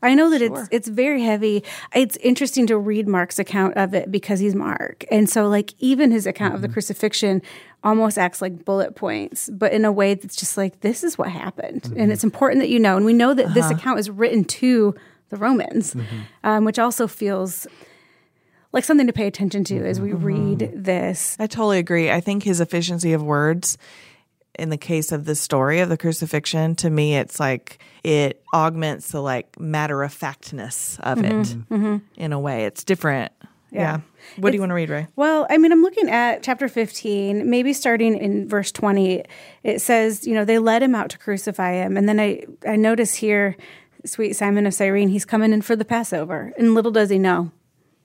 I 0.01 0.13
know 0.13 0.29
that 0.29 0.41
it's 0.41 0.67
it's 0.71 0.87
very 0.87 1.23
heavy. 1.23 1.63
It's 1.95 2.15
interesting 2.17 2.67
to 2.67 2.77
read 2.77 3.07
Mark's 3.07 3.39
account 3.39 3.75
of 3.75 3.93
it 3.93 4.11
because 4.11 4.39
he's 4.39 4.55
Mark. 4.55 5.03
And 5.09 5.29
so 5.29 5.47
like 5.47 5.73
even 5.79 6.11
his 6.11 6.27
account 6.27 6.53
of 6.53 6.61
the 6.61 6.67
mm-hmm. 6.67 6.73
crucifixion 6.73 7.41
almost 7.83 8.17
acts 8.17 8.41
like 8.41 8.65
bullet 8.65 8.95
points, 8.95 9.49
but 9.51 9.73
in 9.73 9.83
a 9.83 9.91
way 9.91 10.13
that's 10.13 10.35
just 10.35 10.57
like 10.57 10.81
this 10.81 11.03
is 11.03 11.17
what 11.17 11.29
happened. 11.29 11.85
And 11.85 11.95
mm-hmm. 11.95 12.11
it's 12.11 12.23
important 12.23 12.61
that 12.61 12.69
you 12.69 12.79
know. 12.79 12.97
And 12.97 13.05
we 13.05 13.13
know 13.13 13.33
that 13.33 13.53
this 13.53 13.65
uh-huh. 13.65 13.75
account 13.75 13.99
is 13.99 14.09
written 14.09 14.45
to 14.45 14.95
the 15.29 15.37
Romans, 15.37 15.95
mm-hmm. 15.95 16.19
um, 16.43 16.65
which 16.65 16.77
also 16.77 17.07
feels 17.07 17.65
like 18.73 18.83
something 18.83 19.07
to 19.07 19.13
pay 19.13 19.27
attention 19.27 19.63
to 19.65 19.85
as 19.85 20.01
we 20.01 20.09
mm-hmm. 20.09 20.25
read 20.25 20.71
this. 20.75 21.37
i 21.39 21.47
totally 21.47 21.79
agree. 21.79 22.11
I 22.11 22.19
think 22.19 22.43
his 22.43 22.59
efficiency 22.59 23.13
of 23.13 23.23
words 23.23 23.77
in 24.59 24.69
the 24.69 24.77
case 24.77 25.11
of 25.11 25.25
the 25.25 25.35
story 25.35 25.79
of 25.79 25.89
the 25.89 25.97
crucifixion 25.97 26.75
to 26.75 26.87
me 26.87 27.15
it's 27.15 27.39
like 27.39 27.79
it 28.03 28.43
augments 28.53 29.11
the 29.11 29.21
like 29.21 29.59
matter 29.59 30.03
of 30.03 30.13
factness 30.13 30.99
of 30.99 31.19
it 31.19 31.31
mm-hmm. 31.31 31.75
Mm-hmm. 31.75 31.97
in 32.15 32.33
a 32.33 32.39
way. 32.39 32.65
It's 32.65 32.83
different. 32.83 33.31
Yeah, 33.71 34.01
what 34.35 34.51
do 34.51 34.55
you 34.55 34.61
want 34.61 34.69
to 34.69 34.75
read 34.75 34.91
ray? 34.91 35.07
Well, 35.15 35.47
I 35.49 35.57
mean, 35.57 35.71
I'm 35.71 35.81
looking 35.81 36.07
at 36.07 36.43
chapter 36.43 36.67
15, 36.67 37.49
maybe 37.49 37.73
starting 37.73 38.15
in 38.15 38.47
verse 38.47 38.71
20. 38.71 39.23
It 39.63 39.81
says, 39.81 40.27
you 40.27 40.35
know, 40.35 40.45
they 40.45 40.59
led 40.59 40.83
him 40.83 40.93
out 40.93 41.09
to 41.09 41.17
crucify 41.17 41.73
him. 41.73 41.97
And 41.97 42.07
then 42.07 42.19
I, 42.19 42.43
I 42.67 42.75
notice 42.75 43.15
here, 43.15 43.57
sweet 44.05 44.33
Simon 44.33 44.67
of 44.67 44.75
Cyrene, 44.75 45.09
he's 45.09 45.25
coming 45.25 45.53
in 45.53 45.63
for 45.63 45.75
the 45.75 45.85
Passover. 45.85 46.53
And 46.55 46.75
little 46.75 46.91
does 46.91 47.09
he 47.09 47.17
know 47.17 47.51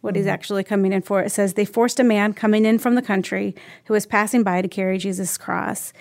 what 0.01 0.17
he's 0.17 0.25
mm-hmm. 0.25 0.35
actually 0.35 0.65
coming 0.65 0.93
in 0.93 1.03
for. 1.03 1.21
It 1.21 1.31
says, 1.31 1.55
they 1.55 1.65
forced 1.65 2.01
a 2.01 2.05
man 2.05 2.33
coming 2.33 2.65
in 2.65 2.79
from 2.79 2.95
the 2.95 3.03
country 3.03 3.55
who 3.87 3.95
was 3.95 4.07
passing 4.07 4.43
by 4.43 4.63
to 4.63 4.69
carry 4.69 4.99
Jesus' 4.99 5.39
cross. 5.39 5.93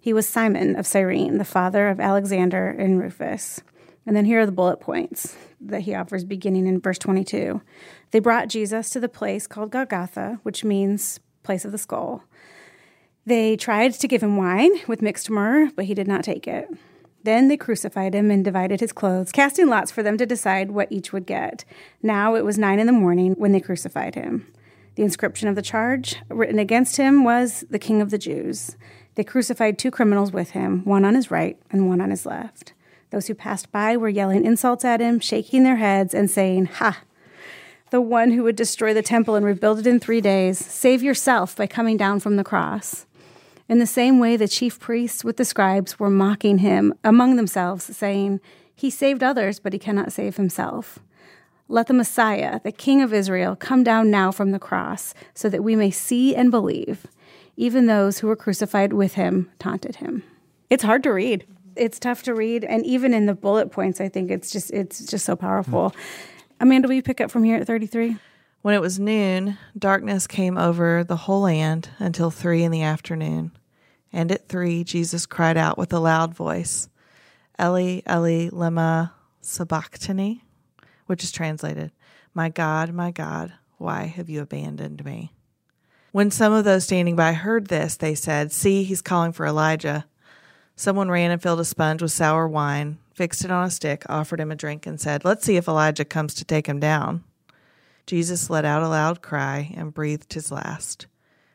He 0.00 0.12
was 0.12 0.28
Simon 0.28 0.76
of 0.76 0.86
Cyrene, 0.86 1.38
the 1.38 1.44
father 1.44 1.88
of 1.88 2.00
Alexander 2.00 2.68
and 2.68 3.00
Rufus. 3.00 3.60
And 4.06 4.14
then 4.14 4.24
here 4.24 4.40
are 4.40 4.46
the 4.46 4.52
bullet 4.52 4.78
points 4.78 5.36
that 5.60 5.82
he 5.82 5.94
offers 5.94 6.24
beginning 6.24 6.66
in 6.66 6.80
verse 6.80 6.98
22. 6.98 7.60
They 8.12 8.20
brought 8.20 8.48
Jesus 8.48 8.90
to 8.90 9.00
the 9.00 9.08
place 9.08 9.46
called 9.46 9.72
Golgotha, 9.72 10.38
which 10.44 10.62
means 10.62 11.18
place 11.42 11.64
of 11.64 11.72
the 11.72 11.78
skull. 11.78 12.22
They 13.24 13.56
tried 13.56 13.94
to 13.94 14.08
give 14.08 14.22
him 14.22 14.36
wine 14.36 14.70
with 14.86 15.02
mixed 15.02 15.28
myrrh, 15.28 15.70
but 15.74 15.86
he 15.86 15.94
did 15.94 16.06
not 16.06 16.22
take 16.22 16.46
it. 16.46 16.68
Then 17.26 17.48
they 17.48 17.56
crucified 17.56 18.14
him 18.14 18.30
and 18.30 18.44
divided 18.44 18.78
his 18.78 18.92
clothes, 18.92 19.32
casting 19.32 19.68
lots 19.68 19.90
for 19.90 20.00
them 20.00 20.16
to 20.16 20.24
decide 20.24 20.70
what 20.70 20.92
each 20.92 21.12
would 21.12 21.26
get. 21.26 21.64
Now 22.00 22.36
it 22.36 22.44
was 22.44 22.56
nine 22.56 22.78
in 22.78 22.86
the 22.86 22.92
morning 22.92 23.34
when 23.36 23.50
they 23.50 23.58
crucified 23.58 24.14
him. 24.14 24.46
The 24.94 25.02
inscription 25.02 25.48
of 25.48 25.56
the 25.56 25.60
charge 25.60 26.14
written 26.28 26.60
against 26.60 26.98
him 26.98 27.24
was 27.24 27.64
the 27.68 27.80
King 27.80 28.00
of 28.00 28.10
the 28.10 28.16
Jews. 28.16 28.76
They 29.16 29.24
crucified 29.24 29.76
two 29.76 29.90
criminals 29.90 30.30
with 30.30 30.50
him, 30.50 30.84
one 30.84 31.04
on 31.04 31.16
his 31.16 31.28
right 31.28 31.58
and 31.72 31.88
one 31.88 32.00
on 32.00 32.10
his 32.10 32.26
left. 32.26 32.74
Those 33.10 33.26
who 33.26 33.34
passed 33.34 33.72
by 33.72 33.96
were 33.96 34.08
yelling 34.08 34.44
insults 34.44 34.84
at 34.84 35.00
him, 35.00 35.18
shaking 35.18 35.64
their 35.64 35.76
heads, 35.76 36.14
and 36.14 36.30
saying, 36.30 36.66
Ha! 36.66 37.02
The 37.90 38.00
one 38.00 38.30
who 38.30 38.44
would 38.44 38.54
destroy 38.54 38.94
the 38.94 39.02
temple 39.02 39.34
and 39.34 39.44
rebuild 39.44 39.80
it 39.80 39.86
in 39.88 39.98
three 39.98 40.20
days, 40.20 40.64
save 40.64 41.02
yourself 41.02 41.56
by 41.56 41.66
coming 41.66 41.96
down 41.96 42.20
from 42.20 42.36
the 42.36 42.44
cross. 42.44 43.05
In 43.68 43.78
the 43.78 43.86
same 43.86 44.20
way, 44.20 44.36
the 44.36 44.46
chief 44.46 44.78
priests 44.78 45.24
with 45.24 45.36
the 45.38 45.44
scribes 45.44 45.98
were 45.98 46.10
mocking 46.10 46.58
him 46.58 46.94
among 47.02 47.36
themselves, 47.36 47.84
saying, 47.96 48.40
He 48.74 48.90
saved 48.90 49.22
others, 49.22 49.58
but 49.58 49.72
he 49.72 49.78
cannot 49.78 50.12
save 50.12 50.36
himself. 50.36 51.00
Let 51.68 51.88
the 51.88 51.94
Messiah, 51.94 52.60
the 52.62 52.70
King 52.70 53.02
of 53.02 53.12
Israel, 53.12 53.56
come 53.56 53.82
down 53.82 54.08
now 54.08 54.30
from 54.30 54.52
the 54.52 54.60
cross, 54.60 55.14
so 55.34 55.48
that 55.48 55.64
we 55.64 55.74
may 55.74 55.90
see 55.90 56.36
and 56.36 56.50
believe. 56.50 57.08
Even 57.56 57.86
those 57.86 58.18
who 58.18 58.28
were 58.28 58.36
crucified 58.36 58.92
with 58.92 59.14
him 59.14 59.50
taunted 59.58 59.96
him. 59.96 60.22
It's 60.70 60.84
hard 60.84 61.02
to 61.02 61.12
read. 61.12 61.44
It's 61.74 61.98
tough 61.98 62.22
to 62.24 62.34
read, 62.34 62.62
and 62.62 62.86
even 62.86 63.12
in 63.12 63.26
the 63.26 63.34
bullet 63.34 63.72
points, 63.72 64.00
I 64.00 64.08
think 64.08 64.30
it's 64.30 64.52
just 64.52 64.70
it's 64.70 65.04
just 65.06 65.24
so 65.24 65.34
powerful. 65.34 65.94
Amanda, 66.60 66.86
will 66.86 66.94
you 66.94 67.02
pick 67.02 67.20
up 67.20 67.30
from 67.30 67.42
here 67.42 67.56
at 67.56 67.66
thirty 67.66 67.86
three? 67.86 68.16
When 68.66 68.74
it 68.74 68.80
was 68.80 68.98
noon, 68.98 69.58
darkness 69.78 70.26
came 70.26 70.58
over 70.58 71.04
the 71.04 71.14
whole 71.14 71.42
land 71.42 71.90
until 72.00 72.32
three 72.32 72.64
in 72.64 72.72
the 72.72 72.82
afternoon. 72.82 73.52
And 74.12 74.32
at 74.32 74.48
three, 74.48 74.82
Jesus 74.82 75.24
cried 75.24 75.56
out 75.56 75.78
with 75.78 75.92
a 75.92 76.00
loud 76.00 76.34
voice, 76.34 76.88
Eli, 77.60 78.00
Eli, 78.10 78.48
lema 78.48 79.12
sabachthani, 79.40 80.42
which 81.06 81.22
is 81.22 81.30
translated, 81.30 81.92
My 82.34 82.48
God, 82.48 82.92
my 82.92 83.12
God, 83.12 83.52
why 83.78 84.06
have 84.06 84.28
you 84.28 84.42
abandoned 84.42 85.04
me? 85.04 85.32
When 86.10 86.32
some 86.32 86.52
of 86.52 86.64
those 86.64 86.82
standing 86.82 87.14
by 87.14 87.34
heard 87.34 87.68
this, 87.68 87.96
they 87.96 88.16
said, 88.16 88.50
See, 88.50 88.82
he's 88.82 89.00
calling 89.00 89.30
for 89.30 89.46
Elijah. 89.46 90.06
Someone 90.74 91.08
ran 91.08 91.30
and 91.30 91.40
filled 91.40 91.60
a 91.60 91.64
sponge 91.64 92.02
with 92.02 92.10
sour 92.10 92.48
wine, 92.48 92.98
fixed 93.14 93.44
it 93.44 93.52
on 93.52 93.66
a 93.66 93.70
stick, 93.70 94.02
offered 94.08 94.40
him 94.40 94.50
a 94.50 94.56
drink, 94.56 94.88
and 94.88 95.00
said, 95.00 95.24
Let's 95.24 95.46
see 95.46 95.54
if 95.54 95.68
Elijah 95.68 96.04
comes 96.04 96.34
to 96.34 96.44
take 96.44 96.66
him 96.66 96.80
down. 96.80 97.22
Jesus 98.06 98.48
let 98.48 98.64
out 98.64 98.82
a 98.82 98.88
loud 98.88 99.20
cry 99.20 99.72
and 99.76 99.92
breathed 99.92 100.32
his 100.32 100.50
last. 100.50 101.06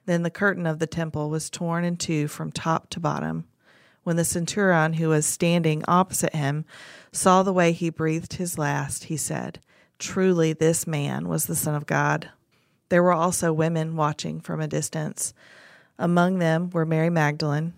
Then 0.05 0.23
the 0.23 0.29
curtain 0.29 0.65
of 0.65 0.79
the 0.79 0.87
temple 0.87 1.29
was 1.29 1.49
torn 1.49 1.83
in 1.83 1.97
two 1.97 2.27
from 2.27 2.51
top 2.51 2.89
to 2.91 2.99
bottom. 2.99 3.45
When 4.03 4.15
the 4.15 4.25
centurion 4.25 4.93
who 4.93 5.09
was 5.09 5.25
standing 5.25 5.83
opposite 5.87 6.33
him 6.35 6.65
saw 7.11 7.43
the 7.43 7.53
way 7.53 7.71
he 7.71 7.89
breathed 7.89 8.33
his 8.33 8.57
last, 8.57 9.05
he 9.05 9.17
said, 9.17 9.59
Truly, 9.99 10.53
this 10.53 10.87
man 10.87 11.27
was 11.27 11.45
the 11.45 11.55
Son 11.55 11.75
of 11.75 11.85
God. 11.85 12.29
There 12.89 13.03
were 13.03 13.13
also 13.13 13.53
women 13.53 13.95
watching 13.95 14.41
from 14.41 14.59
a 14.59 14.67
distance. 14.67 15.33
Among 15.99 16.39
them 16.39 16.71
were 16.71 16.85
Mary 16.85 17.09
Magdalene, 17.09 17.73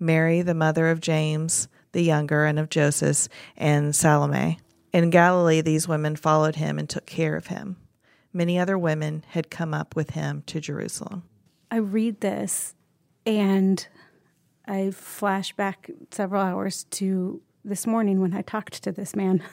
Mary, 0.00 0.42
the 0.42 0.54
mother 0.54 0.90
of 0.90 1.00
James 1.00 1.68
the 1.92 2.02
younger, 2.02 2.44
and 2.44 2.58
of 2.58 2.70
Joseph, 2.70 3.28
and 3.56 3.94
Salome. 3.94 4.58
In 4.92 5.10
Galilee, 5.10 5.60
these 5.60 5.88
women 5.88 6.16
followed 6.16 6.56
him 6.56 6.78
and 6.78 6.88
took 6.88 7.06
care 7.06 7.36
of 7.36 7.48
him. 7.48 7.76
Many 8.32 8.58
other 8.58 8.78
women 8.78 9.24
had 9.28 9.50
come 9.50 9.72
up 9.72 9.96
with 9.96 10.10
him 10.10 10.42
to 10.46 10.60
Jerusalem. 10.60 11.22
I 11.70 11.76
read 11.76 12.20
this 12.20 12.74
and 13.26 13.86
I 14.66 14.90
flash 14.90 15.52
back 15.54 15.90
several 16.10 16.42
hours 16.42 16.84
to 16.84 17.40
this 17.64 17.86
morning 17.86 18.20
when 18.20 18.34
I 18.34 18.42
talked 18.42 18.82
to 18.82 18.92
this 18.92 19.14
man. 19.16 19.42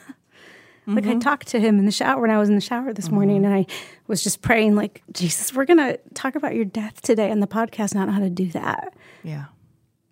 like 0.86 1.04
Mm-hmm. 1.04 1.16
I 1.16 1.18
talked 1.18 1.48
to 1.48 1.58
him 1.58 1.80
in 1.80 1.86
the 1.86 1.92
shower 1.92 2.20
when 2.20 2.30
I 2.30 2.38
was 2.38 2.48
in 2.48 2.54
the 2.54 2.60
shower 2.60 2.92
this 2.92 3.10
morning 3.10 3.42
mm-hmm. 3.42 3.52
and 3.52 3.66
I 3.68 3.74
was 4.06 4.22
just 4.22 4.40
praying 4.40 4.76
like 4.76 5.02
Jesus, 5.12 5.52
we're 5.52 5.64
going 5.64 5.78
to 5.78 5.98
talk 6.14 6.36
about 6.36 6.54
your 6.54 6.64
death 6.64 7.02
today 7.02 7.30
on 7.30 7.40
the 7.40 7.48
podcast, 7.48 7.94
not 7.94 8.08
how 8.08 8.20
to 8.20 8.30
do 8.30 8.50
that. 8.52 8.94
Yeah. 9.24 9.46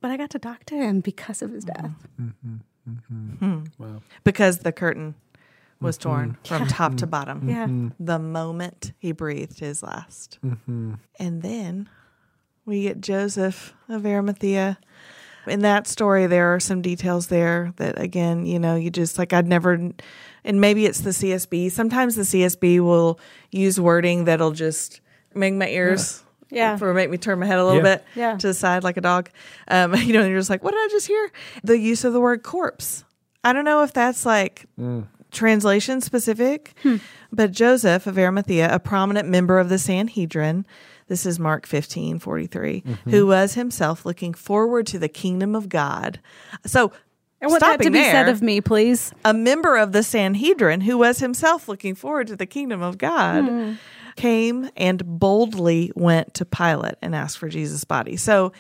But 0.01 0.11
I 0.11 0.17
got 0.17 0.31
to 0.31 0.39
talk 0.41 0.65
to 0.67 0.75
him 0.75 1.01
because 1.01 1.43
of 1.43 1.53
his 1.53 1.65
death. 1.65 1.93
Mm-hmm. 2.21 2.57
Mm-hmm. 2.91 3.31
Hmm. 3.37 3.65
Wow. 3.79 4.03
Because 4.25 4.59
the 4.59 4.73
curtain 4.73 5.15
was 5.81 5.99
mm-hmm. 5.99 6.09
torn 6.09 6.39
from 6.45 6.67
top 6.67 6.93
mm-hmm. 6.93 6.97
to 6.99 7.07
bottom. 7.07 7.49
Yeah. 7.49 7.67
Mm-hmm. 7.67 7.89
The 8.05 8.19
moment 8.19 8.93
he 8.99 9.13
breathed 9.13 9.61
his 9.61 9.83
last. 9.83 10.39
And 10.43 11.43
then 11.43 11.89
we 12.65 12.83
get 12.83 13.01
Joseph 13.01 13.75
of 13.89 14.07
Arimathea. 14.07 14.79
In 15.47 15.61
that 15.61 15.87
story, 15.87 16.27
there 16.27 16.55
are 16.55 16.61
some 16.61 16.81
details 16.81 17.27
there 17.27 17.75
that, 17.77 18.01
again, 18.01 18.47
you 18.47 18.59
know, 18.59 18.77
you 18.77 18.91
just 18.91 19.19
like, 19.19 19.35
I'd 19.35 19.47
never, 19.47 19.73
and 19.73 20.61
maybe 20.61 20.87
it's 20.87 21.01
the 21.01 21.11
CSB. 21.11 21.71
Sometimes 21.71 22.17
the 22.17 22.23
CSB 22.23 22.81
will 22.81 23.21
use 23.51 23.79
wording 23.79 24.25
that'll 24.25 24.53
just 24.53 25.03
make 25.35 25.53
my 25.53 25.69
ears. 25.69 26.23
Yeah. 26.51 26.77
For 26.77 26.95
make 26.95 27.11
me 27.11 27.19
turn 27.19 27.41
my 27.41 27.47
head 27.47 27.59
a 27.59 27.65
little 27.65 27.85
Yeah. 27.85 27.97
bit 27.97 28.05
Yeah. 28.15 28.37
to 28.37 28.47
the 28.47 28.55
side 28.55 28.85
like 28.85 28.97
a 28.97 29.01
dog. 29.01 29.29
Um, 29.69 29.95
you 29.97 30.13
know, 30.13 30.25
you're 30.25 30.39
just 30.39 30.51
like, 30.51 30.63
what 30.63 30.71
did 30.71 30.81
I 30.81 30.89
just 30.91 31.07
hear? 31.07 31.31
The 31.63 31.79
use 31.79 32.05
of 32.05 32.13
the 32.13 32.21
word 32.21 32.43
corpse. 32.43 33.05
I 33.43 33.53
don't 33.53 33.65
know 33.65 33.83
if 33.83 33.93
that's 33.93 34.25
like 34.25 34.67
mm. 34.79 35.07
Translation 35.35 36.01
specific, 36.01 36.75
hmm. 36.83 36.97
but 37.33 37.53
Joseph 37.53 38.07
of 38.07 38.19
Arimathea, 38.19 38.73
a 38.73 38.79
prominent 38.79 39.29
member 39.29 39.59
of 39.59 39.69
the 39.69 39.79
Sanhedrin, 39.79 40.65
this 41.09 41.27
is 41.27 41.39
Mark 41.39 41.67
15, 41.67 42.19
43, 42.19 42.81
mm-hmm. 42.81 43.11
who 43.11 43.27
was 43.27 43.55
himself 43.55 44.07
looking 44.07 44.33
forward 44.33 44.87
to 44.87 44.99
the 44.99 45.09
kingdom 45.09 45.55
of 45.55 45.69
God. 45.69 46.21
So, 46.65 46.93
I 47.43 47.47
want 47.47 47.61
that 47.61 47.67
to 47.67 47.73
stopping 47.75 47.93
be 47.93 48.03
said 48.03 48.29
of 48.31 48.41
me, 48.41 48.63
please. 48.63 49.13
a 49.23 49.35
member 49.35 49.77
of 49.77 49.93
the 49.93 50.03
Sanhedrin 50.03 50.81
who 50.81 50.97
was 50.97 51.19
himself 51.19 51.69
looking 51.69 51.95
forward 51.95 52.29
to 52.29 52.37
the 52.37 52.47
kingdom 52.47 52.81
of 52.81 52.97
God 52.97 53.45
hmm. 53.45 53.73
came 54.17 54.71
and 54.77 55.05
boldly 55.05 55.93
went 55.95 56.33
to 56.35 56.47
Pilate 56.47 56.95
and 57.03 57.15
asked 57.15 57.37
for 57.37 57.51
Jesus' 57.51 57.85
body. 57.85 58.17
So, 58.17 58.53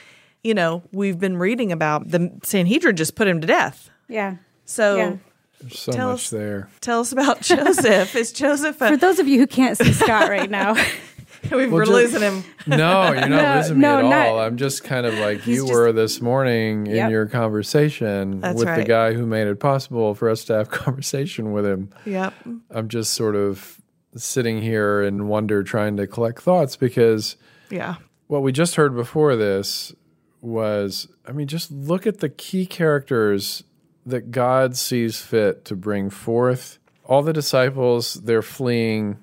you 0.43 0.53
know, 0.53 0.83
we've 0.93 1.19
been 1.19 1.39
reading 1.39 1.73
about 1.73 2.11
the 2.11 2.31
Sanhedrin 2.43 2.97
just 2.97 3.15
put 3.15 3.27
him 3.27 3.41
to 3.41 3.47
death. 3.47 3.89
Yeah. 4.09 4.37
So, 4.67 4.97
Yeah. 4.97 5.17
There's 5.65 5.79
so 5.81 5.93
Tell 5.93 6.09
much 6.11 6.21
us- 6.25 6.31
there. 6.31 6.69
tell 6.81 7.01
us 7.01 7.13
about 7.13 7.41
Joseph. 7.43 8.15
Is 8.15 8.33
Joseph 8.33 8.81
a, 8.83 8.89
For 8.89 8.97
those 8.97 9.19
of 9.19 9.27
you 9.29 9.39
who 9.39 9.47
can't 9.47 9.77
see 9.79 9.93
Scott 9.93 10.29
right 10.29 10.51
now, 10.51 10.75
we 11.51 11.57
Well, 11.67 11.71
we're 11.71 11.85
ju- 11.87 11.93
losing 11.93 12.21
him. 12.21 12.45
No, 12.67 13.13
you're 13.13 13.29
not 13.29 13.29
No, 13.31 13.57
losing 13.57 13.77
me 13.77 13.83
no, 13.83 13.99
at 13.99 14.03
not- 14.05 14.27
all. 14.29 14.41
I'm 14.41 14.57
just 14.59 14.85
kind 14.85 15.07
of 15.07 15.15
like 15.15 15.41
He's 15.41 15.57
you 15.57 15.63
just- 15.63 15.73
were 15.73 15.93
this 15.93 16.21
morning 16.21 16.87
in 16.87 17.11
your 17.11 17.27
conversation 17.27 18.41
That's 18.41 18.59
with 18.59 18.75
the 18.77 18.85
guy 18.85 19.15
who 19.15 19.25
made 19.27 19.47
it 19.47 19.59
possible 19.59 20.15
for 20.15 20.29
us 20.29 20.45
to 20.45 20.55
have 20.55 20.71
conversation 20.71 21.53
with 21.53 21.65
him. 21.65 21.91
Yep. 22.05 22.35
I'm 22.71 22.89
just 22.89 23.15
sort 23.15 23.35
of 23.37 23.81
sitting 24.17 24.61
here 24.63 25.03
in 25.03 25.27
wonder 25.29 25.63
trying 25.65 25.97
to 25.97 26.07
collect 26.07 26.41
thoughts 26.43 26.77
because 26.77 27.37
Yeah. 27.71 27.97
what 28.27 28.43
we 28.43 28.53
just 28.53 28.75
heard 28.77 28.95
before 28.95 29.35
this 29.35 29.93
was 30.41 31.09
I 31.27 31.33
mean, 31.33 31.47
just 31.47 31.71
look 31.73 32.07
at 32.07 32.19
the 32.21 32.29
key 32.29 32.67
characters 32.67 33.65
that 34.07 34.31
God 34.31 34.77
sees 34.77 35.21
fit 35.21 35.65
to 35.67 35.77
bring 35.77 36.11
forth. 36.11 36.79
All 37.05 37.23
the 37.23 37.33
disciples, 37.33 38.15
they're 38.15 38.43
fleeing, 38.43 39.23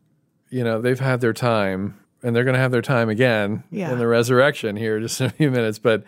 you 0.49 0.63
know, 0.63 0.81
they've 0.81 0.99
had 0.99 1.21
their 1.21 1.33
time 1.33 1.99
and 2.23 2.35
they're 2.35 2.43
going 2.43 2.53
to 2.53 2.59
have 2.59 2.71
their 2.71 2.81
time 2.81 3.09
again 3.09 3.63
Yeah. 3.71 3.91
in 3.91 3.99
the 3.99 4.07
resurrection 4.07 4.75
here 4.75 4.99
just 4.99 5.19
in 5.21 5.27
a 5.27 5.29
few 5.31 5.49
minutes. 5.49 5.79
But, 5.79 6.03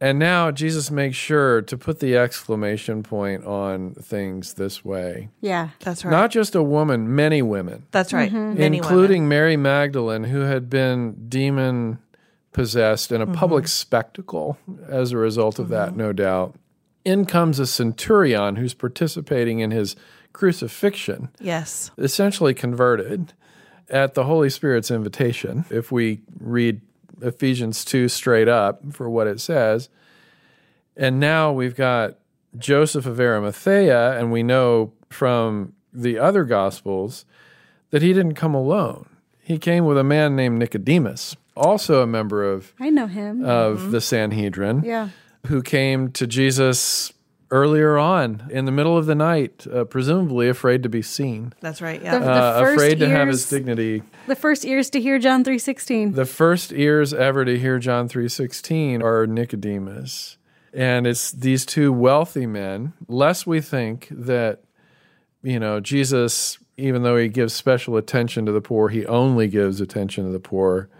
and 0.00 0.18
now 0.18 0.50
Jesus 0.50 0.90
makes 0.90 1.16
sure 1.16 1.62
to 1.62 1.76
put 1.76 2.00
the 2.00 2.16
exclamation 2.16 3.02
point 3.02 3.44
on 3.44 3.94
things 3.94 4.54
this 4.54 4.84
way. 4.84 5.30
yeah. 5.40 5.70
That's 5.80 6.04
right. 6.04 6.10
Not 6.10 6.30
just 6.30 6.54
a 6.54 6.62
woman, 6.62 7.14
many 7.14 7.42
women 7.42 7.86
That's 7.90 8.12
right. 8.12 8.30
Mm-hmm. 8.30 8.58
Many 8.58 8.76
including 8.78 9.22
women. 9.22 9.28
Mary 9.28 9.56
Magdalene, 9.56 10.24
who 10.24 10.40
had 10.40 10.70
been 10.70 11.28
demon 11.28 11.98
possessed 12.52 13.12
in 13.12 13.20
a 13.20 13.26
mm-hmm. 13.26 13.34
public 13.34 13.68
spectacle 13.68 14.56
as 14.88 15.12
a 15.12 15.16
result 15.18 15.58
of 15.58 15.68
that, 15.70 15.90
mm-hmm. 15.90 15.98
no 15.98 16.12
doubt. 16.12 16.56
In 17.06 17.24
comes 17.24 17.60
a 17.60 17.66
centurion 17.66 18.56
who's 18.56 18.74
participating 18.74 19.60
in 19.60 19.70
his 19.70 19.94
crucifixion, 20.32 21.28
Yes. 21.40 21.92
essentially 21.96 22.52
converted 22.52 23.32
at 23.88 24.14
the 24.14 24.24
Holy 24.24 24.50
Spirit's 24.50 24.90
invitation. 24.90 25.64
If 25.70 25.92
we 25.92 26.22
read 26.40 26.80
Ephesians 27.22 27.84
2 27.84 28.08
straight 28.08 28.48
up 28.48 28.92
for 28.92 29.08
what 29.08 29.28
it 29.28 29.40
says. 29.40 29.88
And 30.96 31.20
now 31.20 31.52
we've 31.52 31.76
got 31.76 32.16
Joseph 32.58 33.06
of 33.06 33.20
Arimathea, 33.20 34.18
and 34.18 34.32
we 34.32 34.42
know 34.42 34.92
from 35.08 35.74
the 35.92 36.18
other 36.18 36.44
Gospels 36.44 37.24
that 37.90 38.02
he 38.02 38.12
didn't 38.12 38.34
come 38.34 38.54
alone. 38.54 39.08
He 39.40 39.58
came 39.58 39.84
with 39.84 39.96
a 39.96 40.04
man 40.04 40.34
named 40.34 40.58
Nicodemus, 40.58 41.36
also 41.56 42.02
a 42.02 42.06
member 42.06 42.42
of, 42.42 42.74
I 42.80 42.90
know 42.90 43.06
him. 43.06 43.44
of 43.44 43.78
mm-hmm. 43.78 43.90
the 43.92 44.00
Sanhedrin, 44.00 44.82
yeah. 44.84 45.10
Who 45.46 45.62
came 45.62 46.10
to 46.12 46.26
Jesus 46.26 47.12
earlier 47.50 47.96
on 47.96 48.48
in 48.50 48.64
the 48.64 48.72
middle 48.72 48.96
of 48.98 49.06
the 49.06 49.14
night, 49.14 49.66
uh, 49.72 49.84
presumably 49.84 50.48
afraid 50.48 50.82
to 50.82 50.88
be 50.88 51.00
seen, 51.02 51.52
That's 51.60 51.80
right. 51.80 52.02
Yeah. 52.02 52.18
the 52.18 52.30
uh, 52.30 52.60
first 52.60 52.74
afraid 52.74 52.98
to 53.00 53.08
have 53.08 53.28
his 53.28 53.48
dignity. 53.48 54.02
The 54.26 54.34
first 54.36 54.64
ears 54.64 54.90
to 54.90 55.00
hear 55.00 55.18
John 55.18 55.44
3:16. 55.44 56.14
The 56.14 56.24
first 56.26 56.72
ears 56.72 57.14
ever 57.14 57.44
to 57.44 57.58
hear 57.58 57.78
John 57.78 58.08
3:16 58.08 59.02
are 59.02 59.26
Nicodemus. 59.26 60.38
And 60.74 61.06
it's 61.06 61.30
these 61.32 61.64
two 61.64 61.92
wealthy 61.92 62.46
men, 62.46 62.92
lest 63.08 63.46
we 63.46 63.60
think 63.60 64.08
that 64.10 64.62
you 65.42 65.60
know, 65.60 65.78
Jesus 65.80 66.58
even 66.78 67.02
though 67.04 67.16
he 67.16 67.28
gives 67.28 67.54
special 67.54 67.96
attention 67.96 68.44
to 68.44 68.52
the 68.52 68.60
poor, 68.60 68.88
he 68.90 69.06
only 69.06 69.48
gives 69.48 69.80
attention 69.80 70.24
to 70.26 70.30
the 70.30 70.38
poor. 70.40 70.90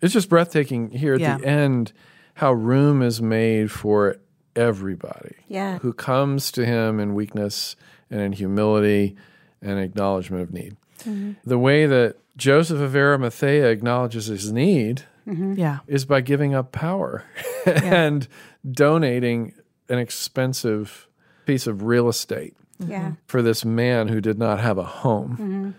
It's 0.00 0.12
just 0.12 0.28
breathtaking 0.28 0.90
here 0.90 1.14
at 1.14 1.20
Yeah. 1.20 1.38
the 1.38 1.46
end 1.46 1.92
how 2.34 2.52
room 2.52 3.02
is 3.02 3.20
made 3.22 3.70
for 3.70 4.16
everybody 4.56 5.36
Yeah. 5.48 5.78
who 5.78 5.92
comes 5.92 6.52
to 6.52 6.64
him 6.66 7.00
in 7.00 7.14
weakness 7.14 7.76
and 8.10 8.20
in 8.20 8.32
humility 8.32 9.16
and 9.60 9.78
acknowledgement 9.78 10.42
of 10.42 10.52
need. 10.52 10.76
Mm-hmm. 11.04 11.32
The 11.44 11.58
way 11.58 11.86
that 11.86 12.16
Joseph 12.36 12.80
of 12.80 12.94
Arimathea 12.96 13.66
acknowledges 13.70 14.26
his 14.26 14.52
need 14.52 15.04
mm-hmm. 15.26 15.54
yeah. 15.54 15.78
is 15.86 16.04
by 16.04 16.20
giving 16.20 16.54
up 16.54 16.72
power 16.72 17.24
and 17.66 18.26
donating 18.70 19.54
an 19.88 19.98
expensive 19.98 21.08
piece 21.46 21.66
of 21.66 21.82
real 21.82 22.08
estate 22.08 22.54
Yeah. 22.78 23.12
for 23.26 23.42
this 23.42 23.64
man 23.64 24.08
who 24.08 24.20
did 24.20 24.38
not 24.38 24.60
have 24.60 24.78
a 24.78 24.84
home, 24.84 25.74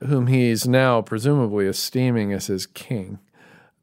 mm-hmm. 0.00 0.06
whom 0.06 0.26
he's 0.28 0.66
now 0.66 1.02
presumably 1.02 1.66
esteeming 1.66 2.32
as 2.32 2.46
his 2.46 2.66
king, 2.66 3.18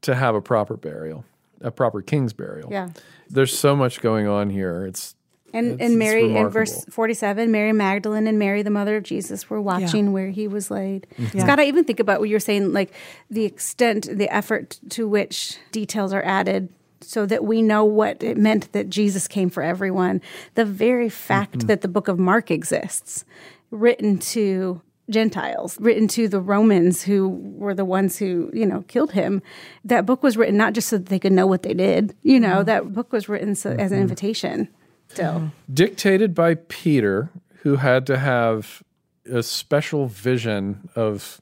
to 0.02 0.14
have 0.14 0.34
a 0.34 0.40
proper 0.42 0.76
burial, 0.76 1.24
a 1.60 1.70
proper 1.70 2.02
king's 2.02 2.32
burial. 2.32 2.68
Yeah. 2.70 2.88
There's 3.28 3.56
so 3.58 3.74
much 3.76 4.00
going 4.00 4.26
on 4.26 4.50
here. 4.50 4.86
It's 4.86 5.14
And 5.54 5.72
It's- 5.72 5.88
and 5.90 5.98
Mary 5.98 6.24
it's 6.24 6.36
in 6.38 6.48
verse 6.48 6.84
47, 6.90 7.50
Mary 7.50 7.72
Magdalene 7.72 8.26
and 8.26 8.38
Mary 8.38 8.62
the 8.62 8.70
mother 8.70 8.96
of 8.96 9.04
Jesus 9.04 9.48
were 9.48 9.60
watching 9.60 10.12
where 10.12 10.28
he 10.30 10.46
was 10.48 10.70
laid. 10.70 11.06
Mm-hmm. 11.18 11.38
Yeah. 11.38 11.44
Scott, 11.44 11.60
I 11.60 11.64
even 11.64 11.84
think 11.84 12.00
about 12.00 12.20
what 12.20 12.28
you 12.28 12.34
were 12.34 12.40
saying 12.40 12.72
like 12.72 12.92
the 13.30 13.44
extent 13.44 14.08
the 14.12 14.28
effort 14.34 14.78
to 14.90 15.08
which 15.08 15.56
details 15.72 16.12
are 16.12 16.22
added 16.24 16.68
so 17.00 17.24
that 17.26 17.44
we 17.44 17.62
know 17.62 17.84
what 17.84 18.22
it 18.22 18.36
meant 18.36 18.72
that 18.72 18.90
Jesus 18.90 19.28
came 19.28 19.48
for 19.50 19.62
everyone. 19.62 20.20
The 20.56 20.64
very 20.64 21.08
fact 21.08 21.58
Mm-hmm. 21.58 21.66
that 21.68 21.80
the 21.80 21.88
book 21.88 22.08
of 22.08 22.18
Mark 22.18 22.50
exists 22.50 23.24
written 23.70 24.18
to 24.18 24.80
Gentiles, 25.08 25.78
written 25.80 26.08
to 26.08 26.28
the 26.28 26.40
Romans 26.40 27.02
who 27.02 27.28
were 27.28 27.74
the 27.74 27.84
ones 27.84 28.18
who, 28.18 28.50
you 28.52 28.66
know, 28.66 28.84
killed 28.88 29.12
him. 29.12 29.42
That 29.84 30.04
book 30.04 30.22
was 30.22 30.36
written 30.36 30.56
not 30.56 30.72
just 30.72 30.88
so 30.88 30.98
that 30.98 31.06
they 31.06 31.18
could 31.18 31.32
know 31.32 31.46
what 31.46 31.62
they 31.62 31.74
did, 31.74 32.16
you 32.22 32.40
know, 32.40 32.56
mm-hmm. 32.56 32.64
that 32.64 32.92
book 32.92 33.12
was 33.12 33.28
written 33.28 33.54
so, 33.54 33.70
as 33.70 33.92
an 33.92 33.96
mm-hmm. 33.96 34.02
invitation. 34.02 34.68
Still. 35.08 35.52
dictated 35.72 36.34
by 36.34 36.56
Peter, 36.56 37.30
who 37.60 37.76
had 37.76 38.06
to 38.06 38.18
have 38.18 38.82
a 39.30 39.42
special 39.42 40.06
vision 40.08 40.88
of 40.96 41.40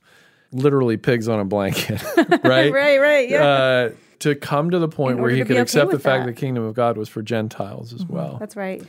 literally 0.53 0.97
pigs 0.97 1.29
on 1.29 1.41
a 1.41 1.45
blanket, 1.45 2.03
right? 2.45 2.73
Right, 2.73 3.01
right, 3.01 3.29
yeah. 3.29 3.45
Uh, 3.45 3.91
to 4.21 4.35
come 4.35 4.71
to 4.71 4.79
the 4.79 4.89
point 4.89 5.17
In 5.17 5.23
where 5.23 5.31
he 5.31 5.41
could 5.43 5.53
okay 5.53 5.61
accept 5.61 5.91
the 5.91 5.99
fact 5.99 6.25
that. 6.25 6.35
the 6.35 6.41
kingdom 6.41 6.65
of 6.65 6.75
God 6.75 6.97
was 6.97 7.09
for 7.09 7.23
Gentiles 7.23 7.93
as 7.93 8.05
mm-hmm. 8.05 8.15
well. 8.15 8.37
That's 8.39 8.57
right. 8.57 8.83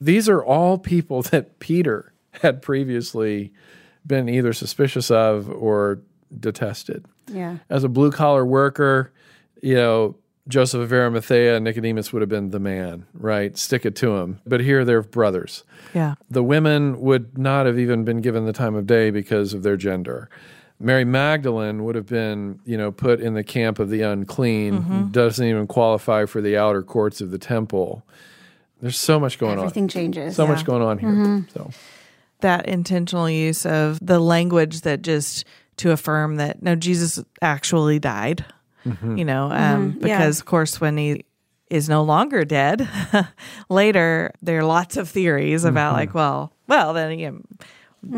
These 0.00 0.28
are 0.28 0.44
all 0.44 0.78
people 0.78 1.22
that 1.30 1.58
Peter 1.58 2.12
had 2.42 2.60
previously 2.62 3.52
been 4.06 4.28
either 4.28 4.52
suspicious 4.52 5.10
of 5.10 5.48
or 5.50 6.00
detested. 6.38 7.06
Yeah. 7.28 7.58
As 7.70 7.84
a 7.84 7.88
blue 7.88 8.10
collar 8.10 8.44
worker, 8.44 9.12
you 9.62 9.74
know, 9.74 10.16
Joseph 10.46 10.82
of 10.82 10.92
Arimathea 10.92 11.56
and 11.56 11.64
Nicodemus 11.64 12.12
would 12.12 12.20
have 12.20 12.28
been 12.28 12.50
the 12.50 12.60
man, 12.60 13.06
right? 13.14 13.56
Stick 13.56 13.86
it 13.86 13.96
to 13.96 14.16
him. 14.16 14.40
But 14.46 14.60
here 14.60 14.84
they're 14.84 15.02
brothers. 15.02 15.64
Yeah. 15.94 16.16
The 16.30 16.42
women 16.42 17.00
would 17.00 17.38
not 17.38 17.64
have 17.64 17.78
even 17.78 18.04
been 18.04 18.20
given 18.20 18.44
the 18.44 18.52
time 18.52 18.74
of 18.74 18.86
day 18.86 19.10
because 19.10 19.54
of 19.54 19.62
their 19.62 19.76
gender. 19.76 20.28
Mary 20.78 21.04
Magdalene 21.04 21.84
would 21.84 21.94
have 21.94 22.06
been, 22.06 22.60
you 22.64 22.76
know, 22.76 22.92
put 22.92 23.20
in 23.20 23.32
the 23.34 23.44
camp 23.44 23.78
of 23.78 23.88
the 23.88 24.02
unclean, 24.02 24.80
mm-hmm. 24.80 25.08
doesn't 25.12 25.46
even 25.46 25.66
qualify 25.66 26.26
for 26.26 26.42
the 26.42 26.58
outer 26.58 26.82
courts 26.82 27.22
of 27.22 27.30
the 27.30 27.38
temple. 27.38 28.04
There's 28.80 28.98
so 28.98 29.18
much 29.18 29.38
going 29.38 29.52
Everything 29.52 29.84
on. 29.84 29.84
Everything 29.84 29.88
changes. 29.88 30.36
So 30.36 30.46
much 30.46 30.66
going 30.66 30.82
on 30.82 30.98
here. 30.98 31.08
Mm-hmm. 31.08 31.48
So 31.54 31.70
That 32.44 32.68
intentional 32.68 33.28
use 33.28 33.64
of 33.66 33.98
the 34.00 34.20
language 34.20 34.82
that 34.82 35.00
just 35.02 35.44
to 35.78 35.90
affirm 35.90 36.36
that 36.36 36.62
no, 36.62 36.74
Jesus 36.76 37.18
actually 37.40 37.98
died. 37.98 38.44
You 38.84 39.24
know, 39.24 39.50
um, 39.50 39.94
Mhm. 39.94 40.06
Yeah. 40.06 40.18
because 40.18 40.40
of 40.40 40.44
course 40.46 40.78
when 40.78 40.98
he 40.98 41.24
is 41.70 41.88
no 41.88 42.02
longer 42.04 42.44
dead, 42.44 42.86
later 43.70 44.30
there 44.42 44.58
are 44.58 44.64
lots 44.64 44.96
of 44.98 45.08
theories 45.08 45.64
about 45.64 45.94
like, 45.94 46.12
well, 46.14 46.52
well 46.68 46.92
then 46.92 47.18
you 47.18 47.30
know, 47.30 47.40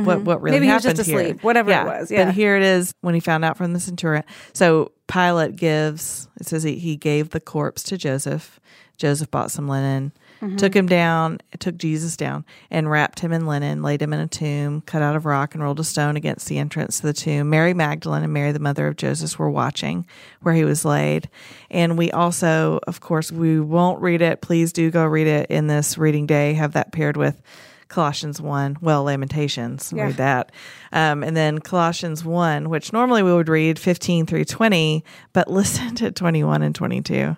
what 0.03 0.23
what 0.23 0.43
really 0.43 0.57
Mm-hmm. 0.57 0.63
Maybe 0.63 0.67
he 0.67 0.73
was 0.73 0.83
happened 0.85 0.97
just 0.97 1.09
here? 1.09 1.21
asleep, 1.21 1.43
whatever 1.45 1.71
it 1.71 1.85
was, 1.87 2.11
yeah. 2.11 2.25
But 2.25 2.35
here 2.35 2.57
it 2.57 2.65
is 2.65 2.93
when 3.03 3.15
he 3.15 3.21
found 3.21 3.45
out 3.45 3.57
from 3.57 3.73
the 3.75 3.81
centurion. 3.81 4.25
So 4.53 4.91
Pilate 5.07 5.55
gives. 5.55 6.29
It 6.41 6.47
says 6.49 6.65
he, 6.65 6.79
he 6.81 6.97
gave 6.97 7.31
the 7.31 7.39
corpse 7.41 7.85
to 7.85 7.97
Joseph. 7.97 8.59
Joseph 8.97 9.31
bought 9.31 9.53
some 9.53 9.69
linen, 9.69 10.11
Mm-hmm. 10.43 10.57
took 10.57 10.75
him 10.77 10.87
down, 10.87 11.39
took 11.59 11.79
Jesus 11.79 12.15
down, 12.17 12.45
and 12.71 12.91
wrapped 12.91 13.21
him 13.21 13.33
in 13.33 13.47
linen, 13.47 13.83
laid 13.83 14.03
him 14.03 14.13
in 14.13 14.21
a 14.21 14.27
tomb, 14.27 14.83
cut 14.83 15.01
out 15.01 15.17
of 15.17 15.25
rock, 15.25 15.55
and 15.55 15.63
rolled 15.63 15.81
a 15.81 15.85
stone 15.85 16.15
against 16.17 16.47
the 16.47 16.59
entrance 16.59 17.01
to 17.01 17.07
the 17.07 17.13
tomb. 17.15 17.49
Mary 17.49 17.73
Magdalene 17.73 18.23
and 18.23 18.33
Mary, 18.35 18.53
the 18.53 18.59
mother 18.59 18.87
of 18.87 18.97
Joseph, 18.97 19.39
were 19.39 19.49
watching 19.51 20.07
where 20.43 20.55
he 20.55 20.65
was 20.65 20.85
laid. 20.85 21.31
And 21.71 21.97
we 21.97 22.11
also, 22.11 22.81
of 22.87 23.01
course, 23.01 23.33
we 23.33 23.59
won't 23.59 24.03
read 24.03 24.21
it. 24.21 24.43
Please 24.43 24.73
do 24.75 24.91
go 24.91 25.07
read 25.07 25.27
it 25.27 25.51
in 25.51 25.69
this 25.69 25.97
reading 25.97 26.27
day. 26.27 26.53
Have 26.53 26.73
that 26.75 26.93
paired 26.93 27.17
with 27.17 27.41
Colossians 27.89 28.41
1, 28.41 28.79
well, 28.81 29.05
Lamentations, 29.05 29.93
Yeah. 29.95 30.05
read 30.07 30.17
that. 30.17 30.53
Um, 30.93 31.23
and 31.23 31.37
then 31.37 31.61
Colossians 31.61 32.25
1, 32.25 32.69
which 32.69 32.93
normally 32.93 33.23
we 33.23 33.33
would 33.33 33.49
read 33.49 33.79
15 33.79 34.27
through 34.27 34.45
20, 34.45 35.05
but 35.33 35.49
listen 35.51 35.95
to 35.95 36.11
21 36.11 36.63
and 36.63 36.75
22. 36.75 37.37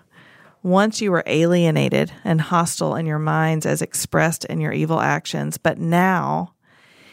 Once 0.61 0.99
you 0.99 1.11
were 1.11 1.23
alienated 1.25 2.11
and 2.23 2.41
hostile 2.41 2.95
in 2.95 3.05
your 3.05 3.19
minds 3.19 3.65
as 3.65 3.81
expressed 3.81 4.43
in 4.45 4.59
your 4.59 4.73
evil 4.73 4.99
actions, 4.99 5.57
but 5.57 5.77
now 5.77 6.53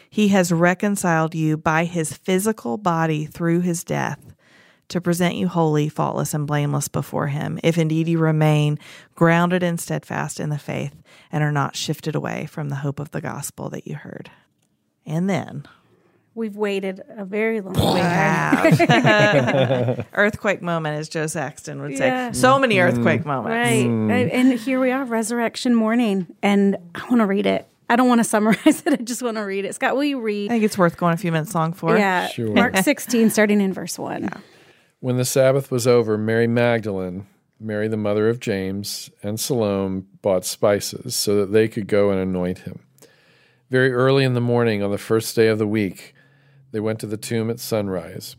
he 0.09 0.29
has 0.29 0.51
reconciled 0.51 1.33
you 1.33 1.55
by 1.55 1.85
his 1.85 2.13
physical 2.13 2.77
body 2.77 3.25
through 3.25 3.61
his 3.61 3.83
death 3.83 4.33
to 4.89 5.01
present 5.01 5.35
you 5.35 5.47
holy, 5.47 5.89
faultless, 5.89 6.33
and 6.33 6.47
blameless 6.47 6.87
before 6.87 7.27
him, 7.27 7.59
if 7.63 7.77
indeed 7.77 8.07
you 8.07 8.17
remain 8.17 8.79
grounded 9.15 9.63
and 9.63 9.79
steadfast 9.79 10.39
in 10.39 10.49
the 10.49 10.57
faith 10.57 10.95
and 11.31 11.43
are 11.43 11.51
not 11.51 11.75
shifted 11.75 12.15
away 12.15 12.45
from 12.45 12.69
the 12.69 12.75
hope 12.77 12.99
of 12.99 13.11
the 13.11 13.21
gospel 13.21 13.69
that 13.69 13.85
you 13.85 13.95
heard. 13.95 14.29
And 15.05 15.29
then 15.29 15.63
We've 16.37 16.55
waited 16.55 17.01
a 17.09 17.25
very 17.25 17.61
long 17.61 17.73
we 17.73 17.99
time. 17.99 18.71
have 18.71 20.05
earthquake 20.13 20.61
moment, 20.61 20.99
as 20.99 21.09
Joe 21.09 21.25
Saxton 21.25 21.81
would 21.81 21.97
say. 21.97 22.05
Yeah. 22.05 22.31
So 22.31 22.59
many 22.59 22.75
mm. 22.75 22.83
earthquake 22.83 23.21
mm. 23.21 23.25
moments. 23.25 23.55
Right. 23.55 23.87
Mm. 23.87 24.11
And- 24.11 24.31
And 24.31 24.59
here 24.59 24.79
we 24.79 24.91
are, 24.91 25.03
resurrection 25.03 25.73
morning. 25.73 26.27
And 26.43 26.77
I 26.93 27.07
want 27.09 27.21
to 27.21 27.25
read 27.25 27.47
it. 27.47 27.67
I 27.89 27.95
don't 27.95 28.07
want 28.07 28.19
to 28.19 28.23
summarize 28.35 28.83
it. 28.85 28.93
I 28.93 28.97
just 28.97 29.23
want 29.23 29.37
to 29.37 29.41
read 29.41 29.65
it. 29.65 29.73
Scott, 29.73 29.95
will 29.95 30.03
you 30.03 30.21
read? 30.21 30.51
I 30.51 30.53
think 30.53 30.63
it's 30.63 30.77
worth 30.77 30.95
going 30.95 31.15
a 31.15 31.17
few 31.17 31.31
minutes 31.31 31.55
long 31.55 31.73
for. 31.73 31.97
Yeah. 31.97 32.27
Sure. 32.27 32.53
Mark 32.53 32.77
16, 32.77 33.31
starting 33.31 33.59
in 33.59 33.73
verse 33.73 33.97
1. 33.97 34.29
When 34.99 35.17
the 35.17 35.25
Sabbath 35.25 35.71
was 35.71 35.87
over, 35.87 36.19
Mary 36.19 36.45
Magdalene, 36.45 37.25
Mary 37.59 37.87
the 37.87 37.97
mother 37.97 38.29
of 38.29 38.39
James, 38.39 39.09
and 39.23 39.39
Salome 39.39 40.03
bought 40.21 40.45
spices 40.45 41.15
so 41.15 41.37
that 41.37 41.51
they 41.51 41.67
could 41.67 41.87
go 41.87 42.11
and 42.11 42.19
anoint 42.19 42.59
him. 42.59 42.81
Very 43.71 43.91
early 43.91 44.23
in 44.23 44.35
the 44.35 44.39
morning 44.39 44.83
on 44.83 44.91
the 44.91 44.99
first 44.99 45.35
day 45.35 45.47
of 45.47 45.57
the 45.57 45.65
week, 45.65 46.13
they 46.71 46.79
went 46.79 46.99
to 46.99 47.07
the 47.07 47.17
tomb 47.17 47.49
at 47.49 47.59
sunrise. 47.59 48.35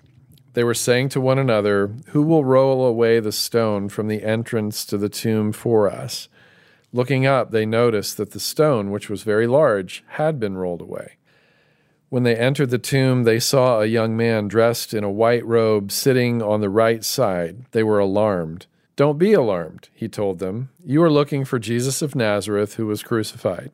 They 0.54 0.64
were 0.64 0.74
saying 0.74 1.10
to 1.10 1.20
one 1.20 1.38
another, 1.38 1.94
Who 2.08 2.22
will 2.22 2.44
roll 2.44 2.84
away 2.84 3.20
the 3.20 3.32
stone 3.32 3.88
from 3.88 4.08
the 4.08 4.22
entrance 4.22 4.84
to 4.86 4.98
the 4.98 5.08
tomb 5.08 5.52
for 5.52 5.90
us? 5.90 6.28
Looking 6.92 7.26
up, 7.26 7.50
they 7.50 7.66
noticed 7.66 8.16
that 8.16 8.32
the 8.32 8.40
stone, 8.40 8.90
which 8.90 9.10
was 9.10 9.22
very 9.22 9.46
large, 9.46 10.02
had 10.08 10.40
been 10.40 10.56
rolled 10.56 10.80
away. 10.80 11.16
When 12.08 12.22
they 12.22 12.34
entered 12.34 12.70
the 12.70 12.78
tomb, 12.78 13.24
they 13.24 13.38
saw 13.38 13.80
a 13.80 13.86
young 13.86 14.16
man 14.16 14.48
dressed 14.48 14.94
in 14.94 15.04
a 15.04 15.10
white 15.10 15.44
robe 15.44 15.92
sitting 15.92 16.42
on 16.42 16.62
the 16.62 16.70
right 16.70 17.04
side. 17.04 17.66
They 17.72 17.82
were 17.82 17.98
alarmed. 17.98 18.66
Don't 18.96 19.18
be 19.18 19.34
alarmed, 19.34 19.90
he 19.92 20.08
told 20.08 20.38
them. 20.38 20.70
You 20.84 21.02
are 21.02 21.10
looking 21.10 21.44
for 21.44 21.58
Jesus 21.58 22.00
of 22.00 22.16
Nazareth 22.16 22.74
who 22.74 22.86
was 22.86 23.02
crucified. 23.02 23.70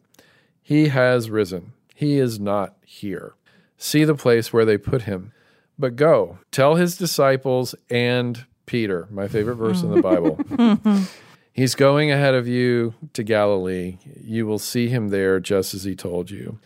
He 0.61 0.89
has 0.89 1.31
risen. 1.31 1.73
He 1.95 2.19
is 2.19 2.41
not 2.41 2.75
here. 2.85 3.35
See 3.79 4.05
the 4.05 4.15
place 4.15 4.53
where 4.53 4.65
they 4.65 4.79
put 4.79 5.03
him. 5.03 5.33
But 5.79 5.97
go, 5.97 6.39
tell 6.51 6.77
his 6.77 6.97
disciples 6.97 7.75
and 7.91 8.47
Peter, 8.67 9.09
my 9.11 9.29
favorite 9.29 9.57
verse 9.57 9.83
in 9.83 9.91
the 9.91 10.01
hmm. 10.01 10.75
Bible. 10.75 11.07
He's 11.53 11.75
going 11.75 12.11
ahead 12.11 12.35
of 12.35 12.49
you 12.49 12.95
to 13.13 13.23
Galilee. 13.23 13.99
You 14.21 14.47
will 14.47 14.59
see 14.59 14.89
him 14.89 15.09
there 15.09 15.39
just 15.39 15.73
as 15.73 15.85
he 15.85 15.95
told 15.95 16.31
you. 16.31 16.59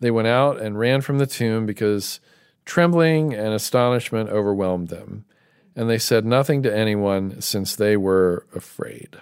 They 0.00 0.10
went 0.10 0.28
out 0.28 0.60
and 0.60 0.78
ran 0.78 1.00
from 1.00 1.18
the 1.18 1.26
tomb 1.26 1.64
because 1.64 2.20
trembling 2.64 3.32
and 3.32 3.54
astonishment 3.54 4.28
overwhelmed 4.28 4.88
them. 4.88 5.24
And 5.74 5.88
they 5.88 5.98
said 5.98 6.26
nothing 6.26 6.62
to 6.64 6.76
anyone 6.76 7.40
since 7.40 7.74
they 7.74 7.96
were 7.96 8.46
afraid. 8.54 9.16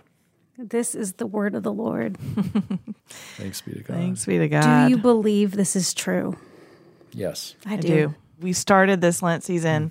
This 0.59 0.95
is 0.95 1.15
the 1.15 1.27
word 1.27 1.55
of 1.55 1.63
the 1.63 1.73
Lord. 1.73 2.17
Thanks 3.09 3.61
be 3.61 3.75
to 3.75 3.81
God. 3.81 3.97
Thanks 3.97 4.25
be 4.25 4.39
to 4.39 4.49
God. 4.49 4.89
Do 4.89 4.91
you 4.91 4.99
believe 4.99 5.53
this 5.53 5.77
is 5.77 5.93
true? 5.93 6.37
Yes. 7.17 7.55
I 7.65 7.75
I 7.75 7.77
do. 7.77 7.89
do. 7.89 8.15
We 8.41 8.53
started 8.53 9.01
this 9.01 9.23
Lent 9.23 9.43
season 9.43 9.91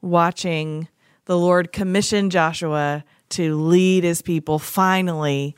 watching 0.00 0.88
the 1.26 1.36
Lord 1.36 1.72
commission 1.72 2.30
Joshua 2.30 3.04
to 3.30 3.56
lead 3.56 4.04
his 4.04 4.22
people 4.22 4.58
finally, 4.58 5.56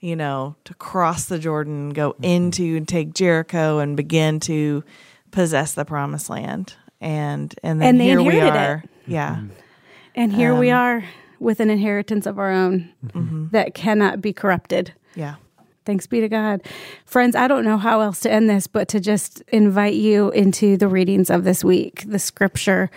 you 0.00 0.14
know, 0.14 0.54
to 0.64 0.74
cross 0.74 1.24
the 1.24 1.38
Jordan, 1.38 1.90
go 1.90 2.14
into 2.22 2.76
and 2.76 2.86
take 2.86 3.14
Jericho 3.14 3.78
and 3.78 3.96
begin 3.96 4.38
to 4.40 4.84
possess 5.30 5.74
the 5.74 5.84
promised 5.84 6.30
land. 6.30 6.74
And 7.00 7.54
and 7.62 7.80
then 7.80 7.88
And 7.88 8.00
they 8.00 8.04
here 8.04 8.18
we 8.22 8.26
inherited 8.36 8.56
are. 8.58 8.84
Yeah. 9.06 9.42
And 10.14 10.32
here 10.32 10.54
we 10.54 10.70
Um, 10.70 10.78
are 10.78 11.04
with 11.40 11.60
an 11.60 11.68
inheritance 11.70 12.26
of 12.26 12.38
our 12.38 12.52
own 12.52 12.90
Mm-hmm. 13.08 13.48
that 13.50 13.74
cannot 13.74 14.20
be 14.20 14.32
corrupted. 14.32 14.92
Yeah. 15.14 15.36
Thanks 15.86 16.06
be 16.06 16.20
to 16.20 16.28
God. 16.28 16.62
Friends, 17.04 17.36
I 17.36 17.46
don't 17.46 17.64
know 17.64 17.78
how 17.78 18.00
else 18.00 18.20
to 18.20 18.30
end 18.30 18.50
this, 18.50 18.66
but 18.66 18.88
to 18.88 19.00
just 19.00 19.40
invite 19.48 19.94
you 19.94 20.30
into 20.30 20.76
the 20.76 20.88
readings 20.88 21.30
of 21.30 21.44
this 21.44 21.62
week, 21.62 22.04
the 22.06 22.18
scripture. 22.18 22.90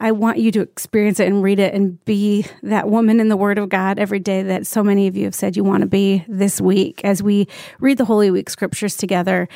I 0.00 0.12
want 0.12 0.38
you 0.38 0.50
to 0.52 0.60
experience 0.62 1.20
it 1.20 1.28
and 1.28 1.42
read 1.42 1.58
it 1.58 1.74
and 1.74 2.02
be 2.06 2.46
that 2.62 2.88
woman 2.88 3.20
in 3.20 3.28
the 3.28 3.36
Word 3.36 3.58
of 3.58 3.68
God 3.68 3.98
every 3.98 4.18
day 4.18 4.42
that 4.42 4.66
so 4.66 4.82
many 4.82 5.06
of 5.06 5.16
you 5.16 5.24
have 5.24 5.34
said 5.34 5.56
you 5.56 5.62
want 5.62 5.82
to 5.82 5.86
be 5.86 6.24
this 6.26 6.58
week 6.58 7.02
as 7.04 7.22
we 7.22 7.46
read 7.78 7.98
the 7.98 8.06
Holy 8.06 8.30
Week 8.30 8.48
scriptures 8.48 8.96
together. 8.96 9.46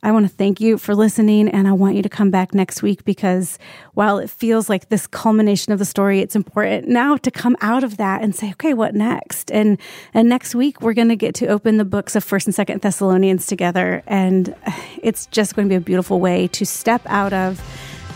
I 0.00 0.12
want 0.12 0.28
to 0.28 0.32
thank 0.32 0.60
you 0.60 0.78
for 0.78 0.94
listening 0.94 1.48
and 1.48 1.66
I 1.66 1.72
want 1.72 1.96
you 1.96 2.02
to 2.02 2.08
come 2.08 2.30
back 2.30 2.54
next 2.54 2.82
week 2.82 3.04
because 3.04 3.58
while 3.94 4.18
it 4.18 4.30
feels 4.30 4.68
like 4.68 4.90
this 4.90 5.08
culmination 5.08 5.72
of 5.72 5.80
the 5.80 5.84
story, 5.84 6.20
it's 6.20 6.36
important 6.36 6.86
now 6.86 7.16
to 7.16 7.30
come 7.32 7.56
out 7.62 7.82
of 7.82 7.96
that 7.96 8.22
and 8.22 8.32
say, 8.34 8.52
okay, 8.52 8.74
what 8.74 8.94
next? 8.94 9.50
And 9.50 9.76
and 10.14 10.28
next 10.28 10.54
week 10.54 10.80
we're 10.80 10.94
going 10.94 11.08
to 11.08 11.16
get 11.16 11.34
to 11.36 11.48
open 11.48 11.78
the 11.78 11.84
books 11.84 12.14
of 12.14 12.24
1st 12.24 12.46
and 12.58 12.68
2nd 12.68 12.82
Thessalonians 12.82 13.46
together 13.46 14.04
and 14.06 14.54
it's 15.02 15.26
just 15.26 15.56
going 15.56 15.66
to 15.68 15.72
be 15.72 15.76
a 15.76 15.80
beautiful 15.80 16.20
way 16.20 16.46
to 16.48 16.64
step 16.64 17.02
out 17.06 17.32
of 17.32 17.60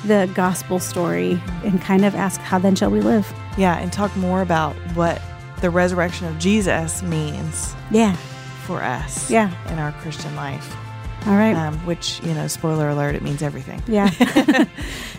the 0.06 0.30
gospel 0.34 0.78
story 0.78 1.40
and 1.64 1.80
kind 1.80 2.04
of 2.04 2.14
ask 2.14 2.40
how 2.40 2.60
then 2.60 2.76
shall 2.76 2.90
we 2.90 3.00
live? 3.00 3.32
Yeah, 3.58 3.76
and 3.78 3.92
talk 3.92 4.14
more 4.16 4.40
about 4.42 4.74
what 4.94 5.20
the 5.60 5.70
resurrection 5.70 6.28
of 6.28 6.38
Jesus 6.38 7.02
means 7.02 7.74
Yeah. 7.90 8.14
for 8.66 8.82
us 8.82 9.28
Yeah. 9.30 9.50
in 9.72 9.78
our 9.80 9.90
Christian 9.92 10.34
life. 10.36 10.76
All 11.26 11.34
right. 11.34 11.54
Um, 11.54 11.78
which, 11.86 12.20
you 12.22 12.34
know, 12.34 12.46
spoiler 12.48 12.88
alert, 12.88 13.14
it 13.14 13.22
means 13.22 13.42
everything. 13.42 13.82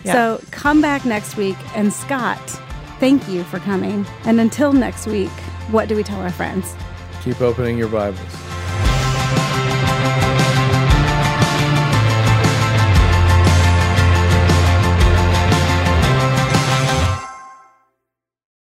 Yeah. 0.04 0.12
So 0.12 0.40
come 0.50 0.82
back 0.82 1.04
next 1.06 1.36
week. 1.36 1.56
And 1.74 1.92
Scott, 1.92 2.38
thank 3.00 3.26
you 3.28 3.42
for 3.44 3.58
coming. 3.60 4.04
And 4.24 4.38
until 4.38 4.72
next 4.74 5.06
week, 5.06 5.30
what 5.70 5.88
do 5.88 5.96
we 5.96 6.02
tell 6.02 6.20
our 6.20 6.30
friends? 6.32 6.74
Keep 7.22 7.40
opening 7.40 7.78
your 7.78 7.88
Bibles. 7.88 8.20